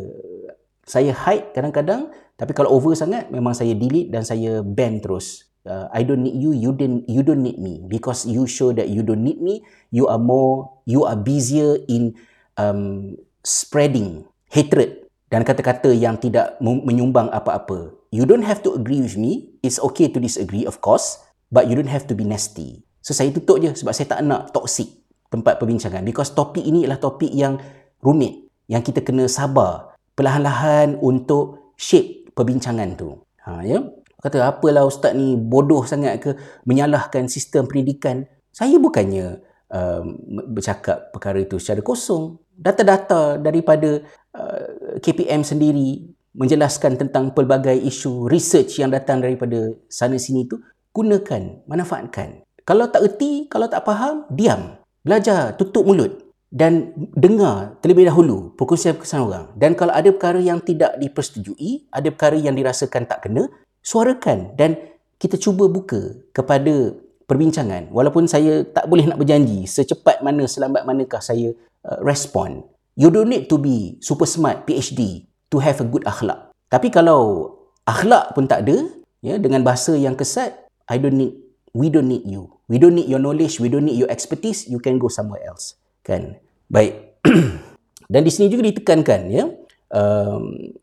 saya 0.87 1.11
hide 1.11 1.51
kadang-kadang 1.51 2.09
tapi 2.39 2.55
kalau 2.55 2.71
over 2.71 2.95
sangat 2.95 3.27
memang 3.27 3.51
saya 3.51 3.75
delete 3.75 4.07
dan 4.07 4.23
saya 4.23 4.63
ban 4.63 5.03
terus. 5.03 5.51
Uh, 5.67 5.91
I 5.91 6.07
don't 6.07 6.23
need 6.23 6.39
you, 6.39 6.55
you 6.55 6.71
don't 6.71 7.03
you 7.11 7.19
don't 7.19 7.43
need 7.43 7.59
me 7.59 7.83
because 7.83 8.23
you 8.23 8.47
show 8.47 8.71
that 8.71 8.87
you 8.87 9.03
don't 9.03 9.21
need 9.21 9.43
me. 9.43 9.59
You 9.91 10.07
are 10.07 10.17
more 10.17 10.71
you 10.87 11.03
are 11.03 11.19
busier 11.19 11.75
in 11.91 12.15
um, 12.55 13.19
spreading 13.43 14.23
hatred 14.47 15.03
dan 15.27 15.43
kata-kata 15.43 15.91
yang 15.91 16.15
tidak 16.15 16.55
menyumbang 16.63 17.27
apa-apa. 17.35 17.91
You 18.09 18.25
don't 18.25 18.47
have 18.47 18.65
to 18.65 18.73
agree 18.73 19.03
with 19.03 19.19
me. 19.19 19.53
It's 19.61 19.77
okay 19.77 20.09
to 20.09 20.17
disagree, 20.17 20.65
of 20.65 20.81
course. 20.81 21.21
But 21.49 21.65
you 21.67 21.75
don't 21.77 21.89
have 21.89 22.05
to 22.09 22.15
be 22.17 22.25
nasty. 22.25 22.85
So, 23.01 23.17
saya 23.17 23.33
tutup 23.33 23.57
je 23.57 23.73
sebab 23.73 23.93
saya 23.93 24.07
tak 24.17 24.21
nak 24.21 24.53
toxic 24.53 25.01
tempat 25.33 25.57
perbincangan. 25.57 26.05
Because 26.05 26.33
topik 26.37 26.61
ini 26.61 26.85
adalah 26.85 27.01
topik 27.01 27.33
yang 27.33 27.57
rumit. 28.01 28.49
Yang 28.69 28.93
kita 28.93 29.01
kena 29.01 29.25
sabar. 29.25 29.97
Perlahan-lahan 30.13 31.01
untuk 31.01 31.73
shape 31.73 32.31
perbincangan 32.37 32.93
tu. 32.93 33.17
Ha, 33.49 33.65
ya? 33.65 33.81
Kata, 34.19 34.51
apalah 34.51 34.83
ustaz 34.83 35.15
ni 35.15 35.39
bodoh 35.39 35.87
sangat 35.87 36.19
ke 36.21 36.31
menyalahkan 36.67 37.25
sistem 37.31 37.65
pendidikan. 37.65 38.27
Saya 38.51 38.75
bukannya 38.75 39.41
um, 39.71 40.05
bercakap 40.53 41.13
perkara 41.15 41.39
itu 41.39 41.55
secara 41.57 41.79
kosong 41.79 42.35
data-data 42.59 43.39
daripada 43.39 44.03
uh, 44.35 44.99
KPM 44.99 45.47
sendiri 45.47 46.11
menjelaskan 46.35 46.99
tentang 46.99 47.31
pelbagai 47.31 47.79
isu 47.79 48.27
research 48.27 48.83
yang 48.83 48.91
datang 48.91 49.23
daripada 49.23 49.71
sana 49.87 50.19
sini 50.19 50.45
tu 50.45 50.59
gunakan, 50.93 51.63
manfaatkan. 51.65 52.43
Kalau 52.65 52.85
tak 52.89 53.01
erti, 53.05 53.49
kalau 53.49 53.65
tak 53.65 53.85
faham, 53.85 54.29
diam. 54.29 54.77
Belajar, 55.01 55.57
tutup 55.57 55.87
mulut 55.87 56.29
dan 56.49 56.97
dengar 57.13 57.77
terlebih 57.81 58.09
dahulu 58.09 58.57
perkongsian-perkongsian 58.57 59.21
orang. 59.21 59.45
Dan 59.53 59.77
kalau 59.77 59.93
ada 59.93 60.09
perkara 60.09 60.41
yang 60.41 60.61
tidak 60.61 60.97
dipersetujui, 60.97 61.89
ada 61.93 62.09
perkara 62.09 62.37
yang 62.37 62.57
dirasakan 62.57 63.05
tak 63.05 63.29
kena, 63.29 63.49
suarakan 63.85 64.57
dan 64.57 64.77
kita 65.21 65.37
cuba 65.37 65.69
buka 65.69 66.17
kepada 66.33 66.97
perbincangan. 67.29 67.93
Walaupun 67.93 68.25
saya 68.25 68.65
tak 68.65 68.89
boleh 68.89 69.05
nak 69.05 69.21
berjanji 69.21 69.69
secepat 69.69 70.25
mana, 70.25 70.49
selambat 70.49 70.89
manakah 70.89 71.21
saya 71.21 71.53
uh, 71.85 71.99
respond. 72.01 72.65
You 72.97 73.13
don't 73.13 73.29
need 73.29 73.47
to 73.47 73.61
be 73.61 74.01
super 74.01 74.25
smart 74.25 74.65
PhD 74.65 75.29
to 75.53 75.61
have 75.61 75.77
a 75.79 75.87
good 75.87 76.03
akhlak. 76.09 76.49
Tapi 76.73 76.89
kalau 76.89 77.53
akhlak 77.85 78.33
pun 78.33 78.49
tak 78.49 78.65
ada, 78.65 78.89
ya 79.21 79.37
dengan 79.37 79.61
bahasa 79.61 79.93
yang 79.93 80.17
kesat, 80.17 80.68
I 80.89 80.97
don't 80.97 81.15
need 81.15 81.37
we 81.73 81.89
don't 81.93 82.09
need 82.09 82.25
you. 82.25 82.49
We 82.69 82.77
don't 82.77 82.97
need 82.97 83.09
your 83.09 83.21
knowledge, 83.21 83.59
we 83.61 83.69
don't 83.69 83.85
need 83.85 83.97
your 83.97 84.09
expertise, 84.09 84.69
you 84.69 84.81
can 84.81 84.97
go 84.97 85.07
somewhere 85.09 85.41
else. 85.45 85.77
Kan? 86.05 86.37
Baik. 86.69 87.21
Dan 88.11 88.25
di 88.25 88.31
sini 88.33 88.49
juga 88.49 88.65
ditekankan 88.65 89.29
ya, 89.29 89.45
um, 89.93 90.73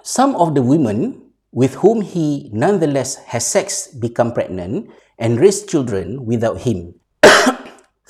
some 0.00 0.32
of 0.36 0.56
the 0.56 0.64
women 0.64 1.20
with 1.52 1.76
whom 1.84 2.00
he 2.00 2.48
nonetheless 2.56 3.20
has 3.28 3.44
sex 3.44 3.92
become 3.92 4.32
pregnant 4.32 4.88
and 5.20 5.36
raise 5.36 5.64
children 5.68 6.24
without 6.24 6.64
him. 6.64 6.96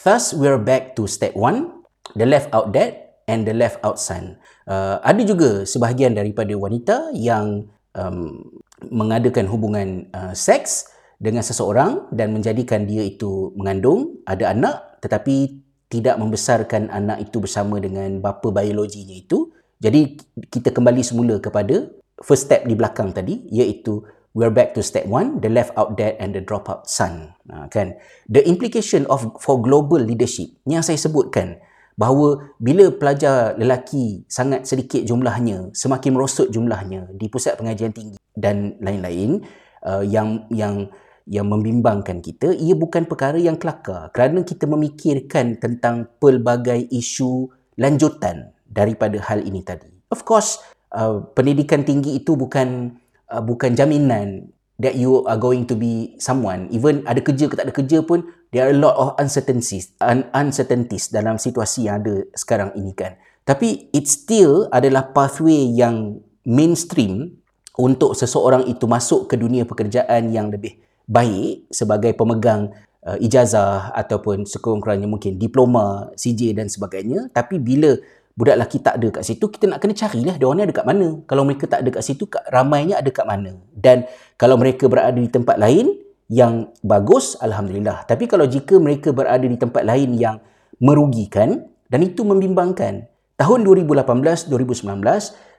Thus, 0.07 0.31
we 0.31 0.47
are 0.47 0.61
back 0.61 0.95
to 0.99 1.11
step 1.11 1.35
one, 1.35 1.83
the 2.15 2.27
left 2.27 2.55
out 2.55 2.71
dad 2.71 2.95
and 3.27 3.43
the 3.43 3.55
left 3.55 3.83
out 3.83 3.99
son. 3.99 4.39
Uh, 4.71 5.03
ada 5.03 5.23
juga 5.27 5.67
sebahagian 5.67 6.15
daripada 6.15 6.55
wanita 6.55 7.11
yang 7.15 7.67
um, 7.99 8.47
mengadakan 8.87 9.51
hubungan 9.51 10.07
uh, 10.15 10.31
seks 10.31 10.87
dengan 11.21 11.45
seseorang 11.45 12.09
dan 12.11 12.33
menjadikan 12.33 12.89
dia 12.89 13.05
itu 13.05 13.53
mengandung, 13.53 14.25
ada 14.25 14.57
anak 14.57 14.97
tetapi 15.05 15.61
tidak 15.93 16.17
membesarkan 16.17 16.89
anak 16.89 17.29
itu 17.29 17.45
bersama 17.45 17.77
dengan 17.77 18.25
bapa 18.25 18.49
biologinya 18.49 19.13
itu. 19.13 19.53
Jadi 19.81 20.17
kita 20.49 20.73
kembali 20.73 21.05
semula 21.05 21.37
kepada 21.37 21.93
first 22.25 22.49
step 22.49 22.65
di 22.65 22.73
belakang 22.73 23.13
tadi 23.13 23.49
iaitu 23.53 24.01
we're 24.33 24.53
back 24.53 24.73
to 24.73 24.81
step 24.81 25.05
one, 25.09 25.43
the 25.45 25.51
left 25.51 25.75
out 25.77 25.99
dad 25.99 26.17
and 26.23 26.33
the 26.33 26.41
drop 26.41 26.69
out 26.73 26.87
son. 26.89 27.35
Ha, 27.51 27.69
kan? 27.69 27.97
The 28.31 28.41
implication 28.47 29.05
of 29.11 29.37
for 29.43 29.59
global 29.61 30.01
leadership 30.01 30.57
yang 30.65 30.85
saya 30.85 30.97
sebutkan 31.01 31.59
bahawa 31.99 32.55
bila 32.57 32.89
pelajar 32.95 33.59
lelaki 33.61 34.25
sangat 34.31 34.65
sedikit 34.65 35.05
jumlahnya, 35.05 35.75
semakin 35.77 36.17
merosot 36.17 36.49
jumlahnya 36.49 37.13
di 37.13 37.27
pusat 37.29 37.61
pengajian 37.61 37.93
tinggi 37.93 38.17
dan 38.33 38.79
lain-lain 38.81 39.43
uh, 39.85 40.05
yang 40.07 40.49
yang 40.49 40.89
yang 41.31 41.47
membimbangkan 41.47 42.19
kita, 42.19 42.51
ia 42.59 42.75
bukan 42.75 43.07
perkara 43.07 43.39
yang 43.39 43.55
kelakar 43.55 44.11
kerana 44.11 44.43
kita 44.43 44.67
memikirkan 44.67 45.63
tentang 45.63 46.11
pelbagai 46.19 46.91
isu 46.91 47.47
lanjutan 47.79 48.51
daripada 48.67 49.23
hal 49.23 49.47
ini 49.47 49.63
tadi. 49.63 49.87
Of 50.11 50.27
course, 50.27 50.59
uh, 50.91 51.23
pendidikan 51.39 51.87
tinggi 51.87 52.19
itu 52.19 52.35
bukan 52.35 52.99
uh, 53.31 53.43
bukan 53.43 53.79
jaminan 53.79 54.51
that 54.83 54.99
you 54.99 55.23
are 55.29 55.39
going 55.39 55.69
to 55.69 55.77
be 55.77 56.17
someone 56.17 56.67
even 56.73 57.05
ada 57.05 57.21
kerja 57.21 57.47
ke 57.47 57.55
tak 57.55 57.69
ada 57.69 57.75
kerja 57.77 58.01
pun 58.01 58.25
there 58.51 58.65
are 58.67 58.73
a 58.73 58.81
lot 58.81 58.97
of 58.97 59.13
uncertainties 59.21 59.93
un- 60.01 60.27
uncertainties 60.33 61.13
dalam 61.13 61.37
situasi 61.37 61.87
yang 61.87 62.01
ada 62.01 62.25
sekarang 62.33 62.73
ini 62.75 62.97
kan 62.97 63.21
tapi 63.45 63.93
it 63.93 64.09
still 64.09 64.67
adalah 64.73 65.13
pathway 65.13 65.69
yang 65.69 66.25
mainstream 66.49 67.39
untuk 67.77 68.17
seseorang 68.17 68.67
itu 68.67 68.89
masuk 68.89 69.29
ke 69.29 69.37
dunia 69.37 69.69
pekerjaan 69.69 70.33
yang 70.33 70.49
lebih 70.49 70.81
baik 71.11 71.67
sebagai 71.75 72.15
pemegang 72.15 72.71
uh, 73.03 73.19
ijazah 73.19 73.91
ataupun 73.91 74.47
sekurang-kurangnya 74.47 75.11
mungkin 75.11 75.35
diploma 75.37 76.15
CJ 76.15 76.55
dan 76.55 76.71
sebagainya 76.71 77.35
tapi 77.35 77.59
bila 77.59 77.99
budak 78.39 78.57
lelaki 78.57 78.79
tak 78.81 78.97
ada 78.97 79.21
kat 79.21 79.25
situ, 79.27 79.45
kita 79.53 79.69
nak 79.69 79.85
kena 79.85 79.93
carilah 79.93 80.35
dia 80.41 80.47
orang 80.49 80.65
ada 80.65 80.73
kat 80.73 80.87
mana. 80.89 81.21
Kalau 81.29 81.43
mereka 81.45 81.69
tak 81.69 81.85
ada 81.85 81.91
kat 81.93 82.05
situ, 82.09 82.25
ramainya 82.49 82.97
ada 82.97 83.11
kat 83.13 83.29
mana. 83.29 83.53
Dan 83.77 84.09
kalau 84.41 84.57
mereka 84.57 84.89
berada 84.89 85.13
di 85.13 85.29
tempat 85.29 85.61
lain 85.61 85.93
yang 86.33 86.73
bagus, 86.81 87.37
Alhamdulillah. 87.43 88.09
Tapi 88.09 88.25
kalau 88.31 88.49
jika 88.49 88.81
mereka 88.81 89.13
berada 89.13 89.45
di 89.45 89.61
tempat 89.61 89.85
lain 89.85 90.17
yang 90.17 90.41
merugikan 90.81 91.69
dan 91.93 92.01
itu 92.01 92.25
membimbangkan. 92.25 93.05
Tahun 93.37 93.61
2018-2019, 93.65 94.49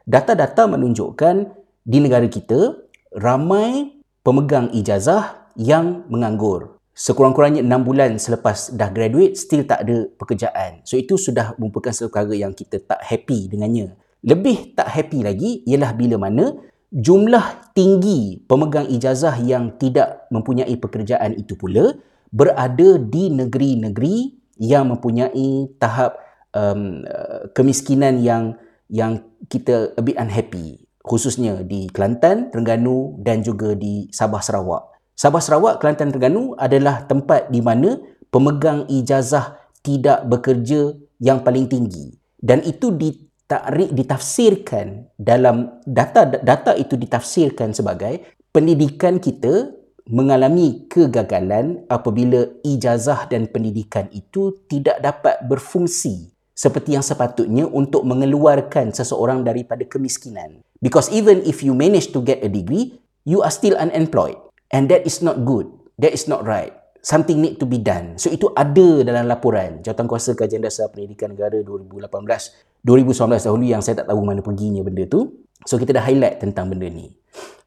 data-data 0.10 0.64
menunjukkan 0.66 1.36
di 1.82 1.97
negara 1.97 2.26
kita 2.26 2.78
ramai 3.14 4.02
pemegang 4.22 4.70
ijazah 4.74 5.41
yang 5.56 6.06
menganggur 6.08 6.82
sekurang-kurangnya 6.91 7.64
6 7.66 7.88
bulan 7.88 8.12
selepas 8.20 8.76
dah 8.76 8.91
graduate 8.93 9.34
still 9.39 9.66
tak 9.66 9.88
ada 9.88 10.06
pekerjaan. 10.20 10.84
So 10.86 10.99
itu 10.99 11.16
sudah 11.18 11.58
merupakan 11.58 11.89
satu 11.89 12.12
perkara 12.12 12.36
yang 12.36 12.54
kita 12.54 12.84
tak 12.84 13.02
happy 13.02 13.49
dengannya. 13.49 13.95
Lebih 14.22 14.78
tak 14.78 14.86
happy 14.91 15.26
lagi 15.26 15.66
ialah 15.66 15.97
bila 15.97 16.22
mana 16.22 16.54
jumlah 16.93 17.74
tinggi 17.74 18.43
pemegang 18.45 18.86
ijazah 18.91 19.34
yang 19.41 19.80
tidak 19.80 20.30
mempunyai 20.30 20.76
pekerjaan 20.78 21.34
itu 21.39 21.58
pula 21.58 21.95
berada 22.30 22.99
di 23.02 23.34
negeri-negeri 23.34 24.38
yang 24.62 24.93
mempunyai 24.93 25.74
tahap 25.82 26.22
um, 26.54 27.02
kemiskinan 27.58 28.22
yang 28.22 28.60
yang 28.91 29.24
kita 29.49 29.95
a 29.97 30.02
bit 30.04 30.20
unhappy 30.20 30.86
khususnya 31.02 31.66
di 31.66 31.89
Kelantan, 31.89 32.54
Terengganu 32.54 33.18
dan 33.26 33.41
juga 33.41 33.74
di 33.74 34.06
Sabah 34.14 34.43
Sarawak. 34.43 34.91
Sabah 35.16 35.43
Sarawak, 35.43 35.84
Kelantan 35.84 36.09
Terengganu 36.09 36.57
adalah 36.57 37.05
tempat 37.05 37.51
di 37.53 37.62
mana 37.62 37.99
pemegang 38.32 38.89
ijazah 38.89 39.59
tidak 39.86 40.26
bekerja 40.26 40.97
yang 41.22 41.45
paling 41.45 41.70
tinggi. 41.70 42.16
Dan 42.41 42.66
itu 42.66 42.89
ditarik, 42.89 43.93
ditafsirkan 43.93 45.14
dalam 45.14 45.84
data 45.86 46.26
data 46.26 46.74
itu 46.74 46.97
ditafsirkan 46.97 47.76
sebagai 47.76 48.26
pendidikan 48.49 49.22
kita 49.22 49.78
mengalami 50.09 50.89
kegagalan 50.89 51.86
apabila 51.86 52.49
ijazah 52.66 53.30
dan 53.30 53.45
pendidikan 53.45 54.09
itu 54.09 54.57
tidak 54.66 54.97
dapat 54.97 55.38
berfungsi 55.45 56.34
seperti 56.57 56.97
yang 56.97 57.05
sepatutnya 57.05 57.70
untuk 57.70 58.01
mengeluarkan 58.09 58.89
seseorang 58.89 59.45
daripada 59.45 59.86
kemiskinan. 59.86 60.66
Because 60.82 61.14
even 61.14 61.45
if 61.45 61.62
you 61.62 61.78
manage 61.78 62.09
to 62.18 62.20
get 62.26 62.41
a 62.41 62.49
degree, 62.49 62.97
you 63.22 63.45
are 63.45 63.53
still 63.53 63.78
unemployed. 63.78 64.41
And 64.72 64.88
that 64.88 65.03
is 65.03 65.19
not 65.19 65.43
good. 65.43 65.67
That 65.99 66.15
is 66.15 66.26
not 66.32 66.47
right. 66.47 66.82
something 67.01 67.41
need 67.41 67.57
to 67.57 67.65
be 67.65 67.82
done. 67.82 68.15
So 68.22 68.30
itu 68.30 68.53
ada 68.53 69.01
dalam 69.01 69.26
laporan 69.26 69.82
Jawatankuasa 69.82 70.38
Kajian 70.38 70.61
Dasar 70.61 70.93
Pendidikan 70.93 71.34
Negara 71.34 71.57
2018 71.65 72.05
2019 72.82 73.45
dahulu 73.45 73.65
yang 73.65 73.82
saya 73.82 74.01
tak 74.01 74.09
tahu 74.09 74.22
mana 74.26 74.41
perginya 74.41 74.82
benda 74.82 75.05
tu. 75.05 75.45
So 75.69 75.78
kita 75.78 75.93
dah 75.97 76.01
highlight 76.05 76.41
tentang 76.41 76.69
benda 76.69 76.89
ni. 76.89 77.13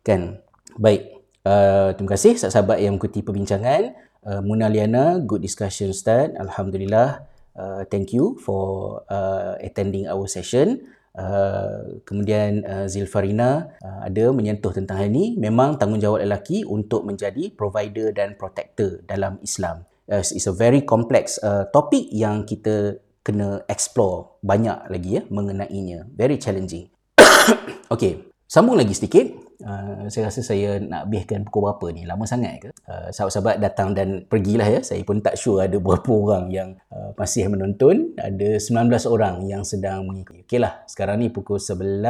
Kan? 0.03 0.43
Baik. 0.79 1.23
Uh, 1.45 1.93
terima 1.95 2.17
kasih 2.17 2.41
sahabat-sahabat 2.41 2.79
yang 2.83 2.97
mengikuti 2.97 3.21
perbincangan. 3.21 3.95
Uh, 4.25 4.41
Muna 4.41 4.67
Liana, 4.73 5.21
good 5.23 5.45
discussion 5.45 5.93
Ustaz. 5.93 6.33
Alhamdulillah. 6.35 7.29
Uh, 7.55 7.87
thank 7.87 8.11
you 8.11 8.35
for 8.43 9.03
uh, 9.07 9.55
attending 9.63 10.11
our 10.11 10.27
session. 10.27 10.83
Uh, 11.15 12.03
kemudian 12.03 12.67
uh, 12.67 12.91
Zilfarina 12.91 13.71
uh, 13.79 14.01
ada 14.03 14.35
menyentuh 14.35 14.75
tentang 14.75 14.99
hal 14.99 15.09
ini. 15.09 15.39
Memang 15.39 15.79
tanggungjawab 15.79 16.27
lelaki 16.27 16.67
untuk 16.67 17.07
menjadi 17.07 17.55
provider 17.55 18.11
dan 18.11 18.35
protector 18.35 18.99
dalam 19.07 19.39
Islam. 19.41 19.87
Uh, 20.11 20.21
it's 20.21 20.51
a 20.51 20.53
very 20.53 20.83
complex 20.83 21.39
uh, 21.41 21.71
topik 21.71 22.11
yang 22.11 22.43
kita 22.43 22.99
kena 23.25 23.63
explore 23.71 24.37
banyak 24.43 24.91
lagi 24.91 25.11
ya 25.19 25.23
mengenainya. 25.31 26.11
Very 26.13 26.37
challenging. 26.37 26.91
Okay 27.95 28.34
sambung 28.55 28.79
lagi 28.79 28.95
sedikit 28.95 29.45
Uh, 29.65 30.11
saya 30.11 30.29
rasa 30.29 30.43
saya 30.43 30.83
nak 30.83 31.07
habiskan 31.07 31.47
pukul 31.47 31.71
berapa 31.71 31.87
ni? 31.95 32.03
Lama 32.05 32.27
sangat 32.27 32.53
ke? 32.59 32.71
Uh, 32.85 33.09
sahabat-sahabat 33.15 33.63
datang 33.63 33.95
dan 33.95 34.27
pergilah 34.27 34.67
ya. 34.67 34.81
Saya 34.83 35.01
pun 35.07 35.23
tak 35.23 35.39
sure 35.39 35.63
ada 35.63 35.79
berapa 35.79 36.11
orang 36.27 36.51
yang 36.51 36.75
uh, 36.91 37.15
masih 37.15 37.47
menonton. 37.47 38.13
Ada 38.19 38.59
19 38.59 38.91
orang 39.07 39.47
yang 39.47 39.63
sedang 39.63 40.05
mengikuti. 40.11 40.43
Okeylah 40.45 40.85
sekarang 40.91 41.23
ni 41.23 41.31
pukul 41.31 41.63
11 41.63 42.03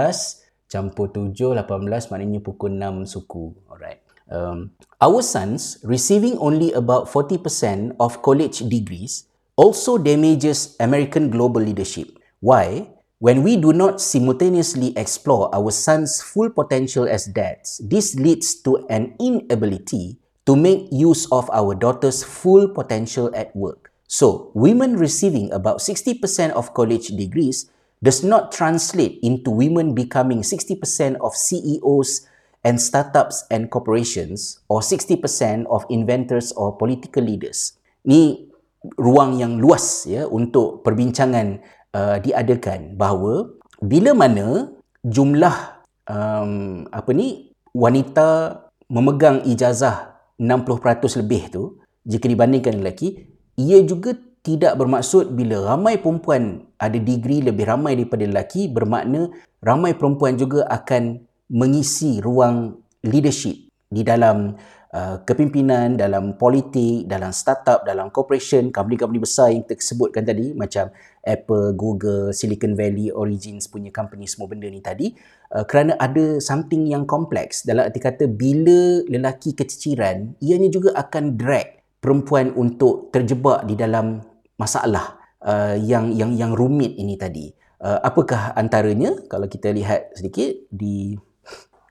campur 0.73 1.13
7 1.13 1.37
18 1.37 2.11
maknanya 2.11 2.41
pukul 2.41 2.75
6 2.75 3.13
suku. 3.13 3.55
Alright. 3.69 4.01
Um, 4.25 4.73
our 5.05 5.21
sons 5.21 5.85
receiving 5.85 6.41
only 6.41 6.73
about 6.73 7.13
40% 7.13 8.01
of 8.01 8.25
college 8.25 8.65
degrees 8.73 9.29
also 9.55 10.01
damages 10.01 10.81
American 10.81 11.29
global 11.29 11.61
leadership. 11.61 12.09
Why 12.41 12.89
When 13.25 13.41
we 13.41 13.57
do 13.57 13.73
not 13.73 14.05
simultaneously 14.05 14.93
explore 15.01 15.49
our 15.57 15.73
son's 15.73 16.21
full 16.21 16.53
potential 16.53 17.09
as 17.09 17.25
dads, 17.25 17.81
this 17.81 18.13
leads 18.21 18.53
to 18.69 18.85
an 18.93 19.17
inability 19.17 20.21
to 20.45 20.53
make 20.53 20.93
use 20.93 21.25
of 21.33 21.49
our 21.49 21.73
daughter's 21.73 22.21
full 22.21 22.69
potential 22.69 23.33
at 23.33 23.49
work. 23.57 23.97
So, 24.05 24.53
women 24.53 25.01
receiving 25.01 25.49
about 25.57 25.81
60% 25.81 26.21
of 26.53 26.77
college 26.77 27.17
degrees 27.17 27.73
does 28.05 28.21
not 28.21 28.53
translate 28.53 29.25
into 29.25 29.49
women 29.49 29.97
becoming 29.97 30.45
60% 30.45 31.17
of 31.25 31.33
CEOs 31.33 32.29
and 32.61 32.77
startups 32.77 33.49
and 33.49 33.73
corporations 33.73 34.61
or 34.69 34.85
60% 34.85 35.65
of 35.73 35.89
inventors 35.89 36.53
or 36.61 36.77
political 36.77 37.25
leaders. 37.25 37.73
Ni 38.05 38.53
ruang 39.01 39.41
yang 39.41 39.57
luas 39.57 40.05
ya 40.05 40.29
untuk 40.29 40.85
perbincangan 40.85 41.65
uh, 41.95 42.17
diadakan 42.19 42.99
bahawa 42.99 43.55
bila 43.79 44.13
mana 44.13 44.75
jumlah 45.07 45.55
um, 46.11 46.85
apa 46.91 47.11
ni 47.15 47.55
wanita 47.73 48.61
memegang 48.91 49.47
ijazah 49.47 50.19
60% 50.37 51.23
lebih 51.25 51.43
tu 51.49 51.63
jika 52.05 52.27
dibandingkan 52.27 52.83
lelaki 52.83 53.31
ia 53.57 53.81
juga 53.87 54.13
tidak 54.45 54.77
bermaksud 54.77 55.33
bila 55.33 55.73
ramai 55.73 55.97
perempuan 55.97 56.69
ada 56.77 56.99
degree 57.01 57.41
lebih 57.41 57.65
ramai 57.65 57.97
daripada 57.97 58.29
lelaki 58.29 58.69
bermakna 58.69 59.33
ramai 59.65 59.97
perempuan 59.97 60.37
juga 60.37 60.69
akan 60.69 61.25
mengisi 61.49 62.21
ruang 62.21 62.77
leadership 63.01 63.73
di 63.89 64.03
dalam 64.05 64.53
Uh, 64.95 65.19
kepimpinan 65.27 65.99
dalam 65.99 66.39
politik, 66.39 67.11
dalam 67.11 67.35
startup, 67.35 67.83
dalam 67.83 68.15
corporation, 68.15 68.71
company-company 68.71 69.19
besar 69.19 69.51
yang 69.51 69.67
kita 69.67 69.83
sebutkan 69.83 70.23
tadi 70.23 70.55
macam 70.55 70.87
Apple, 71.27 71.75
Google, 71.75 72.31
Silicon 72.31 72.79
Valley, 72.79 73.11
Origins 73.11 73.67
punya 73.67 73.91
company 73.91 74.31
semua 74.31 74.47
benda 74.47 74.71
ni 74.71 74.79
tadi 74.79 75.11
uh, 75.51 75.67
kerana 75.67 75.99
ada 75.99 76.39
something 76.39 76.87
yang 76.87 77.11
kompleks 77.11 77.67
dalam 77.67 77.91
arti 77.91 77.99
kata 77.99 78.31
bila 78.31 79.03
lelaki 79.11 79.59
keciciran 79.59 80.39
ianya 80.39 80.71
juga 80.71 80.95
akan 80.95 81.35
drag 81.35 81.75
perempuan 81.99 82.55
untuk 82.55 83.11
terjebak 83.11 83.67
di 83.67 83.75
dalam 83.75 84.23
masalah 84.55 85.19
uh, 85.43 85.75
yang 85.75 86.15
yang 86.15 86.39
yang 86.39 86.55
rumit 86.55 86.95
ini 86.95 87.19
tadi. 87.19 87.51
Uh, 87.83 87.99
apakah 87.99 88.55
antaranya 88.55 89.27
kalau 89.27 89.51
kita 89.51 89.75
lihat 89.75 90.15
sedikit 90.15 90.55
di 90.71 91.19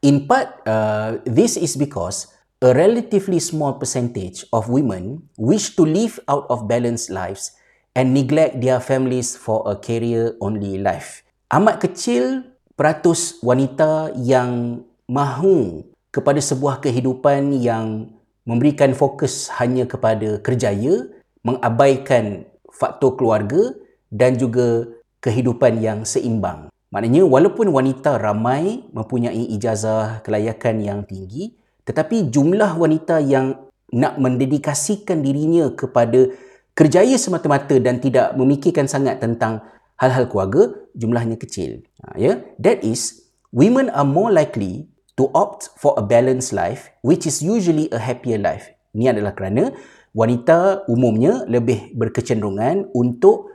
in 0.08 0.24
part 0.24 0.64
uh, 0.64 1.20
this 1.28 1.60
is 1.60 1.76
because 1.76 2.32
a 2.64 2.72
relatively 2.72 3.44
small 3.44 3.76
percentage 3.76 4.48
of 4.56 4.72
women 4.72 5.28
wish 5.36 5.76
to 5.76 5.84
live 5.84 6.16
out 6.32 6.48
of 6.48 6.64
balanced 6.64 7.12
lives 7.12 7.52
and 7.92 8.16
neglect 8.16 8.64
their 8.64 8.80
families 8.80 9.36
for 9.36 9.68
a 9.68 9.76
career-only 9.76 10.80
life. 10.80 11.28
Amat 11.52 11.84
kecil 11.84 12.48
peratus 12.80 13.44
wanita 13.44 14.16
yang 14.16 14.80
mahu 15.12 15.84
kepada 16.16 16.40
sebuah 16.40 16.80
kehidupan 16.80 17.52
yang 17.60 18.08
memberikan 18.48 18.96
fokus 18.96 19.52
hanya 19.60 19.84
kepada 19.84 20.40
kerjaya, 20.40 21.12
mengabaikan 21.44 22.48
faktor 22.72 23.20
keluarga 23.20 23.76
dan 24.08 24.40
juga 24.40 24.88
kehidupan 25.20 25.84
yang 25.84 26.08
seimbang. 26.08 26.72
Maknanya 26.96 27.28
walaupun 27.28 27.76
wanita 27.76 28.16
ramai 28.16 28.88
mempunyai 28.96 29.52
ijazah 29.52 30.24
kelayakan 30.24 30.80
yang 30.80 31.00
tinggi, 31.04 31.60
tetapi 31.84 32.32
jumlah 32.32 32.80
wanita 32.80 33.20
yang 33.20 33.68
nak 33.94 34.18
mendedikasikan 34.18 35.22
dirinya 35.22 35.70
kepada 35.76 36.32
kerjaya 36.74 37.14
semata-mata 37.20 37.78
dan 37.78 38.02
tidak 38.02 38.34
memikirkan 38.34 38.90
sangat 38.90 39.22
tentang 39.22 39.62
hal-hal 40.02 40.26
keluarga, 40.26 40.74
jumlahnya 40.98 41.38
kecil. 41.38 41.86
Ha, 42.02 42.18
yeah? 42.18 42.42
That 42.58 42.82
is, 42.82 43.30
women 43.54 43.94
are 43.94 44.08
more 44.08 44.34
likely 44.34 44.90
to 45.22 45.30
opt 45.38 45.70
for 45.78 45.94
a 46.00 46.04
balanced 46.04 46.56
life, 46.56 46.90
which 47.06 47.30
is 47.30 47.46
usually 47.46 47.92
a 47.94 48.02
happier 48.02 48.42
life. 48.42 48.74
Ini 48.98 49.14
adalah 49.14 49.38
kerana 49.38 49.70
wanita 50.18 50.90
umumnya 50.90 51.46
lebih 51.46 51.94
berkecenderungan 51.94 52.90
untuk 52.98 53.54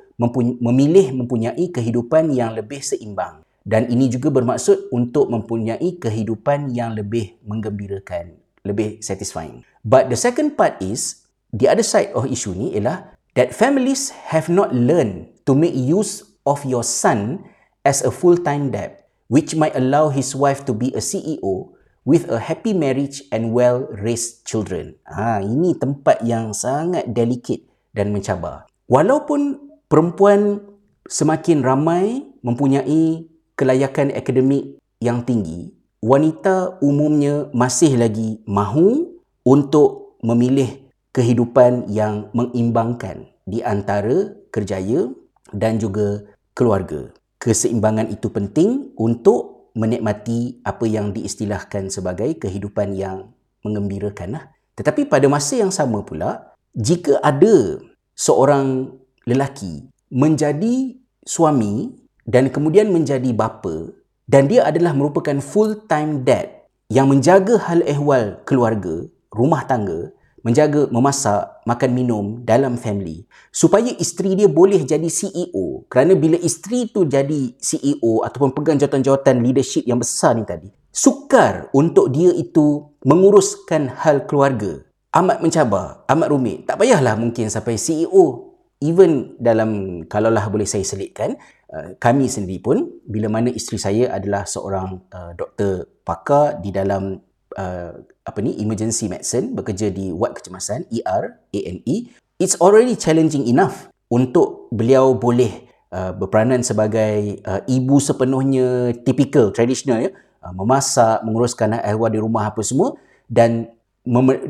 memilih 0.62 1.14
mempunyai 1.14 1.70
kehidupan 1.70 2.34
yang 2.34 2.54
lebih 2.54 2.82
seimbang 2.82 3.46
dan 3.68 3.84
ini 3.92 4.08
juga 4.08 4.32
bermaksud 4.32 4.88
untuk 4.88 5.28
mempunyai 5.28 6.00
kehidupan 6.00 6.72
yang 6.72 6.96
lebih 6.96 7.36
menggembirakan, 7.44 8.40
lebih 8.64 9.04
satisfying. 9.04 9.60
But 9.84 10.08
the 10.08 10.16
second 10.16 10.56
part 10.56 10.80
is, 10.80 11.28
the 11.52 11.68
other 11.68 11.84
side 11.84 12.16
of 12.16 12.24
issue 12.32 12.56
ni 12.56 12.72
ialah 12.80 13.12
that 13.36 13.52
families 13.52 14.08
have 14.32 14.48
not 14.48 14.72
learned 14.72 15.36
to 15.44 15.52
make 15.52 15.76
use 15.76 16.24
of 16.48 16.64
your 16.64 16.80
son 16.80 17.44
as 17.84 18.00
a 18.00 18.08
full-time 18.08 18.72
dad, 18.72 19.04
which 19.28 19.52
might 19.52 19.76
allow 19.76 20.08
his 20.08 20.32
wife 20.32 20.64
to 20.64 20.72
be 20.72 20.88
a 20.96 21.04
CEO 21.04 21.76
with 22.08 22.24
a 22.32 22.40
happy 22.40 22.72
marriage 22.72 23.20
and 23.28 23.52
well-raised 23.52 24.48
children. 24.48 24.96
Ha, 25.04 25.44
ini 25.44 25.76
tempat 25.76 26.24
yang 26.24 26.56
sangat 26.56 27.12
delicate 27.12 27.68
dan 27.92 28.16
mencabar. 28.16 28.64
Walaupun 28.88 29.60
perempuan 29.92 30.64
semakin 31.04 31.60
ramai 31.60 32.24
mempunyai 32.40 33.28
kelayakan 33.58 34.14
akademik 34.14 34.78
yang 35.02 35.26
tinggi, 35.26 35.74
wanita 35.98 36.78
umumnya 36.78 37.50
masih 37.50 37.98
lagi 37.98 38.38
mahu 38.46 39.18
untuk 39.42 40.14
memilih 40.22 40.86
kehidupan 41.10 41.90
yang 41.90 42.30
mengimbangkan 42.30 43.26
di 43.42 43.58
antara 43.66 44.30
kerjaya 44.54 45.10
dan 45.50 45.82
juga 45.82 46.22
keluarga. 46.54 47.10
Keseimbangan 47.42 48.14
itu 48.14 48.30
penting 48.30 48.94
untuk 48.94 49.70
menikmati 49.74 50.62
apa 50.62 50.86
yang 50.86 51.10
diistilahkan 51.10 51.90
sebagai 51.90 52.38
kehidupan 52.38 52.94
yang 52.94 53.34
mengembirakan. 53.66 54.38
Tetapi 54.78 55.10
pada 55.10 55.26
masa 55.26 55.58
yang 55.58 55.74
sama 55.74 56.06
pula, 56.06 56.54
jika 56.74 57.18
ada 57.22 57.82
seorang 58.14 58.94
lelaki 59.26 59.90
menjadi 60.10 60.98
suami 61.26 61.97
dan 62.28 62.52
kemudian 62.52 62.92
menjadi 62.92 63.32
bapa. 63.32 63.96
Dan 64.28 64.44
dia 64.52 64.68
adalah 64.68 64.92
merupakan 64.92 65.40
full 65.40 65.88
time 65.88 66.20
dad 66.28 66.68
yang 66.92 67.08
menjaga 67.08 67.56
hal 67.64 67.80
ehwal 67.88 68.44
keluarga, 68.44 69.08
rumah 69.32 69.64
tangga, 69.64 70.12
menjaga 70.44 70.84
memasak, 70.92 71.64
makan 71.64 71.90
minum 71.96 72.24
dalam 72.44 72.76
family. 72.76 73.24
Supaya 73.48 73.88
isteri 73.96 74.36
dia 74.36 74.44
boleh 74.44 74.84
jadi 74.84 75.08
CEO 75.08 75.88
kerana 75.88 76.12
bila 76.12 76.36
isteri 76.36 76.92
tu 76.92 77.08
jadi 77.08 77.56
CEO 77.56 78.20
ataupun 78.20 78.52
pegang 78.52 78.76
jawatan-jawatan 78.76 79.40
leadership 79.40 79.88
yang 79.88 79.96
besar 79.96 80.36
ni 80.36 80.44
tadi 80.44 80.68
sukar 80.92 81.72
untuk 81.72 82.12
dia 82.12 82.34
itu 82.34 82.84
menguruskan 83.06 83.88
hal 84.04 84.28
keluarga. 84.28 84.84
Amat 85.08 85.40
mencabar, 85.40 86.04
amat 86.04 86.28
rumit. 86.28 86.68
Tak 86.68 86.84
payahlah 86.84 87.16
mungkin 87.16 87.48
sampai 87.48 87.80
CEO 87.80 88.52
even 88.78 89.34
dalam 89.42 90.02
kalaulah 90.06 90.46
boleh 90.46 90.66
saya 90.68 90.84
selitkan 90.86 91.34
Uh, 91.68 91.92
kami 92.00 92.32
sendiri 92.32 92.64
pun 92.64 92.88
bila 93.04 93.28
mana 93.28 93.52
isteri 93.52 93.76
saya 93.76 94.08
adalah 94.16 94.48
seorang 94.48 95.04
uh, 95.12 95.36
doktor 95.36 95.84
pakar 96.00 96.64
di 96.64 96.72
dalam 96.72 97.20
uh, 97.60 97.92
apa 98.24 98.38
ni 98.40 98.56
emergency 98.56 99.04
medicine 99.04 99.52
bekerja 99.52 99.92
di 99.92 100.08
ward 100.08 100.32
kecemasan 100.32 100.88
ER 100.88 101.36
ANE 101.52 102.08
it's 102.40 102.56
already 102.64 102.96
challenging 102.96 103.44
enough 103.44 103.92
untuk 104.08 104.72
beliau 104.72 105.12
boleh 105.12 105.68
uh, 105.92 106.16
berperanan 106.16 106.64
sebagai 106.64 107.44
uh, 107.44 107.60
ibu 107.68 108.00
sepenuhnya 108.00 108.96
typical 109.04 109.52
traditional 109.52 110.08
ya 110.08 110.10
uh, 110.40 110.52
memasak 110.56 111.20
menguruskan 111.20 111.84
ehwal 111.84 112.08
di 112.08 112.16
rumah 112.16 112.48
apa 112.48 112.64
semua 112.64 112.96
dan 113.28 113.68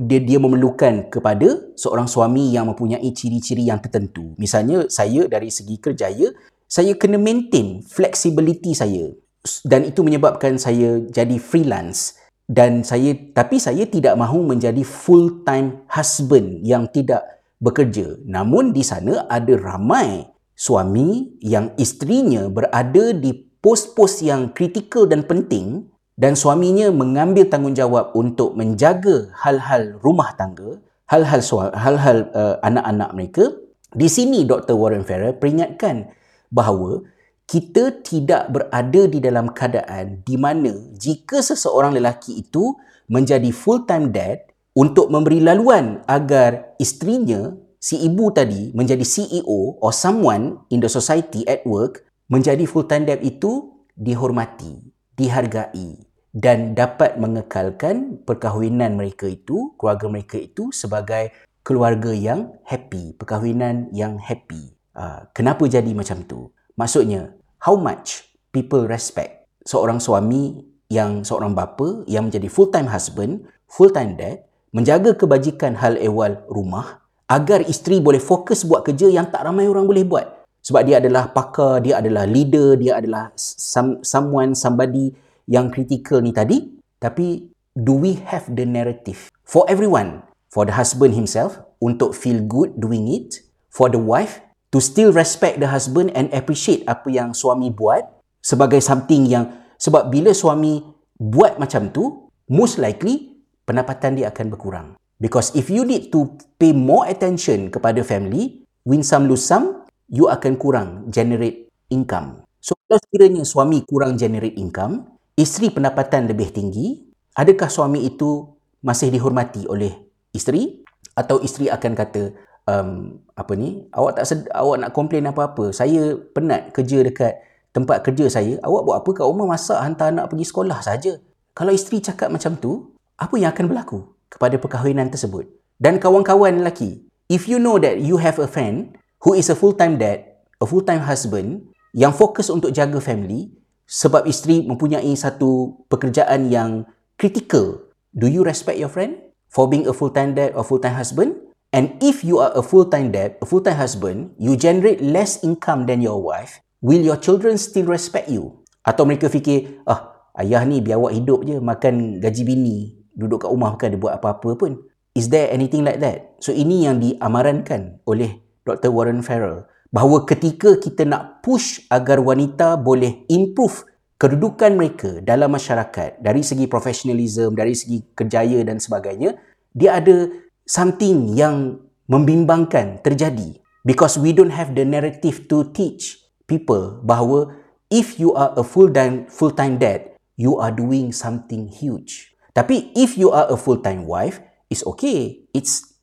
dia, 0.06 0.22
dia 0.22 0.38
memerlukan 0.38 1.10
kepada 1.10 1.74
seorang 1.74 2.06
suami 2.06 2.54
yang 2.54 2.70
mempunyai 2.70 3.10
ciri-ciri 3.10 3.66
yang 3.66 3.82
tertentu. 3.82 4.38
Misalnya 4.38 4.86
saya 4.86 5.26
dari 5.26 5.50
segi 5.50 5.82
kerjaya, 5.82 6.30
saya 6.68 6.92
kena 6.94 7.16
maintain 7.16 7.80
flexibility 7.80 8.76
saya. 8.76 9.16
Dan 9.64 9.88
itu 9.88 10.04
menyebabkan 10.04 10.60
saya 10.60 11.00
jadi 11.08 11.40
freelance. 11.40 12.20
Dan 12.44 12.84
saya 12.84 13.16
tapi 13.32 13.56
saya 13.56 13.88
tidak 13.88 14.16
mahu 14.20 14.44
menjadi 14.44 14.84
full 14.84 15.44
time 15.48 15.84
husband 15.88 16.60
yang 16.64 16.84
tidak 16.92 17.24
bekerja. 17.60 18.20
Namun 18.28 18.76
di 18.76 18.84
sana 18.84 19.24
ada 19.28 19.56
ramai 19.56 20.28
suami 20.52 21.40
yang 21.40 21.72
isterinya 21.80 22.52
berada 22.52 23.16
di 23.16 23.32
pos-pos 23.64 24.20
yang 24.20 24.52
kritikal 24.52 25.08
dan 25.08 25.24
penting. 25.24 25.88
Dan 26.18 26.34
suaminya 26.34 26.90
mengambil 26.90 27.46
tanggungjawab 27.46 28.10
untuk 28.12 28.58
menjaga 28.58 29.30
hal-hal 29.38 30.02
rumah 30.02 30.34
tangga 30.34 30.82
hal-hal 31.08 31.40
hal-hal 31.72 32.18
uh, 32.36 32.56
anak-anak 32.62 33.10
mereka. 33.16 33.44
Di 33.88 34.04
sini 34.04 34.44
Dr 34.44 34.76
Warren 34.76 35.02
Farrell 35.08 35.40
peringatkan 35.40 36.12
bahawa 36.48 37.04
kita 37.48 38.04
tidak 38.04 38.52
berada 38.52 39.02
di 39.08 39.18
dalam 39.24 39.52
keadaan 39.56 40.20
di 40.20 40.36
mana 40.36 40.72
jika 40.96 41.40
seseorang 41.40 41.96
lelaki 41.96 42.44
itu 42.44 42.76
menjadi 43.08 43.48
full 43.50 43.88
time 43.88 44.12
dad 44.12 44.44
untuk 44.76 45.08
memberi 45.08 45.40
laluan 45.40 46.04
agar 46.04 46.76
isterinya 46.76 47.56
si 47.80 47.98
ibu 48.04 48.28
tadi 48.30 48.70
menjadi 48.76 49.02
CEO 49.02 49.80
or 49.80 49.90
someone 49.96 50.60
in 50.68 50.84
the 50.84 50.90
society 50.92 51.42
at 51.48 51.64
work 51.64 52.04
menjadi 52.28 52.68
full 52.68 52.84
time 52.84 53.08
dad 53.08 53.24
itu 53.24 53.72
dihormati, 53.98 54.78
dihargai 55.18 56.08
dan 56.36 56.78
dapat 56.78 57.18
mengekalkan 57.18 58.22
perkahwinan 58.22 58.94
mereka 58.94 59.26
itu, 59.26 59.74
keluarga 59.74 60.06
mereka 60.06 60.38
itu 60.38 60.70
sebagai 60.70 61.34
keluarga 61.66 62.14
yang 62.14 62.54
happy, 62.62 63.16
perkahwinan 63.18 63.90
yang 63.90 64.22
happy. 64.22 64.77
Uh, 64.98 65.30
kenapa 65.30 65.62
jadi 65.70 65.94
macam 65.94 66.26
tu? 66.26 66.50
Maksudnya, 66.74 67.30
how 67.62 67.78
much 67.78 68.26
people 68.50 68.82
respect 68.90 69.46
seorang 69.62 70.02
suami 70.02 70.58
yang 70.90 71.22
seorang 71.22 71.54
bapa 71.54 72.02
yang 72.10 72.26
menjadi 72.26 72.50
full 72.50 72.74
time 72.74 72.90
husband, 72.90 73.46
full 73.70 73.94
time 73.94 74.18
dad, 74.18 74.42
menjaga 74.74 75.14
kebajikan 75.14 75.78
hal 75.78 75.94
ehwal 76.02 76.42
rumah 76.50 76.98
agar 77.30 77.62
isteri 77.68 78.02
boleh 78.02 78.18
fokus 78.18 78.66
buat 78.66 78.82
kerja 78.82 79.06
yang 79.06 79.30
tak 79.30 79.46
ramai 79.46 79.70
orang 79.70 79.86
boleh 79.86 80.02
buat. 80.02 80.26
Sebab 80.66 80.82
dia 80.82 80.98
adalah 80.98 81.30
pakar, 81.30 81.78
dia 81.78 82.02
adalah 82.02 82.26
leader, 82.26 82.74
dia 82.74 82.98
adalah 82.98 83.30
some, 83.38 84.02
someone, 84.02 84.58
somebody 84.58 85.14
yang 85.46 85.70
critical 85.70 86.18
ni 86.18 86.34
tadi. 86.34 86.74
Tapi 86.98 87.46
do 87.78 87.94
we 87.94 88.18
have 88.26 88.50
the 88.50 88.66
narrative 88.66 89.30
for 89.46 89.62
everyone? 89.70 90.26
For 90.48 90.64
the 90.64 90.72
husband 90.72 91.12
himself 91.12 91.60
untuk 91.78 92.16
feel 92.16 92.40
good 92.42 92.74
doing 92.80 93.06
it. 93.06 93.44
For 93.68 93.92
the 93.92 94.00
wife 94.00 94.40
to 94.68 94.78
still 94.78 95.10
respect 95.14 95.60
the 95.60 95.68
husband 95.68 96.12
and 96.12 96.28
appreciate 96.36 96.84
apa 96.84 97.08
yang 97.08 97.32
suami 97.32 97.72
buat 97.72 98.04
sebagai 98.44 98.80
something 98.84 99.24
yang 99.28 99.44
sebab 99.80 100.12
bila 100.12 100.32
suami 100.36 100.84
buat 101.16 101.56
macam 101.56 101.88
tu 101.90 102.28
most 102.52 102.76
likely 102.80 103.40
pendapatan 103.64 104.16
dia 104.16 104.32
akan 104.32 104.46
berkurang. 104.52 104.88
Because 105.18 105.50
if 105.58 105.66
you 105.66 105.82
need 105.82 106.14
to 106.14 106.38
pay 106.56 106.70
more 106.70 107.04
attention 107.10 107.74
kepada 107.74 108.06
family 108.06 108.62
win 108.86 109.02
some 109.02 109.26
lose 109.26 109.42
some 109.42 109.84
you 110.08 110.30
akan 110.30 110.56
kurang 110.56 111.10
generate 111.10 111.68
income. 111.90 112.46
So 112.62 112.78
kalau 112.86 113.02
sekiranya 113.02 113.42
suami 113.44 113.82
kurang 113.84 114.14
generate 114.16 114.54
income 114.56 115.18
isteri 115.34 115.74
pendapatan 115.74 116.30
lebih 116.30 116.54
tinggi 116.54 117.08
adakah 117.34 117.70
suami 117.70 118.06
itu 118.06 118.46
masih 118.82 119.10
dihormati 119.10 119.66
oleh 119.66 119.94
isteri? 120.34 120.82
Atau 121.18 121.42
isteri 121.42 121.66
akan 121.66 121.92
kata 121.98 122.30
um, 122.68 123.16
apa 123.32 123.52
ni 123.56 123.88
awak 123.96 124.20
tak 124.20 124.24
sed- 124.28 124.52
awak 124.52 124.76
nak 124.84 124.90
komplain 124.92 125.24
apa-apa. 125.24 125.72
Saya 125.72 126.20
penat 126.36 126.76
kerja 126.76 127.00
dekat 127.00 127.40
tempat 127.72 128.04
kerja 128.04 128.28
saya 128.28 128.60
awak 128.60 128.82
buat 128.84 128.96
apa 129.00 129.10
kat 129.16 129.24
rumah? 129.24 129.56
Masak 129.56 129.80
hantar 129.80 130.12
anak 130.12 130.28
pergi 130.28 130.44
sekolah 130.44 130.78
saja. 130.84 131.16
Kalau 131.56 131.72
isteri 131.72 132.04
cakap 132.04 132.28
macam 132.28 132.60
tu 132.60 132.92
apa 133.16 133.34
yang 133.40 133.50
akan 133.50 133.66
berlaku 133.72 133.98
kepada 134.28 134.60
perkahwinan 134.60 135.08
tersebut? 135.08 135.48
Dan 135.80 135.96
kawan-kawan 135.96 136.60
lelaki 136.60 137.08
if 137.32 137.48
you 137.48 137.56
know 137.56 137.80
that 137.80 138.00
you 138.00 138.20
have 138.20 138.36
a 138.36 138.48
friend 138.48 138.96
who 139.24 139.32
is 139.32 139.48
a 139.48 139.56
full 139.56 139.72
time 139.72 139.96
dad 140.00 140.24
a 140.58 140.66
full 140.66 140.82
time 140.82 141.04
husband 141.04 141.70
yang 141.96 142.12
fokus 142.12 142.50
untuk 142.52 142.74
jaga 142.74 142.98
family 142.98 143.52
sebab 143.88 144.28
isteri 144.28 144.64
mempunyai 144.64 145.12
satu 145.16 145.80
pekerjaan 145.88 146.52
yang 146.52 146.84
critical 147.16 147.88
do 148.12 148.28
you 148.28 148.44
respect 148.44 148.76
your 148.76 148.90
friend 148.90 149.16
for 149.48 149.68
being 149.68 149.88
a 149.88 149.94
full 149.94 150.12
time 150.12 150.36
dad 150.36 150.52
or 150.52 150.64
full 150.64 150.80
time 150.80 150.96
husband 150.96 151.47
And 151.68 152.00
if 152.00 152.24
you 152.24 152.40
are 152.40 152.48
a 152.56 152.64
full-time 152.64 153.12
dad, 153.12 153.36
a 153.40 153.46
full-time 153.46 153.76
husband, 153.76 154.32
you 154.40 154.56
generate 154.56 155.04
less 155.04 155.44
income 155.44 155.84
than 155.84 156.00
your 156.00 156.16
wife, 156.16 156.64
will 156.80 157.04
your 157.04 157.20
children 157.20 157.60
still 157.60 157.84
respect 157.84 158.32
you? 158.32 158.64
Atau 158.80 159.04
mereka 159.04 159.28
fikir, 159.28 159.84
ah, 159.84 160.32
ayah 160.40 160.64
ni 160.64 160.80
biar 160.80 160.96
awak 160.96 161.12
hidup 161.12 161.44
je, 161.44 161.60
makan 161.60 162.24
gaji 162.24 162.42
bini, 162.48 162.96
duduk 163.12 163.44
kat 163.44 163.52
rumah 163.52 163.76
bukan 163.76 163.92
dia 163.92 164.00
buat 164.00 164.14
apa-apa 164.16 164.50
pun. 164.56 164.80
Is 165.12 165.28
there 165.28 165.52
anything 165.52 165.84
like 165.84 166.00
that? 166.00 166.40
So 166.40 166.56
ini 166.56 166.88
yang 166.88 167.04
diamarankan 167.04 168.00
oleh 168.08 168.40
Dr. 168.64 168.88
Warren 168.88 169.20
Farrell. 169.20 169.68
Bahawa 169.92 170.24
ketika 170.24 170.80
kita 170.80 171.04
nak 171.04 171.44
push 171.44 171.84
agar 171.92 172.20
wanita 172.20 172.80
boleh 172.80 173.28
improve 173.28 173.84
kedudukan 174.16 174.72
mereka 174.72 175.20
dalam 175.20 175.52
masyarakat 175.52 176.20
dari 176.20 176.40
segi 176.40 176.64
professionalism, 176.64 177.52
dari 177.52 177.76
segi 177.76 178.08
kerjaya 178.16 178.64
dan 178.64 178.80
sebagainya, 178.80 179.36
dia 179.76 180.00
ada 180.00 180.28
something 180.68 181.32
yang 181.32 181.80
membimbangkan 182.06 183.00
terjadi 183.00 183.58
because 183.88 184.20
we 184.20 184.36
don't 184.36 184.52
have 184.52 184.76
the 184.76 184.84
narrative 184.84 185.48
to 185.48 185.64
teach 185.72 186.20
people 186.44 187.00
bahawa 187.00 187.56
if 187.88 188.20
you 188.20 188.36
are 188.36 188.52
a 188.56 188.64
full 188.64 188.92
time 188.92 189.24
full 189.32 189.52
time 189.52 189.80
dad 189.80 190.12
you 190.36 190.60
are 190.60 190.70
doing 190.70 191.10
something 191.10 191.66
huge. 191.66 192.36
Tapi 192.52 192.92
if 192.94 193.16
you 193.16 193.32
are 193.32 193.48
a 193.48 193.56
full 193.56 193.80
time 193.80 194.04
wife 194.04 194.44
it's 194.68 194.84
okay. 194.84 195.48
It's 195.56 195.98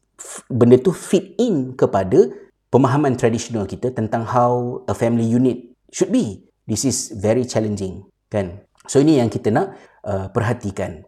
benda 0.49 0.81
tu 0.81 0.91
fit 0.91 1.37
in 1.37 1.77
kepada 1.77 2.33
pemahaman 2.73 3.15
tradisional 3.15 3.69
kita 3.69 3.93
tentang 3.93 4.25
how 4.25 4.81
a 4.89 4.93
family 4.97 5.25
unit 5.25 5.77
should 5.93 6.09
be. 6.09 6.41
This 6.65 6.83
is 6.83 7.13
very 7.13 7.45
challenging 7.45 8.09
kan? 8.33 8.65
So 8.85 9.01
ini 9.01 9.21
yang 9.21 9.29
kita 9.29 9.49
nak 9.53 9.77
uh, 10.05 10.29
perhatikan 10.29 11.05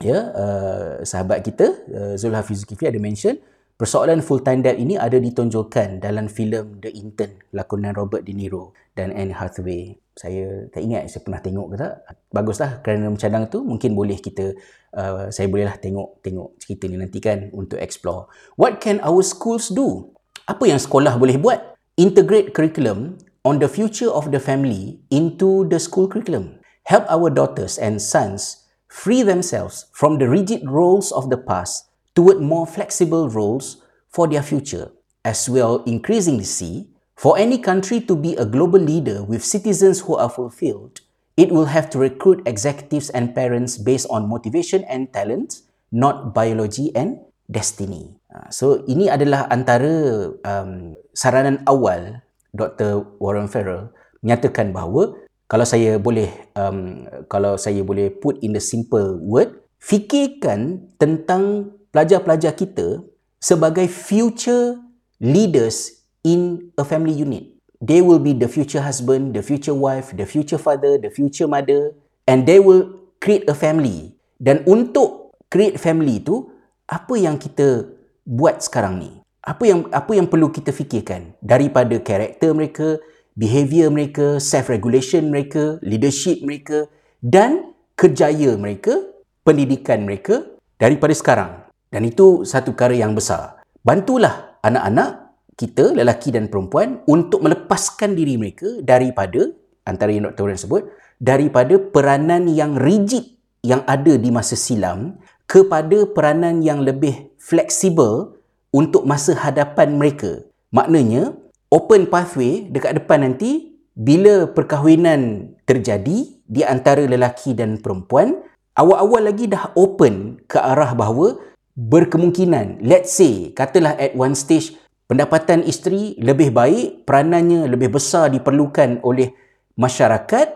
ya 0.00 0.18
uh, 0.32 1.00
sahabat 1.00 1.40
kita 1.40 1.66
uh, 1.88 2.14
Zulha 2.20 2.44
Zulkifli 2.44 2.92
ada 2.92 3.00
mention 3.00 3.40
persoalan 3.76 4.20
full 4.20 4.44
time 4.44 4.60
dad 4.60 4.76
ini 4.76 4.96
ada 4.96 5.16
ditonjolkan 5.16 6.00
dalam 6.00 6.28
filem 6.28 6.80
The 6.80 6.92
Intern 6.92 7.40
lakonan 7.52 7.96
Robert 7.96 8.24
De 8.24 8.32
Niro 8.32 8.72
dan 8.96 9.12
Anne 9.12 9.36
Hathaway. 9.36 10.00
Saya 10.16 10.64
tak 10.72 10.80
ingat 10.80 11.12
saya 11.12 11.20
pernah 11.20 11.44
tengok 11.44 11.66
ke 11.72 11.76
tak? 11.76 11.94
Baguslah 12.32 12.80
kerana 12.80 13.12
mencadang 13.12 13.52
tu 13.52 13.60
mungkin 13.60 13.92
boleh 13.92 14.16
kita 14.16 14.56
uh, 14.96 15.28
saya 15.28 15.44
bolehlah 15.52 15.76
tengok 15.76 16.24
tengok 16.24 16.56
cerita 16.56 16.88
ni 16.88 16.96
nanti 16.96 17.20
kan 17.20 17.52
untuk 17.52 17.76
explore. 17.76 18.32
What 18.56 18.80
can 18.80 19.04
our 19.04 19.20
schools 19.20 19.68
do? 19.68 20.16
Apa 20.48 20.64
yang 20.64 20.80
sekolah 20.80 21.20
boleh 21.20 21.36
buat? 21.36 21.76
Integrate 22.00 22.56
curriculum 22.56 23.20
on 23.44 23.60
the 23.60 23.68
future 23.68 24.08
of 24.08 24.32
the 24.32 24.40
family 24.40 25.04
into 25.12 25.68
the 25.68 25.76
school 25.76 26.08
curriculum. 26.08 26.64
Help 26.88 27.04
our 27.12 27.28
daughters 27.28 27.76
and 27.76 28.00
sons 28.00 28.65
free 28.96 29.20
themselves 29.20 29.92
from 29.92 30.16
the 30.16 30.24
rigid 30.24 30.64
roles 30.64 31.12
of 31.12 31.28
the 31.28 31.36
past 31.36 31.92
toward 32.16 32.40
more 32.40 32.64
flexible 32.64 33.28
roles 33.28 33.84
for 34.08 34.24
their 34.24 34.40
future, 34.40 34.88
as 35.20 35.52
well 35.52 35.84
increasingly 35.84 36.48
see 36.48 36.88
for 37.12 37.36
any 37.36 37.60
country 37.60 38.00
to 38.00 38.16
be 38.16 38.32
a 38.40 38.48
global 38.48 38.80
leader 38.80 39.20
with 39.20 39.44
citizens 39.44 40.00
who 40.08 40.16
are 40.16 40.32
fulfilled, 40.32 41.04
it 41.36 41.52
will 41.52 41.68
have 41.68 41.92
to 41.92 42.00
recruit 42.00 42.40
executives 42.48 43.12
and 43.12 43.36
parents 43.36 43.76
based 43.76 44.08
on 44.08 44.32
motivation 44.32 44.80
and 44.88 45.12
talent, 45.12 45.60
not 45.92 46.32
biology 46.32 46.88
and 46.96 47.20
destiny. 47.52 48.16
Ah, 48.32 48.48
so 48.48 48.80
ini 48.88 49.12
adalah 49.12 49.44
antara 49.52 50.32
um, 50.40 50.96
saranan 51.12 51.60
awal 51.68 52.24
Dr. 52.56 53.04
Warren 53.20 53.52
Farrell 53.52 53.92
menyatakan 54.24 54.72
bahawa 54.72 55.12
kalau 55.46 55.62
saya 55.62 55.98
boleh 55.98 56.30
um, 56.58 57.06
kalau 57.30 57.54
saya 57.54 57.82
boleh 57.86 58.10
put 58.10 58.38
in 58.42 58.54
the 58.54 58.62
simple 58.62 59.18
word 59.22 59.62
fikirkan 59.78 60.90
tentang 60.98 61.70
pelajar-pelajar 61.94 62.58
kita 62.58 63.06
sebagai 63.38 63.86
future 63.86 64.74
leaders 65.22 66.02
in 66.26 66.72
a 66.74 66.82
family 66.82 67.14
unit. 67.14 67.54
They 67.78 68.02
will 68.02 68.18
be 68.18 68.34
the 68.34 68.50
future 68.50 68.82
husband 68.82 69.38
the 69.38 69.44
future 69.44 69.76
wife 69.76 70.10
the 70.16 70.26
future 70.26 70.58
father 70.58 70.98
the 70.98 71.12
future 71.12 71.46
mother 71.46 71.94
and 72.26 72.42
they 72.42 72.58
will 72.58 72.98
create 73.22 73.46
a 73.46 73.54
family. 73.54 74.18
Dan 74.36 74.66
untuk 74.66 75.38
create 75.46 75.78
family 75.78 76.18
tu 76.20 76.50
apa 76.90 77.14
yang 77.14 77.38
kita 77.38 77.86
buat 78.26 78.66
sekarang 78.66 78.98
ni? 78.98 79.10
Apa 79.46 79.62
yang 79.62 79.86
apa 79.94 80.10
yang 80.10 80.26
perlu 80.26 80.50
kita 80.50 80.74
fikirkan 80.74 81.38
daripada 81.38 81.94
karakter 82.02 82.50
mereka 82.50 82.98
behavior 83.36 83.92
mereka 83.92 84.40
self 84.42 84.72
regulation 84.72 85.28
mereka 85.28 85.78
leadership 85.84 86.40
mereka 86.42 86.88
dan 87.20 87.76
kerjaya 87.94 88.56
mereka 88.56 88.96
pendidikan 89.44 90.02
mereka 90.08 90.42
daripada 90.80 91.12
sekarang 91.12 91.50
dan 91.92 92.02
itu 92.02 92.42
satu 92.42 92.72
perkara 92.72 92.96
yang 92.96 93.12
besar 93.12 93.60
bantulah 93.84 94.58
anak-anak 94.64 95.26
kita 95.56 95.96
lelaki 95.96 96.32
dan 96.32 96.52
perempuan 96.52 97.00
untuk 97.08 97.40
melepaskan 97.40 98.12
diri 98.12 98.36
mereka 98.36 98.68
daripada 98.84 99.52
antara 99.88 100.12
yang 100.12 100.28
Dr. 100.28 100.42
Warren 100.44 100.60
sebut 100.60 100.82
daripada 101.16 101.80
peranan 101.80 102.44
yang 102.50 102.76
rigid 102.76 103.24
yang 103.64 103.80
ada 103.88 104.20
di 104.20 104.28
masa 104.28 104.52
silam 104.58 105.16
kepada 105.48 106.04
peranan 106.12 106.60
yang 106.60 106.84
lebih 106.84 107.32
fleksibel 107.40 108.36
untuk 108.74 109.08
masa 109.08 109.32
hadapan 109.32 109.96
mereka. 109.96 110.44
Maknanya, 110.74 111.32
open 111.70 112.06
pathway 112.10 112.66
dekat 112.70 113.02
depan 113.02 113.26
nanti, 113.26 113.76
bila 113.96 114.50
perkahwinan 114.52 115.52
terjadi 115.64 116.18
di 116.44 116.62
antara 116.62 117.02
lelaki 117.08 117.56
dan 117.56 117.80
perempuan, 117.80 118.44
awal-awal 118.76 119.24
lagi 119.24 119.48
dah 119.48 119.72
open 119.74 120.44
ke 120.44 120.60
arah 120.60 120.92
bahawa 120.92 121.40
berkemungkinan, 121.76 122.84
let's 122.84 123.16
say, 123.16 123.50
katalah 123.56 123.96
at 123.96 124.12
one 124.12 124.36
stage, 124.36 124.76
pendapatan 125.08 125.64
isteri 125.64 126.16
lebih 126.20 126.52
baik, 126.52 127.08
peranannya 127.08 127.68
lebih 127.68 127.96
besar 127.96 128.28
diperlukan 128.32 129.00
oleh 129.04 129.32
masyarakat, 129.80 130.46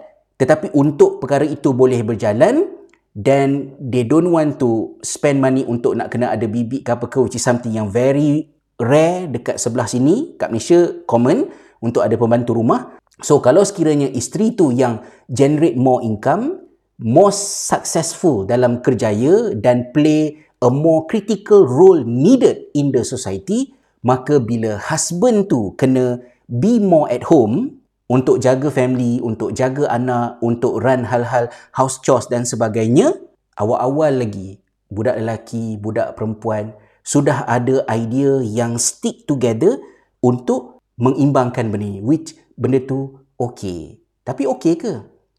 tetapi 0.40 0.72
untuk 0.72 1.20
perkara 1.20 1.44
itu 1.44 1.76
boleh 1.76 2.00
berjalan, 2.00 2.80
then 3.16 3.76
they 3.82 4.06
don't 4.06 4.30
want 4.30 4.56
to 4.56 4.96
spend 5.02 5.42
money 5.42 5.66
untuk 5.66 5.98
nak 5.98 6.12
kena 6.12 6.32
ada 6.32 6.46
bibik 6.46 6.86
ke 6.86 6.90
apa 6.94 7.06
ke 7.10 7.18
which 7.18 7.36
is 7.36 7.44
something 7.44 7.74
yang 7.74 7.90
very 7.90 8.48
rare 8.80 9.28
dekat 9.28 9.60
sebelah 9.60 9.86
sini 9.86 10.34
kat 10.40 10.48
Malaysia 10.48 11.04
common 11.04 11.52
untuk 11.84 12.00
ada 12.00 12.16
pembantu 12.16 12.56
rumah. 12.56 12.96
So 13.20 13.38
kalau 13.44 13.60
sekiranya 13.62 14.08
isteri 14.08 14.56
tu 14.56 14.72
yang 14.72 15.04
generate 15.28 15.76
more 15.76 16.00
income 16.00 16.70
more 17.00 17.32
successful 17.32 18.44
dalam 18.44 18.84
kerjaya 18.84 19.56
dan 19.56 19.88
play 19.96 20.36
a 20.60 20.68
more 20.68 21.08
critical 21.08 21.64
role 21.64 22.04
needed 22.04 22.68
in 22.76 22.92
the 22.92 23.00
society 23.00 23.72
maka 24.04 24.36
bila 24.40 24.76
husband 24.76 25.48
tu 25.48 25.72
kena 25.80 26.20
be 26.48 26.76
more 26.80 27.08
at 27.08 27.24
home 27.28 27.80
untuk 28.10 28.42
jaga 28.42 28.68
family, 28.74 29.22
untuk 29.22 29.54
jaga 29.54 29.86
anak, 29.86 30.42
untuk 30.42 30.82
run 30.82 31.06
hal-hal 31.06 31.46
house 31.70 32.02
chores 32.02 32.26
dan 32.26 32.42
sebagainya, 32.42 33.14
awal-awal 33.54 34.10
lagi 34.10 34.58
budak 34.90 35.22
lelaki, 35.22 35.78
budak 35.78 36.18
perempuan 36.18 36.74
sudah 37.02 37.48
ada 37.48 37.84
idea 37.90 38.40
yang 38.44 38.76
stick 38.76 39.24
together 39.24 39.80
untuk 40.20 40.82
mengimbangkan 41.00 41.72
benda 41.72 41.86
ni. 41.86 42.00
Which 42.04 42.36
benda 42.56 42.80
tu 42.84 43.20
okey. 43.40 44.02
Tapi 44.24 44.42
okey 44.46 44.74
ke? 44.76 44.92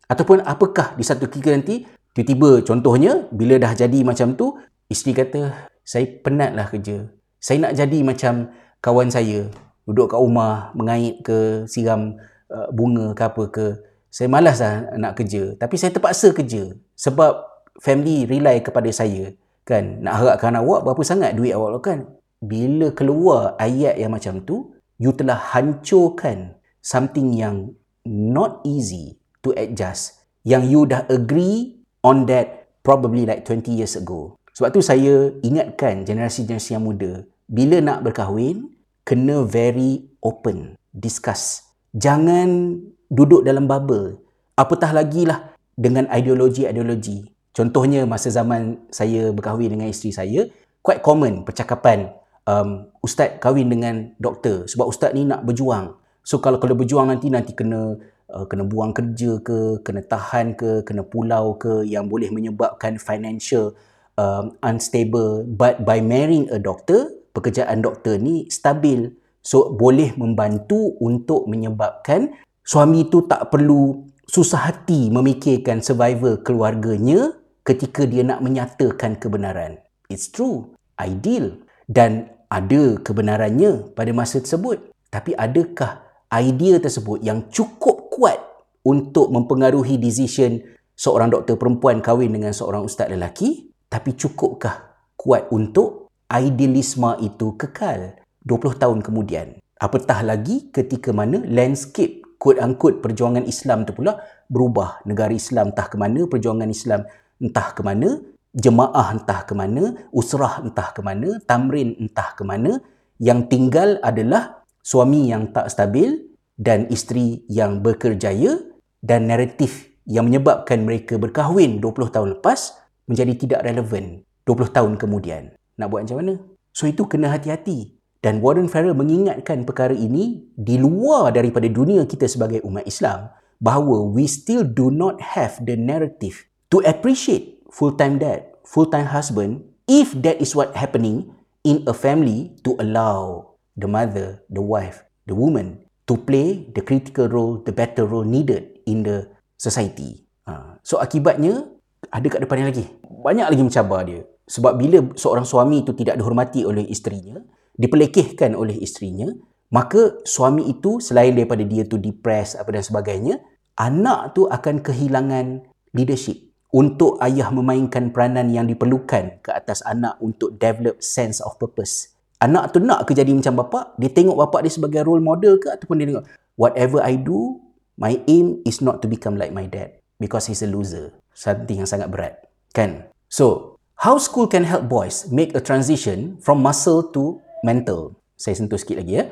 Ataupun 0.09 0.43
apakah 0.43 0.97
di 0.99 1.03
satu 1.05 1.30
ketika 1.30 1.55
nanti, 1.55 1.88
tiba-tiba 2.12 2.66
contohnya, 2.68 3.30
bila 3.32 3.55
dah 3.62 3.72
jadi 3.72 4.03
macam 4.03 4.36
tu, 4.36 4.59
isteri 4.91 5.16
kata, 5.16 5.72
saya 5.88 6.03
penatlah 6.20 6.68
kerja. 6.68 7.07
Saya 7.39 7.70
nak 7.70 7.74
jadi 7.80 7.99
macam 8.03 8.51
kawan 8.84 9.07
saya, 9.07 9.47
duduk 9.88 10.12
kat 10.12 10.20
rumah, 10.20 10.76
mengait 10.76 11.24
ke, 11.24 11.64
siram 11.70 12.20
Uh, 12.51 12.68
bunga 12.68 13.16
ke 13.16 13.24
apa 13.24 13.43
ke 13.47 13.66
saya 14.12 14.28
malas 14.28 14.59
lah 14.59 14.84
nak 14.99 15.16
kerja 15.16 15.55
tapi 15.55 15.80
saya 15.80 15.95
terpaksa 15.95 16.36
kerja 16.36 16.76
sebab 16.99 17.47
family 17.80 18.28
rely 18.28 18.59
kepada 18.59 18.91
saya 18.91 19.32
kan 19.68 20.01
nak 20.01 20.22
harapkan 20.22 20.57
awak 20.57 20.86
berapa 20.86 21.01
sangat 21.05 21.38
duit 21.38 21.53
awak 21.53 21.82
kan 21.86 21.99
bila 22.41 22.89
keluar 22.91 23.53
ayat 23.62 23.97
yang 24.01 24.12
macam 24.14 24.41
tu 24.41 24.74
you 24.97 25.14
telah 25.14 25.38
hancurkan 25.38 26.57
something 26.82 27.34
yang 27.38 27.74
not 28.05 28.62
easy 28.66 29.22
to 29.45 29.53
adjust 29.53 30.26
yang 30.41 30.66
you 30.66 30.89
dah 30.89 31.05
agree 31.14 31.78
on 32.01 32.26
that 32.26 32.66
probably 32.82 33.30
like 33.30 33.45
20 33.45 33.70
years 33.70 33.93
ago 33.93 34.38
sebab 34.57 34.74
tu 34.74 34.82
saya 34.82 35.32
ingatkan 35.45 36.01
generasi-generasi 36.01 36.76
yang 36.76 36.84
muda 36.84 37.24
bila 37.45 37.78
nak 37.78 38.01
berkahwin 38.01 38.74
kena 39.05 39.45
very 39.45 40.09
open 40.26 40.74
discuss 40.89 41.72
jangan 41.93 42.82
duduk 43.12 43.43
dalam 43.43 43.68
bubble. 43.68 44.24
Apatah 44.55 44.95
lagi 44.95 45.28
lah 45.28 45.51
dengan 45.76 46.07
ideologi-ideologi. 46.07 47.28
Contohnya 47.51 48.07
masa 48.07 48.31
zaman 48.31 48.79
saya 48.91 49.35
berkahwin 49.35 49.75
dengan 49.75 49.91
isteri 49.91 50.15
saya, 50.15 50.47
quite 50.79 51.03
common 51.03 51.43
percakapan 51.43 52.15
um, 52.47 52.87
ustaz 53.03 53.37
kahwin 53.43 53.67
dengan 53.67 54.15
doktor 54.17 54.65
sebab 54.65 54.87
ustaz 54.87 55.11
ni 55.11 55.27
nak 55.27 55.43
berjuang. 55.43 55.95
So 56.23 56.39
kalau 56.39 56.61
kalau 56.61 56.77
berjuang 56.77 57.11
nanti 57.11 57.27
nanti 57.27 57.51
kena 57.51 57.97
uh, 58.31 58.45
kena 58.47 58.63
buang 58.63 58.95
kerja 58.95 59.41
ke, 59.43 59.83
kena 59.83 60.01
tahan 60.05 60.55
ke, 60.55 60.87
kena 60.87 61.03
pulau 61.03 61.59
ke 61.59 61.83
yang 61.83 62.07
boleh 62.07 62.31
menyebabkan 62.31 62.95
financial 63.01 63.75
um, 64.15 64.55
unstable. 64.63 65.43
But 65.43 65.83
by 65.83 65.99
marrying 65.99 66.47
a 66.53 66.57
doctor, 66.61 67.11
pekerjaan 67.35 67.83
doktor 67.83 68.15
ni 68.15 68.47
stabil. 68.47 69.11
So 69.41 69.73
boleh 69.73 70.13
membantu 70.15 70.93
untuk 71.01 71.49
menyebabkan 71.49 72.37
suami 72.61 73.09
tu 73.09 73.25
tak 73.25 73.49
perlu 73.49 74.05
susah 74.29 74.69
hati 74.69 75.09
memikirkan 75.09 75.81
survival 75.81 76.39
keluarganya 76.45 77.40
ketika 77.62 78.05
dia 78.09 78.26
nak 78.26 78.41
menyatakan 78.41 79.18
kebenaran. 79.18 79.82
It's 80.09 80.30
true, 80.30 80.74
ideal 80.97 81.62
dan 81.88 82.34
ada 82.51 82.99
kebenarannya 82.99 83.95
pada 83.95 84.12
masa 84.12 84.43
tersebut. 84.43 84.91
Tapi 85.12 85.36
adakah 85.36 86.03
idea 86.32 86.80
tersebut 86.80 87.24
yang 87.24 87.47
cukup 87.51 88.12
kuat 88.12 88.39
untuk 88.84 89.32
mempengaruhi 89.32 89.99
decision 89.99 90.59
seorang 90.95 91.32
doktor 91.32 91.55
perempuan 91.55 92.03
kahwin 92.03 92.32
dengan 92.32 92.51
seorang 92.51 92.84
ustaz 92.84 93.07
lelaki? 93.07 93.72
Tapi 93.91 94.16
cukupkah 94.16 94.95
kuat 95.20 95.51
untuk 95.51 96.12
idealisme 96.32 97.20
itu 97.20 97.59
kekal? 97.59 98.16
20 98.47 98.82
tahun 98.82 98.99
kemudian. 99.03 99.59
Apatah 99.78 100.24
lagi 100.24 100.72
ketika 100.72 101.12
mana 101.12 101.43
landscape 101.43 102.22
quote-unquote 102.41 103.05
perjuangan 103.05 103.45
Islam 103.45 103.86
tu 103.86 103.93
pula 103.93 104.18
berubah. 104.49 105.05
Negara 105.05 105.30
Islam 105.30 105.70
entah 105.70 105.86
ke 105.86 105.97
mana, 106.01 106.26
perjuangan 106.26 106.66
Islam 106.66 107.05
entah 107.41 107.73
ke 107.73 107.81
mana, 107.81 108.21
jemaah 108.53 109.17
entah 109.17 109.41
ke 109.43 109.57
mana, 109.57 109.97
usrah 110.13 110.61
entah 110.61 110.93
ke 110.93 111.01
mana, 111.01 111.41
tamrin 111.49 111.97
entah 111.97 112.37
ke 112.37 112.45
mana. 112.45 112.77
Yang 113.17 113.49
tinggal 113.49 113.97
adalah 114.05 114.61
suami 114.81 115.29
yang 115.29 115.49
tak 115.49 115.73
stabil 115.73 116.37
dan 116.57 116.85
isteri 116.93 117.41
yang 117.49 117.81
berkerjaya 117.81 118.61
dan 119.01 119.25
naratif 119.25 119.89
yang 120.05 120.29
menyebabkan 120.29 120.85
mereka 120.85 121.17
berkahwin 121.17 121.81
20 121.81 122.13
tahun 122.13 122.29
lepas 122.37 122.77
menjadi 123.09 123.33
tidak 123.37 123.61
relevan 123.65 124.25
20 124.45 124.75
tahun 124.77 124.93
kemudian. 124.97 125.53
Nak 125.77 125.87
buat 125.89 126.05
macam 126.05 126.17
mana? 126.21 126.33
So 126.73 126.85
itu 126.85 127.05
kena 127.05 127.33
hati-hati. 127.33 127.97
Dan 128.21 128.37
Warren 128.37 128.69
Farrell 128.69 128.93
mengingatkan 128.93 129.65
perkara 129.65 129.97
ini 129.97 130.45
di 130.53 130.77
luar 130.77 131.33
daripada 131.33 131.65
dunia 131.65 132.05
kita 132.05 132.29
sebagai 132.29 132.61
umat 132.61 132.85
Islam 132.85 133.33
bahawa 133.57 134.05
we 134.05 134.29
still 134.29 134.61
do 134.61 134.93
not 134.93 135.17
have 135.17 135.57
the 135.65 135.73
narrative 135.73 136.50
to 136.72 136.80
appreciate 136.88 137.59
full-time 137.67 138.17
dad, 138.17 138.47
full-time 138.63 139.11
husband 139.11 139.67
if 139.91 140.15
that 140.24 140.39
is 140.39 140.55
what 140.55 140.72
happening 140.74 141.28
in 141.67 141.84
a 141.86 141.93
family 141.93 142.55
to 142.63 142.80
allow 142.80 143.51
the 143.76 143.86
mother, 143.86 144.39
the 144.47 144.63
wife, 144.63 145.03
the 145.28 145.36
woman 145.36 145.84
to 146.07 146.15
play 146.15 146.65
the 146.72 146.82
critical 146.82 147.28
role, 147.28 147.59
the 147.61 147.76
better 147.76 148.07
role 148.07 148.26
needed 148.26 148.80
in 148.88 149.03
the 149.03 149.28
society. 149.59 150.24
Ha. 150.47 150.80
So 150.82 150.97
akibatnya 150.97 151.67
ada 152.09 152.26
kat 152.32 152.41
depannya 152.41 152.72
lagi. 152.72 152.88
Banyak 153.05 153.47
lagi 153.51 153.61
mencabar 153.61 154.01
dia. 154.07 154.24
Sebab 154.49 154.74
bila 154.80 154.97
seorang 155.13 155.45
suami 155.45 155.86
itu 155.86 155.93
tidak 155.93 156.17
dihormati 156.17 156.65
oleh 156.65 156.84
isterinya, 156.88 157.39
dipelekehkan 157.78 158.57
oleh 158.57 158.76
isterinya, 158.80 159.30
maka 159.72 160.19
suami 160.28 160.67
itu 160.67 160.99
selain 160.99 161.32
daripada 161.32 161.63
dia 161.63 161.88
tu 161.88 161.95
depres 161.95 162.59
apa 162.59 162.67
dan 162.76 162.84
sebagainya, 162.84 163.39
anak 163.80 164.36
tu 164.36 164.49
akan 164.51 164.84
kehilangan 164.84 165.63
leadership 165.95 166.50
untuk 166.72 167.19
ayah 167.19 167.51
memainkan 167.51 168.15
peranan 168.15 168.47
yang 168.47 168.63
diperlukan 168.63 169.43
ke 169.43 169.49
atas 169.51 169.84
anak 169.84 170.15
untuk 170.24 170.55
develop 170.55 171.03
sense 171.03 171.43
of 171.43 171.59
purpose. 171.59 172.15
Anak 172.41 172.74
tu 172.74 172.82
nak 172.82 173.05
ke 173.05 173.13
jadi 173.13 173.30
macam 173.36 173.59
bapa, 173.59 173.93
dia 173.99 174.09
tengok 174.09 174.39
bapa 174.39 174.63
dia 174.65 174.74
sebagai 174.74 175.05
role 175.05 175.22
model 175.22 175.59
ke 175.59 175.67
ataupun 175.69 175.99
dia 175.99 176.07
tengok 176.09 176.26
whatever 176.55 177.03
I 177.03 177.19
do, 177.19 177.59
my 177.99 178.17
aim 178.26 178.63
is 178.65 178.80
not 178.80 179.03
to 179.03 179.07
become 179.11 179.38
like 179.38 179.53
my 179.53 179.67
dad 179.67 179.99
because 180.17 180.47
he's 180.47 180.63
a 180.65 180.69
loser. 180.72 181.13
Something 181.36 181.84
yang 181.84 181.89
sangat 181.89 182.09
berat. 182.09 182.49
Kan? 182.72 183.11
So, 183.28 183.78
how 183.99 184.17
school 184.17 184.47
can 184.47 184.65
help 184.65 184.88
boys 184.88 185.30
make 185.30 185.53
a 185.53 185.61
transition 185.61 186.39
from 186.41 186.63
muscle 186.63 187.11
to 187.13 187.43
mental. 187.61 188.17
Saya 188.39 188.57
sentuh 188.57 188.80
sikit 188.80 189.03
lagi 189.03 189.22
ya. 189.22 189.30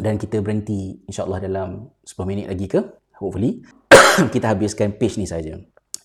Dan 0.00 0.16
kita 0.16 0.40
berhenti 0.40 0.96
insyaAllah 1.04 1.44
dalam 1.44 1.92
10 2.08 2.24
minit 2.24 2.46
lagi 2.48 2.66
ke? 2.72 2.80
Hopefully. 3.20 3.60
kita 4.34 4.56
habiskan 4.56 4.96
page 4.96 5.20
ni 5.20 5.28
saja. 5.28 5.60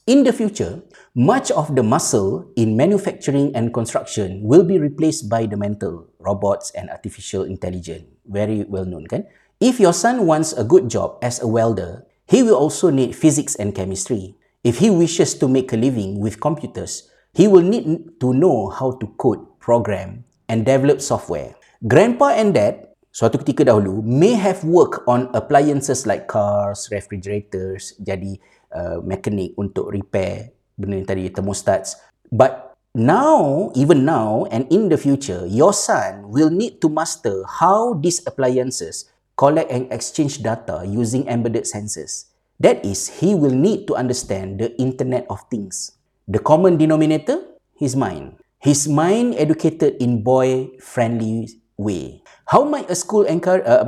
In 0.05 0.21
the 0.21 0.29
future, 0.29 0.85
much 1.17 1.49
of 1.49 1.73
the 1.73 1.81
muscle 1.81 2.45
in 2.53 2.77
manufacturing 2.77 3.49
and 3.57 3.73
construction 3.73 4.45
will 4.45 4.61
be 4.61 4.77
replaced 4.77 5.33
by 5.33 5.49
the 5.49 5.57
mental, 5.57 6.05
robots 6.21 6.69
and 6.77 6.93
artificial 6.93 7.41
intelligence. 7.41 8.05
Very 8.29 8.69
well 8.69 8.85
known, 8.85 9.09
kan? 9.09 9.25
If 9.57 9.81
your 9.81 9.97
son 9.97 10.29
wants 10.29 10.53
a 10.53 10.61
good 10.61 10.93
job 10.93 11.17
as 11.25 11.41
a 11.41 11.49
welder, 11.49 12.05
he 12.29 12.45
will 12.45 12.53
also 12.53 12.93
need 12.93 13.17
physics 13.17 13.57
and 13.57 13.73
chemistry. 13.73 14.37
If 14.61 14.77
he 14.77 14.93
wishes 14.93 15.33
to 15.41 15.49
make 15.49 15.73
a 15.73 15.81
living 15.81 16.21
with 16.21 16.37
computers, 16.37 17.09
he 17.33 17.49
will 17.49 17.65
need 17.65 18.21
to 18.21 18.29
know 18.29 18.69
how 18.69 19.01
to 19.01 19.09
code, 19.17 19.41
program 19.57 20.21
and 20.45 20.69
develop 20.69 21.01
software. 21.01 21.57
Grandpa 21.81 22.37
and 22.37 22.53
dad 22.53 22.93
suatu 23.09 23.41
ketika 23.41 23.73
dahulu 23.73 24.05
may 24.05 24.37
have 24.37 24.61
work 24.67 25.01
on 25.09 25.33
appliances 25.33 26.05
like 26.05 26.29
cars, 26.29 26.93
refrigerators, 26.93 27.97
jadi 28.05 28.37
uh, 28.75 28.99
mekanik 28.99 29.55
untuk 29.55 29.89
repair 29.95 30.51
benda 30.75 30.99
yang 30.99 31.07
tadi 31.07 31.31
thermostats. 31.31 31.95
But 32.29 32.75
now, 32.91 33.71
even 33.75 34.03
now 34.03 34.43
and 34.51 34.67
in 34.67 34.91
the 34.91 34.99
future, 34.99 35.47
your 35.47 35.71
son 35.71 36.27
will 36.29 36.51
need 36.51 36.83
to 36.83 36.91
master 36.91 37.47
how 37.47 37.95
these 37.95 38.19
appliances 38.27 39.07
collect 39.39 39.71
and 39.71 39.87
exchange 39.91 40.43
data 40.43 40.83
using 40.83 41.27
embedded 41.27 41.63
sensors. 41.63 42.27
That 42.59 42.83
is, 42.87 43.19
he 43.19 43.35
will 43.35 43.55
need 43.55 43.87
to 43.91 43.99
understand 43.99 44.63
the 44.63 44.71
Internet 44.79 45.27
of 45.27 45.43
Things. 45.51 45.91
The 46.27 46.39
common 46.39 46.79
denominator, 46.79 47.43
his 47.75 47.95
mind. 47.95 48.39
His 48.63 48.87
mind 48.87 49.35
educated 49.35 49.99
in 49.99 50.23
boy-friendly 50.23 51.51
way. 51.75 52.23
How 52.47 52.63
might 52.63 52.89
a 52.89 52.95
school 52.95 53.27
encourage, 53.27 53.67
uh, 53.67 53.83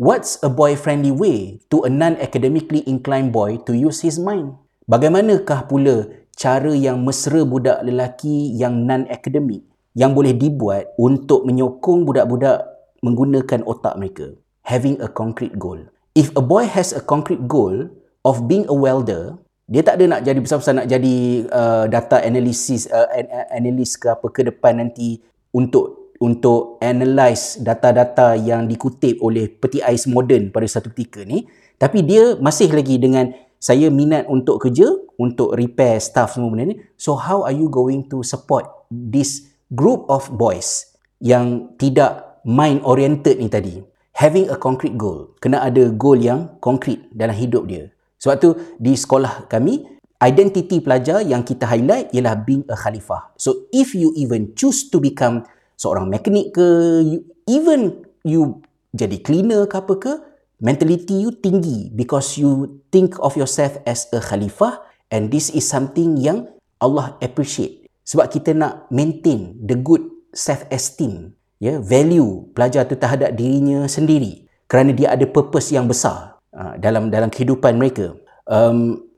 what's 0.00 0.40
a 0.40 0.48
boy-friendly 0.48 1.12
way 1.12 1.60
to 1.68 1.84
a 1.84 1.92
non-academically 1.92 2.80
inclined 2.88 3.36
boy 3.36 3.60
to 3.68 3.76
use 3.76 4.00
his 4.00 4.16
mind? 4.16 4.56
Bagaimanakah 4.88 5.68
pula 5.68 6.08
cara 6.32 6.72
yang 6.72 7.04
mesra 7.04 7.44
budak 7.44 7.84
lelaki 7.84 8.56
yang 8.56 8.88
non-academic 8.88 9.60
yang 9.92 10.16
boleh 10.16 10.32
dibuat 10.32 10.88
untuk 10.96 11.44
menyokong 11.44 12.08
budak-budak 12.08 12.64
menggunakan 13.04 13.60
otak 13.68 14.00
mereka? 14.00 14.32
Having 14.64 15.04
a 15.04 15.08
concrete 15.12 15.60
goal. 15.60 15.84
If 16.16 16.32
a 16.32 16.40
boy 16.40 16.64
has 16.64 16.96
a 16.96 17.04
concrete 17.04 17.44
goal 17.44 17.92
of 18.24 18.48
being 18.48 18.64
a 18.72 18.74
welder, 18.74 19.36
dia 19.68 19.84
tak 19.84 20.00
ada 20.00 20.16
nak 20.16 20.20
jadi 20.24 20.40
besar-besar 20.40 20.74
nak 20.80 20.88
jadi 20.90 21.46
uh, 21.46 21.84
data 21.86 22.18
analysis 22.24 22.90
uh, 22.90 23.06
analyst 23.54 24.02
ke 24.02 24.10
apa 24.10 24.26
ke 24.32 24.42
depan 24.48 24.82
nanti 24.82 25.22
untuk 25.54 25.99
untuk 26.20 26.76
analyze 26.84 27.56
data-data 27.64 28.36
yang 28.36 28.68
dikutip 28.68 29.24
oleh 29.24 29.48
peti 29.48 29.80
ais 29.80 30.04
moden 30.04 30.52
pada 30.52 30.68
satu 30.68 30.92
ketika 30.92 31.24
ni. 31.24 31.48
Tapi 31.80 32.04
dia 32.04 32.36
masih 32.36 32.68
lagi 32.76 33.00
dengan 33.00 33.32
saya 33.56 33.88
minat 33.88 34.28
untuk 34.28 34.60
kerja 34.60 34.84
untuk 35.16 35.56
repair 35.56 35.96
staff 35.96 36.36
semua 36.36 36.52
benda 36.52 36.72
ni. 36.72 36.76
So 37.00 37.16
how 37.16 37.48
are 37.48 37.56
you 37.56 37.72
going 37.72 38.08
to 38.12 38.20
support 38.20 38.68
this 38.92 39.48
group 39.72 40.04
of 40.12 40.28
boys 40.32 40.92
yang 41.24 41.72
tidak 41.80 42.40
mind 42.44 42.84
oriented 42.84 43.40
ni 43.40 43.48
tadi? 43.48 43.80
Having 44.12 44.52
a 44.52 44.56
concrete 44.60 45.00
goal. 45.00 45.32
Kena 45.40 45.64
ada 45.64 45.88
goal 45.88 46.20
yang 46.20 46.60
konkret 46.60 47.00
dalam 47.16 47.32
hidup 47.32 47.64
dia. 47.64 47.88
Sebab 48.20 48.36
tu 48.36 48.52
di 48.76 48.92
sekolah 48.92 49.48
kami 49.48 49.88
identiti 50.20 50.84
pelajar 50.84 51.24
yang 51.24 51.40
kita 51.40 51.64
highlight 51.64 52.12
ialah 52.12 52.36
being 52.44 52.60
a 52.68 52.76
khalifah. 52.76 53.32
So 53.40 53.72
if 53.72 53.96
you 53.96 54.12
even 54.20 54.52
choose 54.52 54.92
to 54.92 55.00
become 55.00 55.48
seorang 55.80 56.12
mekanik 56.12 56.52
ke 56.52 56.66
you, 57.00 57.24
even 57.48 58.04
you 58.20 58.60
jadi 58.92 59.16
cleaner 59.24 59.64
ke 59.64 59.80
apa 59.80 59.94
ke 59.96 60.12
mentality 60.60 61.24
you 61.24 61.32
tinggi 61.32 61.88
because 61.96 62.36
you 62.36 62.68
think 62.92 63.16
of 63.24 63.32
yourself 63.32 63.80
as 63.88 64.04
a 64.12 64.20
khalifah 64.20 64.84
and 65.08 65.32
this 65.32 65.48
is 65.48 65.64
something 65.64 66.20
yang 66.20 66.44
Allah 66.76 67.16
appreciate. 67.24 67.88
Sebab 68.04 68.28
kita 68.28 68.52
nak 68.52 68.92
maintain 68.92 69.56
the 69.56 69.78
good 69.80 70.04
self 70.36 70.68
esteem 70.68 71.32
ya 71.60 71.76
yeah, 71.76 71.78
value 71.80 72.44
pelajar 72.52 72.84
tu 72.84 72.96
terhadap 72.96 73.32
dirinya 73.36 73.88
sendiri 73.88 74.48
kerana 74.68 74.92
dia 74.92 75.12
ada 75.16 75.24
purpose 75.28 75.72
yang 75.72 75.88
besar 75.88 76.40
uh, 76.52 76.76
dalam 76.76 77.08
dalam 77.08 77.32
kehidupan 77.32 77.80
mereka. 77.80 78.16
Um, 78.44 79.08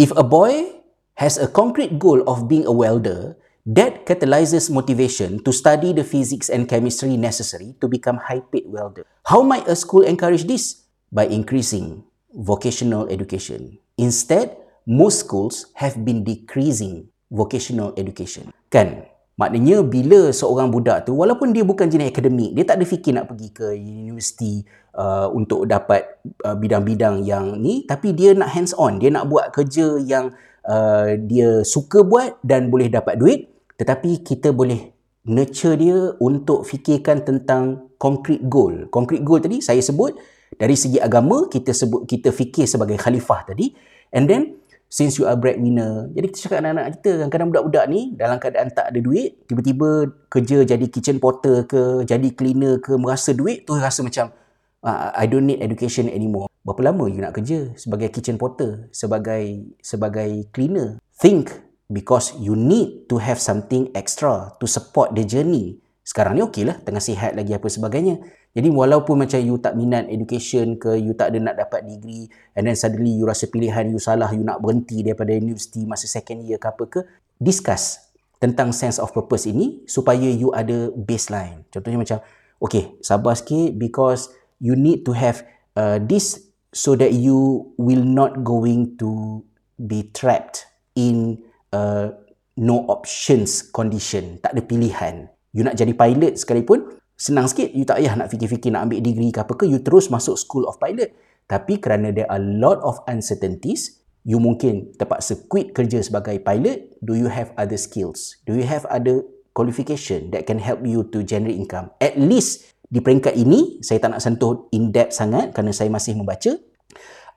if 0.00 0.08
a 0.16 0.24
boy 0.24 0.72
has 1.18 1.36
a 1.36 1.50
concrete 1.50 1.98
goal 2.00 2.22
of 2.24 2.46
being 2.48 2.64
a 2.64 2.72
welder 2.72 3.36
That 3.68 4.08
catalyzes 4.08 4.72
motivation 4.72 5.44
to 5.44 5.52
study 5.52 5.92
the 5.92 6.00
physics 6.00 6.48
and 6.48 6.64
chemistry 6.64 7.20
necessary 7.20 7.76
to 7.84 7.86
become 7.86 8.16
high-paid 8.16 8.64
welder. 8.64 9.04
How 9.28 9.44
might 9.44 9.68
a 9.68 9.76
school 9.76 10.08
encourage 10.08 10.48
this? 10.48 10.88
By 11.12 11.28
increasing 11.28 12.00
vocational 12.32 13.12
education. 13.12 13.76
Instead, 14.00 14.56
most 14.88 15.20
schools 15.20 15.68
have 15.76 16.00
been 16.00 16.24
decreasing 16.24 17.12
vocational 17.28 17.92
education. 18.00 18.56
Kan? 18.72 19.04
Maknanya 19.36 19.84
bila 19.84 20.32
seorang 20.32 20.72
budak 20.72 21.04
tu 21.04 21.12
walaupun 21.20 21.52
dia 21.52 21.60
bukan 21.60 21.92
jenis 21.92 22.08
akademik, 22.08 22.56
dia 22.56 22.64
tak 22.64 22.80
ada 22.80 22.88
fikir 22.88 23.20
nak 23.20 23.28
pergi 23.28 23.52
ke 23.52 23.76
universiti 23.76 24.64
uh, 24.96 25.28
untuk 25.28 25.68
dapat 25.68 26.24
uh, 26.40 26.56
bidang-bidang 26.56 27.20
yang 27.20 27.60
ni, 27.60 27.84
tapi 27.84 28.16
dia 28.16 28.32
nak 28.32 28.48
hands 28.48 28.72
on, 28.80 28.96
dia 28.96 29.12
nak 29.12 29.28
buat 29.28 29.52
kerja 29.52 30.00
yang 30.00 30.32
uh, 30.64 31.20
dia 31.20 31.60
suka 31.68 32.00
buat 32.00 32.40
dan 32.40 32.72
boleh 32.72 32.88
dapat 32.88 33.20
duit, 33.20 33.57
tetapi 33.78 34.26
kita 34.26 34.50
boleh 34.50 34.92
nurture 35.30 35.78
dia 35.78 35.98
untuk 36.18 36.66
fikirkan 36.66 37.22
tentang 37.22 37.94
concrete 37.94 38.42
goal. 38.50 38.90
Concrete 38.90 39.22
goal 39.22 39.38
tadi 39.38 39.62
saya 39.62 39.78
sebut 39.78 40.18
dari 40.58 40.74
segi 40.74 40.98
agama 40.98 41.46
kita 41.46 41.70
sebut 41.70 42.02
kita 42.10 42.34
fikir 42.34 42.66
sebagai 42.66 42.98
khalifah 42.98 43.46
tadi. 43.46 43.70
And 44.10 44.26
then 44.26 44.58
since 44.88 45.20
you 45.20 45.28
are 45.28 45.36
breadwinner 45.36 46.08
jadi 46.16 46.26
kita 46.32 46.38
cakap 46.48 46.58
anak-anak 46.64 46.86
kita 46.98 47.10
kadang-kadang 47.20 47.48
budak-budak 47.52 47.84
ni 47.92 48.00
dalam 48.16 48.40
keadaan 48.40 48.72
tak 48.72 48.88
ada 48.88 48.98
duit 49.04 49.44
tiba-tiba 49.44 50.16
kerja 50.32 50.64
jadi 50.64 50.86
kitchen 50.88 51.20
porter 51.20 51.68
ke 51.68 52.08
jadi 52.08 52.32
cleaner 52.32 52.80
ke 52.80 52.96
merasa 52.96 53.36
duit 53.36 53.68
tu 53.68 53.76
rasa 53.76 54.00
macam 54.00 54.32
uh, 54.80 55.12
I 55.12 55.28
don't 55.28 55.44
need 55.44 55.60
education 55.60 56.08
anymore. 56.08 56.48
Berapa 56.64 56.88
lama 56.92 57.04
you 57.04 57.20
nak 57.20 57.36
kerja 57.36 57.76
sebagai 57.76 58.08
kitchen 58.08 58.40
porter 58.40 58.88
sebagai 58.88 59.76
sebagai 59.84 60.48
cleaner? 60.56 60.96
Think 61.20 61.67
because 61.88 62.36
you 62.36 62.52
need 62.54 63.08
to 63.08 63.16
have 63.16 63.40
something 63.40 63.88
extra 63.96 64.52
to 64.60 64.68
support 64.68 65.16
the 65.16 65.24
journey. 65.24 65.80
Sekarang 66.04 66.36
ni 66.36 66.44
okey 66.44 66.64
lah, 66.64 66.76
tengah 66.80 67.00
sihat 67.00 67.36
lagi 67.36 67.52
apa 67.52 67.68
sebagainya. 67.68 68.20
Jadi 68.56 68.68
walaupun 68.72 69.28
macam 69.28 69.40
you 69.44 69.60
tak 69.60 69.76
minat 69.76 70.08
education 70.08 70.80
ke, 70.80 70.96
you 70.96 71.12
tak 71.12 71.32
ada 71.32 71.52
nak 71.52 71.56
dapat 71.60 71.84
degree 71.84 72.28
and 72.56 72.64
then 72.64 72.76
suddenly 72.76 73.12
you 73.12 73.28
rasa 73.28 73.44
pilihan 73.48 73.92
you 73.92 74.00
salah, 74.00 74.32
you 74.32 74.40
nak 74.40 74.60
berhenti 74.64 75.04
daripada 75.04 75.36
universiti 75.36 75.84
masa 75.84 76.08
second 76.08 76.48
year 76.48 76.56
ke 76.56 76.68
apa 76.68 76.84
ke, 76.88 77.00
discuss 77.36 78.08
tentang 78.40 78.72
sense 78.72 78.96
of 78.96 79.12
purpose 79.12 79.44
ini 79.44 79.84
supaya 79.84 80.28
you 80.32 80.48
ada 80.56 80.88
baseline. 80.96 81.66
Contohnya 81.68 81.98
macam, 82.00 82.18
okay, 82.62 82.96
sabar 83.04 83.36
sikit 83.36 83.76
because 83.76 84.32
you 84.58 84.74
need 84.74 85.04
to 85.04 85.12
have 85.12 85.44
uh, 85.76 86.00
this 86.00 86.48
so 86.72 86.96
that 86.96 87.12
you 87.12 87.68
will 87.76 88.02
not 88.02 88.44
going 88.44 88.96
to 88.96 89.42
be 89.76 90.08
trapped 90.16 90.66
in 90.96 91.38
uh, 91.72 92.12
no 92.58 92.84
options 92.90 93.66
condition, 93.70 94.42
tak 94.42 94.56
ada 94.56 94.62
pilihan. 94.64 95.30
You 95.54 95.64
nak 95.64 95.78
jadi 95.78 95.94
pilot 95.94 96.36
sekalipun, 96.36 96.98
senang 97.14 97.46
sikit. 97.50 97.70
You 97.72 97.86
tak 97.86 98.02
payah 98.02 98.14
nak 98.18 98.28
fikir-fikir 98.30 98.74
nak 98.74 98.90
ambil 98.90 99.00
degree 99.02 99.32
ke 99.32 99.40
apa 99.42 99.52
ke, 99.54 99.64
you 99.66 99.80
terus 99.80 100.10
masuk 100.10 100.38
school 100.38 100.66
of 100.66 100.76
pilot. 100.82 101.14
Tapi 101.48 101.80
kerana 101.80 102.12
there 102.12 102.28
are 102.28 102.40
lot 102.40 102.76
of 102.84 103.00
uncertainties, 103.08 104.04
you 104.28 104.36
mungkin 104.36 104.92
terpaksa 105.00 105.48
quit 105.48 105.72
kerja 105.72 106.04
sebagai 106.04 106.36
pilot. 106.44 106.92
Do 107.00 107.16
you 107.16 107.32
have 107.32 107.56
other 107.56 107.80
skills? 107.80 108.36
Do 108.44 108.52
you 108.52 108.68
have 108.68 108.84
other 108.92 109.24
qualification 109.56 110.28
that 110.36 110.44
can 110.44 110.60
help 110.60 110.84
you 110.84 111.08
to 111.08 111.24
generate 111.24 111.56
income? 111.56 111.90
At 112.04 112.20
least 112.20 112.76
di 112.88 113.00
peringkat 113.00 113.36
ini, 113.36 113.80
saya 113.80 114.00
tak 114.00 114.16
nak 114.16 114.20
sentuh 114.20 114.68
in 114.72 114.92
depth 114.92 115.16
sangat 115.16 115.56
kerana 115.56 115.72
saya 115.72 115.88
masih 115.88 116.16
membaca. 116.16 116.52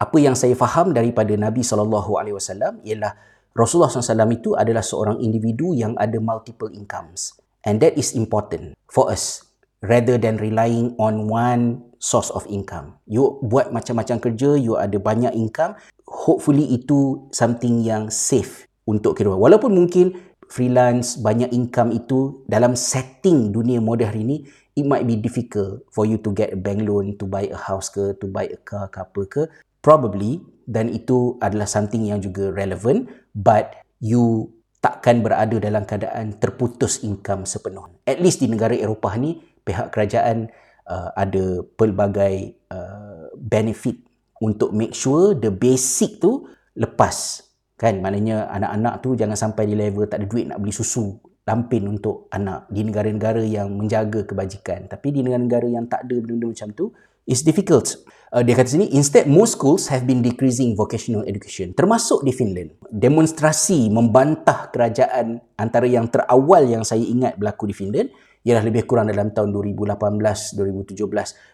Apa 0.02 0.18
yang 0.18 0.34
saya 0.34 0.58
faham 0.58 0.98
daripada 0.98 1.32
Nabi 1.38 1.62
SAW 1.62 2.82
ialah 2.84 3.14
Rasulullah 3.52 3.92
SAW 3.92 4.32
itu 4.32 4.56
adalah 4.56 4.80
seorang 4.80 5.20
individu 5.20 5.76
yang 5.76 5.92
ada 6.00 6.16
multiple 6.24 6.72
incomes. 6.72 7.36
And 7.68 7.84
that 7.84 8.00
is 8.00 8.16
important 8.16 8.80
for 8.88 9.12
us 9.12 9.52
rather 9.84 10.16
than 10.16 10.40
relying 10.40 10.96
on 10.98 11.28
one 11.28 11.92
source 12.02 12.32
of 12.34 12.48
income. 12.48 12.98
You 13.06 13.38
buat 13.44 13.70
macam-macam 13.70 14.18
kerja, 14.24 14.58
you 14.58 14.80
ada 14.80 14.98
banyak 14.98 15.36
income, 15.36 15.78
hopefully 16.08 16.66
itu 16.72 17.28
something 17.36 17.84
yang 17.84 18.10
safe 18.10 18.66
untuk 18.88 19.20
kehidupan. 19.20 19.38
Walaupun 19.38 19.76
mungkin 19.76 20.18
freelance, 20.50 21.20
banyak 21.20 21.52
income 21.54 21.94
itu 21.94 22.42
dalam 22.50 22.74
setting 22.74 23.54
dunia 23.54 23.84
moden 23.84 24.10
hari 24.10 24.22
ini, 24.26 24.38
it 24.80 24.88
might 24.88 25.06
be 25.06 25.20
difficult 25.20 25.86
for 25.92 26.08
you 26.08 26.18
to 26.18 26.32
get 26.32 26.56
a 26.56 26.60
bank 26.60 26.88
loan, 26.88 27.20
to 27.20 27.28
buy 27.28 27.46
a 27.52 27.60
house 27.60 27.92
ke, 27.92 28.16
to 28.18 28.26
buy 28.32 28.48
a 28.48 28.58
car 28.64 28.88
ke 28.90 28.98
apa 29.04 29.22
ke. 29.28 29.44
Probably 29.82 30.42
dan 30.70 30.94
itu 30.94 31.36
adalah 31.42 31.66
something 31.66 32.06
yang 32.06 32.22
juga 32.22 32.54
relevant 32.54 33.10
but 33.36 33.76
you 34.02 34.50
takkan 34.82 35.22
berada 35.22 35.62
dalam 35.62 35.86
keadaan 35.86 36.42
terputus 36.42 37.06
income 37.06 37.46
sepenuh. 37.46 37.86
At 38.04 38.18
least 38.18 38.42
di 38.42 38.50
negara 38.50 38.74
Eropah 38.74 39.14
ni 39.22 39.38
pihak 39.62 39.94
kerajaan 39.94 40.50
uh, 40.90 41.14
ada 41.14 41.62
pelbagai 41.78 42.58
uh, 42.74 43.30
benefit 43.38 44.02
untuk 44.42 44.74
make 44.74 44.98
sure 44.98 45.38
the 45.38 45.54
basic 45.54 46.18
tu 46.18 46.50
lepas. 46.74 47.46
Kan? 47.78 48.02
Maknanya 48.02 48.50
anak-anak 48.50 48.94
tu 49.06 49.14
jangan 49.14 49.38
sampai 49.38 49.70
di 49.70 49.78
level 49.78 50.10
tak 50.10 50.26
ada 50.26 50.28
duit 50.28 50.50
nak 50.50 50.58
beli 50.58 50.74
susu 50.74 51.14
lampin 51.46 51.86
untuk 51.86 52.26
anak. 52.34 52.66
Di 52.74 52.82
negara-negara 52.82 53.46
yang 53.46 53.70
menjaga 53.78 54.26
kebajikan. 54.26 54.90
Tapi 54.90 55.14
di 55.14 55.22
negara-negara 55.22 55.70
yang 55.70 55.86
tak 55.86 56.10
ada 56.10 56.18
benda-benda 56.18 56.58
macam 56.58 56.70
tu 56.74 56.90
it's 57.30 57.46
difficult 57.46 58.02
uh, 58.32 58.44
dia 58.44 58.56
kata 58.56 58.70
sini 58.80 58.88
instead 58.96 59.28
most 59.28 59.60
schools 59.60 59.92
have 59.92 60.08
been 60.08 60.24
decreasing 60.24 60.74
vocational 60.74 61.28
education 61.28 61.76
termasuk 61.76 62.24
di 62.24 62.32
Finland. 62.32 62.74
Demonstrasi 62.90 63.92
membantah 63.92 64.72
kerajaan 64.72 65.44
antara 65.60 65.86
yang 65.86 66.08
terawal 66.08 66.64
yang 66.66 66.88
saya 66.88 67.04
ingat 67.04 67.36
berlaku 67.38 67.70
di 67.70 67.76
Finland 67.76 68.10
ialah 68.42 68.66
lebih 68.66 68.90
kurang 68.90 69.12
dalam 69.12 69.30
tahun 69.30 69.54
2018-2017 69.54 70.98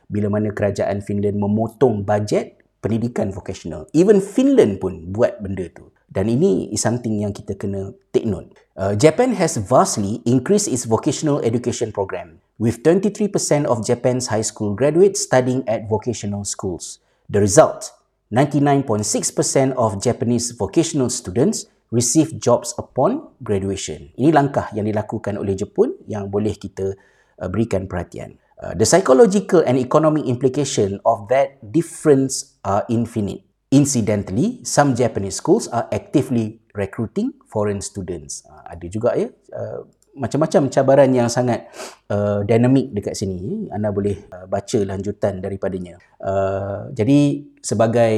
bila 0.07 0.27
mana 0.31 0.55
kerajaan 0.55 1.03
Finland 1.03 1.35
memotong 1.35 2.07
bajet 2.07 2.55
pendidikan 2.79 3.33
vocational. 3.33 3.89
Even 3.91 4.23
Finland 4.23 4.79
pun 4.79 5.11
buat 5.11 5.43
benda 5.43 5.67
tu 5.73 5.91
dan 6.17 6.33
ini 6.33 6.73
is 6.73 6.81
something 6.81 7.21
yang 7.21 7.29
kita 7.29 7.53
kena 7.53 7.93
take 8.09 8.25
note. 8.25 8.49
Uh, 8.73 8.97
Japan 8.97 9.37
has 9.37 9.61
vastly 9.61 10.25
increased 10.25 10.65
its 10.65 10.89
vocational 10.89 11.37
education 11.45 11.93
program, 11.93 12.41
with 12.57 12.81
23% 12.81 13.29
of 13.69 13.85
Japan's 13.85 14.33
high 14.33 14.41
school 14.41 14.73
graduates 14.73 15.21
studying 15.21 15.61
at 15.69 15.85
vocational 15.85 16.41
schools. 16.41 16.97
The 17.29 17.37
result, 17.37 17.93
99.6% 18.33 19.77
of 19.77 20.01
Japanese 20.01 20.57
vocational 20.57 21.13
students 21.13 21.69
receive 21.93 22.33
jobs 22.41 22.73
upon 22.81 23.29
graduation. 23.45 24.09
Ini 24.17 24.33
langkah 24.33 24.73
yang 24.73 24.89
dilakukan 24.89 25.37
oleh 25.37 25.53
Jepun 25.53 26.01
yang 26.09 26.33
boleh 26.33 26.57
kita 26.57 26.97
uh, 27.37 27.45
berikan 27.45 27.85
perhatian. 27.85 28.41
Uh, 28.57 28.73
the 28.73 28.89
psychological 28.89 29.61
and 29.69 29.77
economic 29.77 30.25
implication 30.25 30.97
of 31.05 31.29
that 31.29 31.61
difference 31.61 32.57
are 32.65 32.81
infinite. 32.89 33.46
Incidentally, 33.67 34.63
some 34.63 34.95
Japanese 34.95 35.43
schools 35.43 35.67
are 35.67 35.91
actively 35.91 36.63
recruiting 36.71 37.35
foreign 37.51 37.83
students. 37.83 38.47
Uh, 38.47 38.63
ada 38.63 38.85
juga 38.87 39.11
ya 39.11 39.27
uh, 39.51 39.83
macam-macam 40.17 40.71
cabaran 40.73 41.11
yang 41.13 41.29
sangat 41.29 41.69
uh, 42.09 42.41
dinamik 42.47 42.89
dekat 42.91 43.13
sini. 43.13 43.69
Anda 43.69 43.93
boleh 43.93 44.23
uh, 44.33 44.49
baca 44.49 44.79
lanjutan 44.81 45.39
daripadanya. 45.43 46.01
Uh, 46.17 46.89
jadi 46.95 47.45
sebagai 47.61 48.15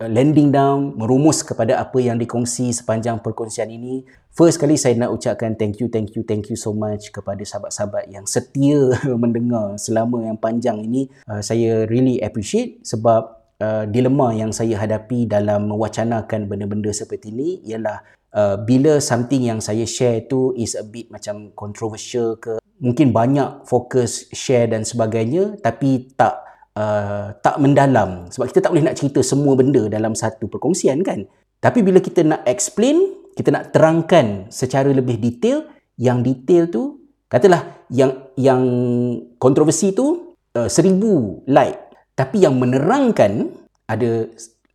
landing 0.00 0.48
down, 0.48 0.96
merumus 0.96 1.44
kepada 1.44 1.76
apa 1.76 2.00
yang 2.00 2.16
dikongsi 2.16 2.72
sepanjang 2.72 3.20
perkongsian 3.20 3.68
ini, 3.68 4.08
first 4.32 4.56
kali 4.56 4.80
saya 4.80 4.96
nak 4.96 5.12
ucapkan 5.12 5.52
thank 5.60 5.76
you, 5.82 5.92
thank 5.92 6.16
you, 6.16 6.24
thank 6.24 6.48
you 6.48 6.56
so 6.56 6.72
much 6.72 7.12
kepada 7.12 7.44
sahabat-sahabat 7.44 8.08
yang 8.08 8.24
setia 8.24 8.96
mendengar 9.22 9.76
selama 9.76 10.24
yang 10.24 10.40
panjang 10.40 10.80
ini. 10.80 11.12
Uh, 11.28 11.44
saya 11.44 11.84
really 11.84 12.16
appreciate 12.24 12.80
sebab 12.86 13.39
uh, 13.60 13.84
dilema 13.86 14.32
yang 14.34 14.50
saya 14.50 14.80
hadapi 14.80 15.28
dalam 15.28 15.70
mewacanakan 15.70 16.48
benda-benda 16.48 16.90
seperti 16.90 17.30
ini 17.30 17.62
ialah 17.68 18.02
uh, 18.34 18.56
bila 18.58 18.98
something 18.98 19.46
yang 19.46 19.60
saya 19.60 19.84
share 19.84 20.26
tu 20.26 20.56
is 20.56 20.74
a 20.74 20.82
bit 20.82 21.12
macam 21.12 21.52
controversial 21.54 22.40
ke 22.40 22.58
mungkin 22.80 23.12
banyak 23.12 23.68
fokus 23.68 24.26
share 24.32 24.72
dan 24.72 24.82
sebagainya 24.82 25.60
tapi 25.60 26.10
tak 26.16 26.40
uh, 26.74 27.36
tak 27.44 27.60
mendalam. 27.60 28.26
Sebab 28.32 28.48
kita 28.50 28.64
tak 28.64 28.72
boleh 28.72 28.88
nak 28.88 28.96
cerita 28.96 29.20
semua 29.20 29.52
benda 29.54 29.86
dalam 29.86 30.16
satu 30.16 30.48
perkongsian 30.48 31.04
kan. 31.04 31.28
Tapi 31.60 31.84
bila 31.84 32.00
kita 32.00 32.24
nak 32.24 32.40
explain 32.48 33.20
kita 33.36 33.52
nak 33.52 33.70
terangkan 33.70 34.48
secara 34.50 34.90
lebih 34.90 35.20
detail 35.20 35.68
yang 36.00 36.24
detail 36.24 36.66
tu 36.72 37.04
katalah 37.30 37.86
yang 37.92 38.32
yang 38.34 38.62
kontroversi 39.36 39.92
tu 39.92 40.34
uh, 40.56 40.66
seribu 40.66 41.44
like 41.46 41.89
tapi 42.20 42.44
yang 42.44 42.60
menerangkan 42.60 43.48
ada 43.88 44.28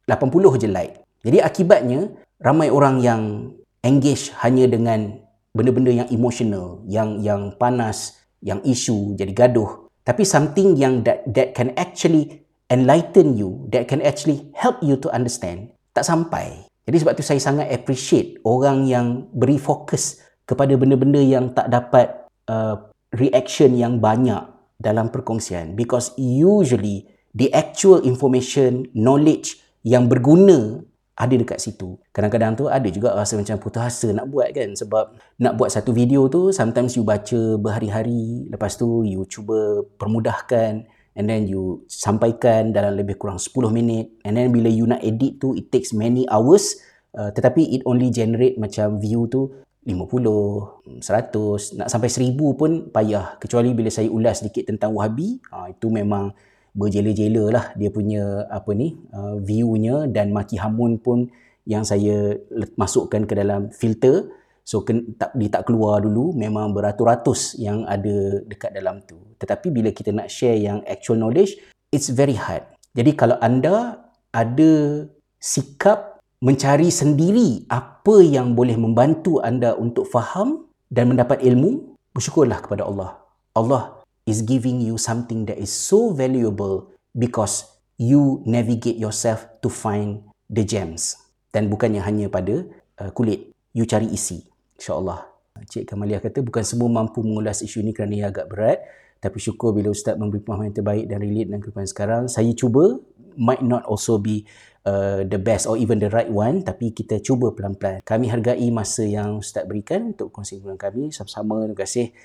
80 0.10 0.66
je 0.66 0.66
like. 0.66 0.98
Jadi 1.22 1.38
akibatnya 1.46 2.10
ramai 2.42 2.74
orang 2.74 3.06
yang 3.06 3.54
engage 3.86 4.34
hanya 4.42 4.66
dengan 4.66 5.22
benda-benda 5.54 5.94
yang 5.94 6.10
emotional, 6.10 6.82
yang 6.90 7.22
yang 7.22 7.54
panas, 7.62 8.18
yang 8.42 8.58
isu 8.66 9.14
jadi 9.14 9.30
gaduh. 9.30 9.86
Tapi 10.02 10.26
something 10.26 10.74
yang 10.74 11.06
that 11.06 11.22
that 11.30 11.54
can 11.54 11.70
actually 11.78 12.42
enlighten 12.74 13.38
you, 13.38 13.70
that 13.70 13.86
can 13.86 14.02
actually 14.02 14.50
help 14.58 14.82
you 14.82 14.98
to 14.98 15.06
understand, 15.14 15.70
tak 15.94 16.02
sampai. 16.02 16.66
Jadi 16.90 16.98
sebab 17.02 17.14
tu 17.14 17.22
saya 17.22 17.38
sangat 17.38 17.70
appreciate 17.70 18.42
orang 18.42 18.90
yang 18.90 19.30
beri 19.34 19.62
fokus 19.62 20.18
kepada 20.50 20.74
benda-benda 20.78 21.22
yang 21.22 21.54
tak 21.54 21.70
dapat 21.70 22.26
uh, 22.50 22.90
reaction 23.14 23.74
yang 23.78 24.02
banyak 24.02 24.42
dalam 24.78 25.10
perkongsian 25.10 25.74
because 25.74 26.14
usually 26.18 27.15
the 27.36 27.52
actual 27.52 28.00
information, 28.08 28.88
knowledge 28.96 29.60
yang 29.84 30.08
berguna 30.08 30.82
ada 31.16 31.32
dekat 31.32 31.64
situ. 31.64 31.96
Kadang-kadang 32.12 32.60
tu 32.60 32.66
ada 32.68 32.88
juga 32.92 33.16
rasa 33.16 33.40
macam 33.40 33.56
putus 33.60 33.84
asa 33.84 34.08
nak 34.12 34.28
buat 34.28 34.52
kan 34.52 34.76
sebab 34.76 35.16
nak 35.40 35.54
buat 35.56 35.72
satu 35.72 35.96
video 35.96 36.28
tu 36.28 36.52
sometimes 36.52 37.00
you 37.00 37.08
baca 37.08 37.56
berhari-hari 37.56 38.48
lepas 38.52 38.76
tu 38.76 39.08
you 39.08 39.24
cuba 39.28 39.84
permudahkan 39.96 40.84
and 41.16 41.26
then 41.32 41.48
you 41.48 41.88
sampaikan 41.88 42.76
dalam 42.76 43.00
lebih 43.00 43.16
kurang 43.16 43.40
10 43.40 43.56
minit 43.72 44.12
and 44.28 44.36
then 44.36 44.52
bila 44.52 44.68
you 44.68 44.84
nak 44.84 45.00
edit 45.00 45.40
tu 45.40 45.56
it 45.56 45.72
takes 45.72 45.96
many 45.96 46.28
hours 46.28 46.84
uh, 47.16 47.32
tetapi 47.32 47.64
it 47.72 47.82
only 47.88 48.12
generate 48.12 48.60
macam 48.60 49.00
view 49.00 49.24
tu 49.32 49.56
50, 49.88 51.00
100, 51.00 51.80
nak 51.80 51.88
sampai 51.88 52.10
1000 52.12 52.36
pun 52.60 52.72
payah 52.92 53.40
kecuali 53.40 53.72
bila 53.72 53.88
saya 53.88 54.12
ulas 54.12 54.44
sedikit 54.44 54.68
tentang 54.68 54.92
Wahabi 54.92 55.40
uh, 55.54 55.72
itu 55.72 55.88
memang 55.88 56.36
berjela-jela 56.76 57.44
lah 57.56 57.66
dia 57.80 57.88
punya 57.88 58.44
apa 58.52 58.76
ni 58.76 59.00
uh, 59.16 59.40
view-nya 59.40 60.12
dan 60.12 60.36
maki 60.36 60.60
hamun 60.60 61.00
pun 61.00 61.32
yang 61.66 61.82
saya 61.82 62.38
masukkan 62.78 63.26
ke 63.26 63.34
dalam 63.34 63.74
filter. 63.74 64.30
So 64.66 64.82
ken, 64.82 65.14
tak, 65.18 65.34
dia 65.38 65.50
tak 65.50 65.70
keluar 65.70 66.02
dulu 66.02 66.34
memang 66.34 66.74
beratus-ratus 66.74 67.58
yang 67.62 67.86
ada 67.86 68.42
dekat 68.46 68.74
dalam 68.74 69.02
tu. 69.06 69.18
Tetapi 69.38 69.70
bila 69.70 69.90
kita 69.94 70.10
nak 70.14 70.30
share 70.30 70.58
yang 70.58 70.82
actual 70.86 71.18
knowledge 71.22 71.58
it's 71.94 72.12
very 72.12 72.36
hard. 72.38 72.66
Jadi 72.94 73.16
kalau 73.16 73.40
anda 73.40 74.04
ada 74.36 75.06
sikap 75.40 76.20
mencari 76.44 76.92
sendiri 76.92 77.64
apa 77.72 78.20
yang 78.20 78.54
boleh 78.54 78.76
membantu 78.76 79.40
anda 79.40 79.74
untuk 79.80 80.10
faham 80.10 80.68
dan 80.92 81.14
mendapat 81.14 81.40
ilmu 81.42 81.96
bersyukurlah 82.12 82.60
kepada 82.60 82.84
Allah. 82.84 83.22
Allah 83.56 83.95
is 84.26 84.42
giving 84.42 84.82
you 84.82 84.98
something 84.98 85.46
that 85.46 85.62
is 85.62 85.70
so 85.70 86.12
valuable 86.12 86.90
because 87.14 87.70
you 87.96 88.42
navigate 88.44 88.98
yourself 88.98 89.46
to 89.62 89.70
find 89.70 90.26
the 90.50 90.66
gems. 90.66 91.16
Dan 91.54 91.72
bukannya 91.72 92.04
hanya 92.04 92.28
pada 92.28 92.68
uh, 93.00 93.12
kulit. 93.16 93.54
You 93.72 93.88
cari 93.88 94.12
isi. 94.12 94.44
Insyaallah. 94.76 95.24
Cik 95.56 95.88
Kamaliah 95.88 96.20
kata 96.20 96.44
bukan 96.44 96.68
semua 96.68 96.92
mampu 96.92 97.24
mengulas 97.24 97.64
isu 97.64 97.80
ini 97.80 97.96
kerana 97.96 98.14
ia 98.18 98.28
agak 98.28 98.52
berat. 98.52 98.84
Tapi 99.24 99.40
syukur 99.40 99.72
bila 99.72 99.96
ustaz 99.96 100.20
memberi 100.20 100.44
pemahaman 100.44 100.70
yang 100.70 100.76
terbaik 100.76 101.06
dan 101.08 101.18
relate 101.24 101.48
dengan 101.48 101.62
kehidupan 101.64 101.88
sekarang. 101.88 102.24
Saya 102.28 102.52
cuba. 102.52 103.00
Might 103.36 103.68
not 103.68 103.84
also 103.84 104.16
be 104.16 104.48
uh, 104.88 105.28
the 105.28 105.36
best 105.36 105.68
or 105.68 105.76
even 105.76 106.00
the 106.00 106.08
right 106.08 106.32
one 106.32 106.64
tapi 106.64 106.96
kita 106.96 107.20
cuba 107.20 107.52
pelan-pelan. 107.52 108.00
Kami 108.00 108.32
hargai 108.32 108.68
masa 108.72 109.04
yang 109.04 109.44
ustaz 109.44 109.68
berikan 109.68 110.16
untuk 110.16 110.32
kongsi 110.32 110.64
dengan 110.64 110.80
kami. 110.80 111.12
Sama-sama. 111.12 111.68
Terima 111.68 111.76
kasih 111.84 112.16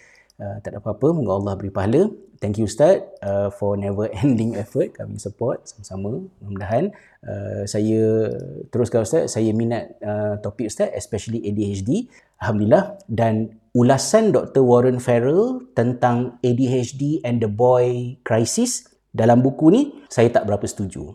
Uh, 0.40 0.56
tak 0.64 0.72
ada 0.72 0.80
apa-apa, 0.80 1.12
moga 1.12 1.36
Allah 1.36 1.52
beri 1.60 1.68
pahala. 1.68 2.08
Thank 2.40 2.56
you 2.56 2.64
Ustaz 2.64 3.04
uh, 3.20 3.52
for 3.52 3.76
never 3.76 4.08
ending 4.24 4.56
effort 4.56 4.96
kami 4.96 5.20
support 5.20 5.68
sama-sama. 5.68 6.24
Mudah-mudahan 6.40 6.96
uh, 7.28 7.68
saya 7.68 8.32
teruskan 8.72 9.04
Ustaz, 9.04 9.36
saya 9.36 9.52
minat 9.52 10.00
uh, 10.00 10.40
topik 10.40 10.72
Ustaz 10.72 10.88
especially 10.96 11.44
ADHD. 11.44 12.08
Alhamdulillah 12.40 12.96
dan 13.12 13.60
ulasan 13.76 14.32
Dr. 14.32 14.64
Warren 14.64 14.96
Farrell 14.96 15.68
tentang 15.76 16.40
ADHD 16.40 17.20
and 17.20 17.44
the 17.44 17.50
boy 17.52 18.16
crisis 18.24 18.88
dalam 19.12 19.44
buku 19.44 19.68
ni 19.68 19.82
saya 20.08 20.32
tak 20.32 20.48
berapa 20.48 20.64
setuju 20.64 21.12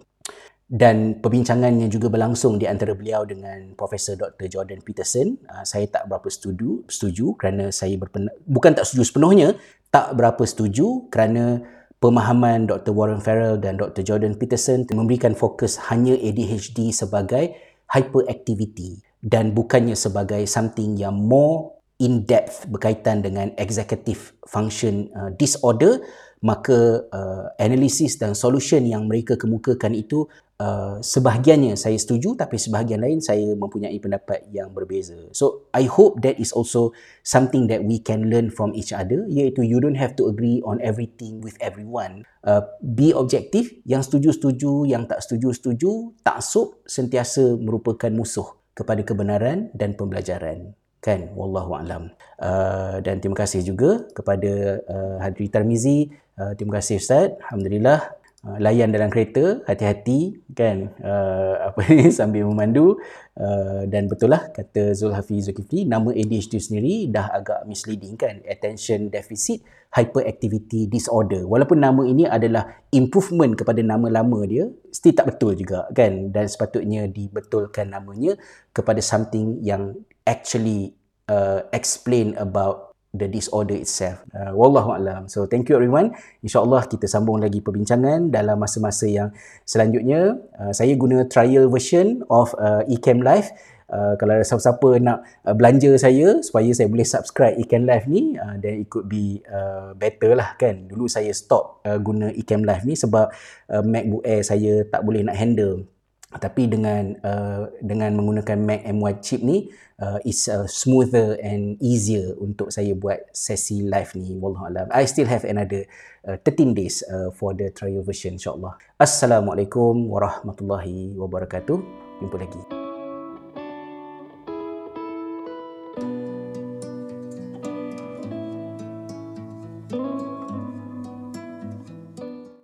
dan 0.76 1.24
perbincangannya 1.24 1.88
juga 1.88 2.12
berlangsung 2.12 2.60
di 2.60 2.68
antara 2.68 2.92
beliau 2.92 3.24
dengan 3.24 3.72
Profesor 3.80 4.20
Dr. 4.20 4.52
Jordan 4.52 4.84
Peterson. 4.84 5.40
Uh, 5.48 5.64
saya 5.64 5.88
tak 5.88 6.12
berapa 6.12 6.28
setuju, 6.28 6.84
setuju 6.92 7.32
kerana 7.40 7.72
saya 7.72 7.96
berpen- 7.96 8.36
bukan 8.44 8.76
tak 8.76 8.84
setuju 8.84 9.08
sepenuhnya, 9.08 9.56
tak 9.88 10.12
berapa 10.20 10.44
setuju 10.44 11.08
kerana 11.08 11.64
pemahaman 12.04 12.68
Dr. 12.68 12.92
Warren 12.92 13.24
Farrell 13.24 13.56
dan 13.56 13.80
Dr. 13.80 14.04
Jordan 14.04 14.36
Peterson 14.36 14.84
memberikan 14.92 15.32
fokus 15.32 15.80
hanya 15.88 16.12
ADHD 16.12 16.92
sebagai 16.92 17.56
hyperactivity 17.96 19.00
dan 19.24 19.56
bukannya 19.56 19.96
sebagai 19.96 20.44
something 20.44 21.00
yang 21.00 21.16
more 21.16 21.72
in-depth 22.04 22.68
berkaitan 22.68 23.24
dengan 23.24 23.56
executive 23.56 24.36
function 24.44 25.08
uh, 25.16 25.32
disorder 25.40 26.04
maka 26.44 27.02
uh, 27.10 27.50
analisis 27.58 28.22
dan 28.22 28.36
solution 28.36 28.86
yang 28.86 29.08
mereka 29.10 29.34
kemukakan 29.40 29.96
itu 29.96 30.28
uh, 30.60 30.98
sebahagiannya 31.04 31.76
saya 31.76 31.98
setuju 32.00 32.36
tapi 32.40 32.56
sebahagian 32.56 33.02
lain 33.04 33.20
saya 33.20 33.56
mempunyai 33.56 33.96
pendapat 34.00 34.48
yang 34.52 34.72
berbeza. 34.72 35.16
So 35.36 35.68
I 35.76 35.88
hope 35.88 36.24
that 36.24 36.40
is 36.40 36.56
also 36.56 36.96
something 37.26 37.68
that 37.72 37.84
we 37.84 38.00
can 38.00 38.32
learn 38.32 38.52
from 38.52 38.72
each 38.76 38.96
other 38.96 39.28
iaitu 39.28 39.66
you 39.66 39.84
don't 39.84 40.00
have 40.00 40.16
to 40.20 40.32
agree 40.32 40.64
on 40.64 40.80
everything 40.80 41.44
with 41.44 41.56
everyone. 41.60 42.24
Uh, 42.46 42.64
be 42.80 43.12
objective, 43.12 43.68
yang 43.84 44.06
setuju 44.06 44.38
setuju, 44.38 44.86
yang 44.86 45.10
tak 45.10 45.26
setuju 45.26 45.50
setuju, 45.56 45.92
taksub 46.22 46.78
sentiasa 46.86 47.58
merupakan 47.58 48.12
musuh 48.14 48.54
kepada 48.76 49.02
kebenaran 49.02 49.72
dan 49.74 49.96
pembelajaran. 49.96 50.76
Kan? 51.02 51.30
Wallahu 51.38 51.78
alam. 51.78 52.10
Uh, 52.42 52.98
dan 53.06 53.22
terima 53.22 53.38
kasih 53.38 53.62
juga 53.62 54.10
kepada 54.14 54.82
uh, 54.90 55.18
Hadri 55.22 55.54
Tarmizi. 55.54 56.10
Uh, 56.34 56.58
terima 56.58 56.82
kasih 56.82 56.98
ustaz. 56.98 57.38
Alhamdulillah 57.46 58.25
layan 58.62 58.94
dalam 58.94 59.10
kereta 59.10 59.66
hati-hati 59.66 60.38
kan? 60.54 60.94
Uh, 61.02 61.58
apa 61.74 61.82
ni 61.90 62.14
sambil 62.14 62.46
memandu. 62.46 62.98
Uh, 63.36 63.84
dan 63.92 64.08
betul 64.08 64.32
lah 64.32 64.48
kata 64.54 64.96
Zulhafi 64.96 65.44
Zulkifli 65.44 65.84
nama 65.84 66.08
ADHD 66.16 66.56
sendiri 66.62 67.12
dah 67.12 67.34
agak 67.34 67.66
misleading 67.68 68.16
kan? 68.16 68.40
Attention 68.46 69.10
deficit 69.10 69.66
hyperactivity 69.92 70.88
disorder. 70.88 71.44
Walaupun 71.44 71.82
nama 71.82 72.06
ini 72.06 72.30
adalah 72.30 72.80
improvement 72.94 73.58
kepada 73.58 73.84
nama 73.84 74.08
lama 74.08 74.40
dia 74.48 74.70
still 74.94 75.16
tak 75.18 75.36
betul 75.36 75.58
juga 75.58 75.90
kan? 75.92 76.32
Dan 76.32 76.46
sepatutnya 76.48 77.10
dibetulkan 77.10 77.92
namanya 77.92 78.40
kepada 78.72 79.02
something 79.04 79.60
yang 79.66 79.98
actually 80.24 80.96
uh, 81.28 81.66
explain 81.74 82.38
about 82.40 82.95
the 83.16 83.28
disorder 83.32 83.76
itself. 83.76 84.22
Uh, 84.36 84.52
wallahu 84.52 84.96
alam. 84.96 85.28
So 85.32 85.48
thank 85.48 85.72
you 85.72 85.80
everyone. 85.80 86.14
Insyaallah 86.44 86.88
kita 86.92 87.08
sambung 87.08 87.40
lagi 87.40 87.64
perbincangan 87.64 88.30
dalam 88.30 88.60
masa-masa 88.60 89.08
yang 89.08 89.30
selanjutnya. 89.64 90.38
Uh, 90.56 90.72
saya 90.76 90.94
guna 91.00 91.26
trial 91.26 91.72
version 91.72 92.22
of 92.28 92.52
uh, 92.60 92.84
Ecam 92.92 93.24
Live. 93.24 93.50
Uh, 93.86 94.18
kalau 94.18 94.34
ada 94.34 94.42
siapa-siapa 94.42 94.90
nak 94.98 95.22
uh, 95.46 95.54
belanja 95.54 95.94
saya 96.02 96.42
supaya 96.42 96.74
saya 96.74 96.90
boleh 96.90 97.06
subscribe 97.06 97.54
Ecam 97.54 97.86
Live 97.86 98.10
ni 98.10 98.34
uh, 98.34 98.58
then 98.58 98.82
it 98.82 98.90
could 98.90 99.06
be 99.06 99.46
uh, 99.46 99.94
better 99.94 100.34
lah 100.34 100.58
kan 100.58 100.90
dulu 100.90 101.06
saya 101.06 101.30
stop 101.38 101.86
uh, 101.86 102.02
guna 102.02 102.34
Ecam 102.34 102.66
Live 102.66 102.82
ni 102.82 102.98
sebab 102.98 103.30
uh, 103.70 103.84
MacBook 103.86 104.26
Air 104.26 104.42
saya 104.42 104.90
tak 104.90 105.06
boleh 105.06 105.22
nak 105.22 105.38
handle 105.38 105.86
tapi 106.34 106.68
dengan 106.68 107.16
uh, 107.22 107.70
dengan 107.80 108.18
menggunakan 108.18 108.58
Mac 108.60 108.82
M1 108.84 109.16
chip 109.22 109.42
ni 109.46 109.70
uh, 110.02 110.20
is 110.26 110.50
uh, 110.50 110.68
smoother 110.68 111.38
and 111.40 111.78
easier 111.80 112.36
untuk 112.42 112.74
saya 112.74 112.92
buat 112.98 113.30
sesi 113.32 113.86
live 113.86 114.12
ni 114.18 114.36
wallahu 114.36 114.68
alam. 114.68 114.88
I 114.92 115.06
still 115.08 115.30
have 115.30 115.46
another 115.48 115.86
uh, 116.28 116.38
13 116.42 116.76
days 116.76 117.06
uh, 117.08 117.32
for 117.32 117.56
the 117.56 117.72
trial 117.72 118.04
version 118.04 118.36
insyaallah 118.36 118.76
assalamualaikum 119.00 120.10
warahmatullahi 120.10 121.16
wabarakatuh. 121.16 121.78
Jumpa 122.20 122.38
lagi 122.40 122.85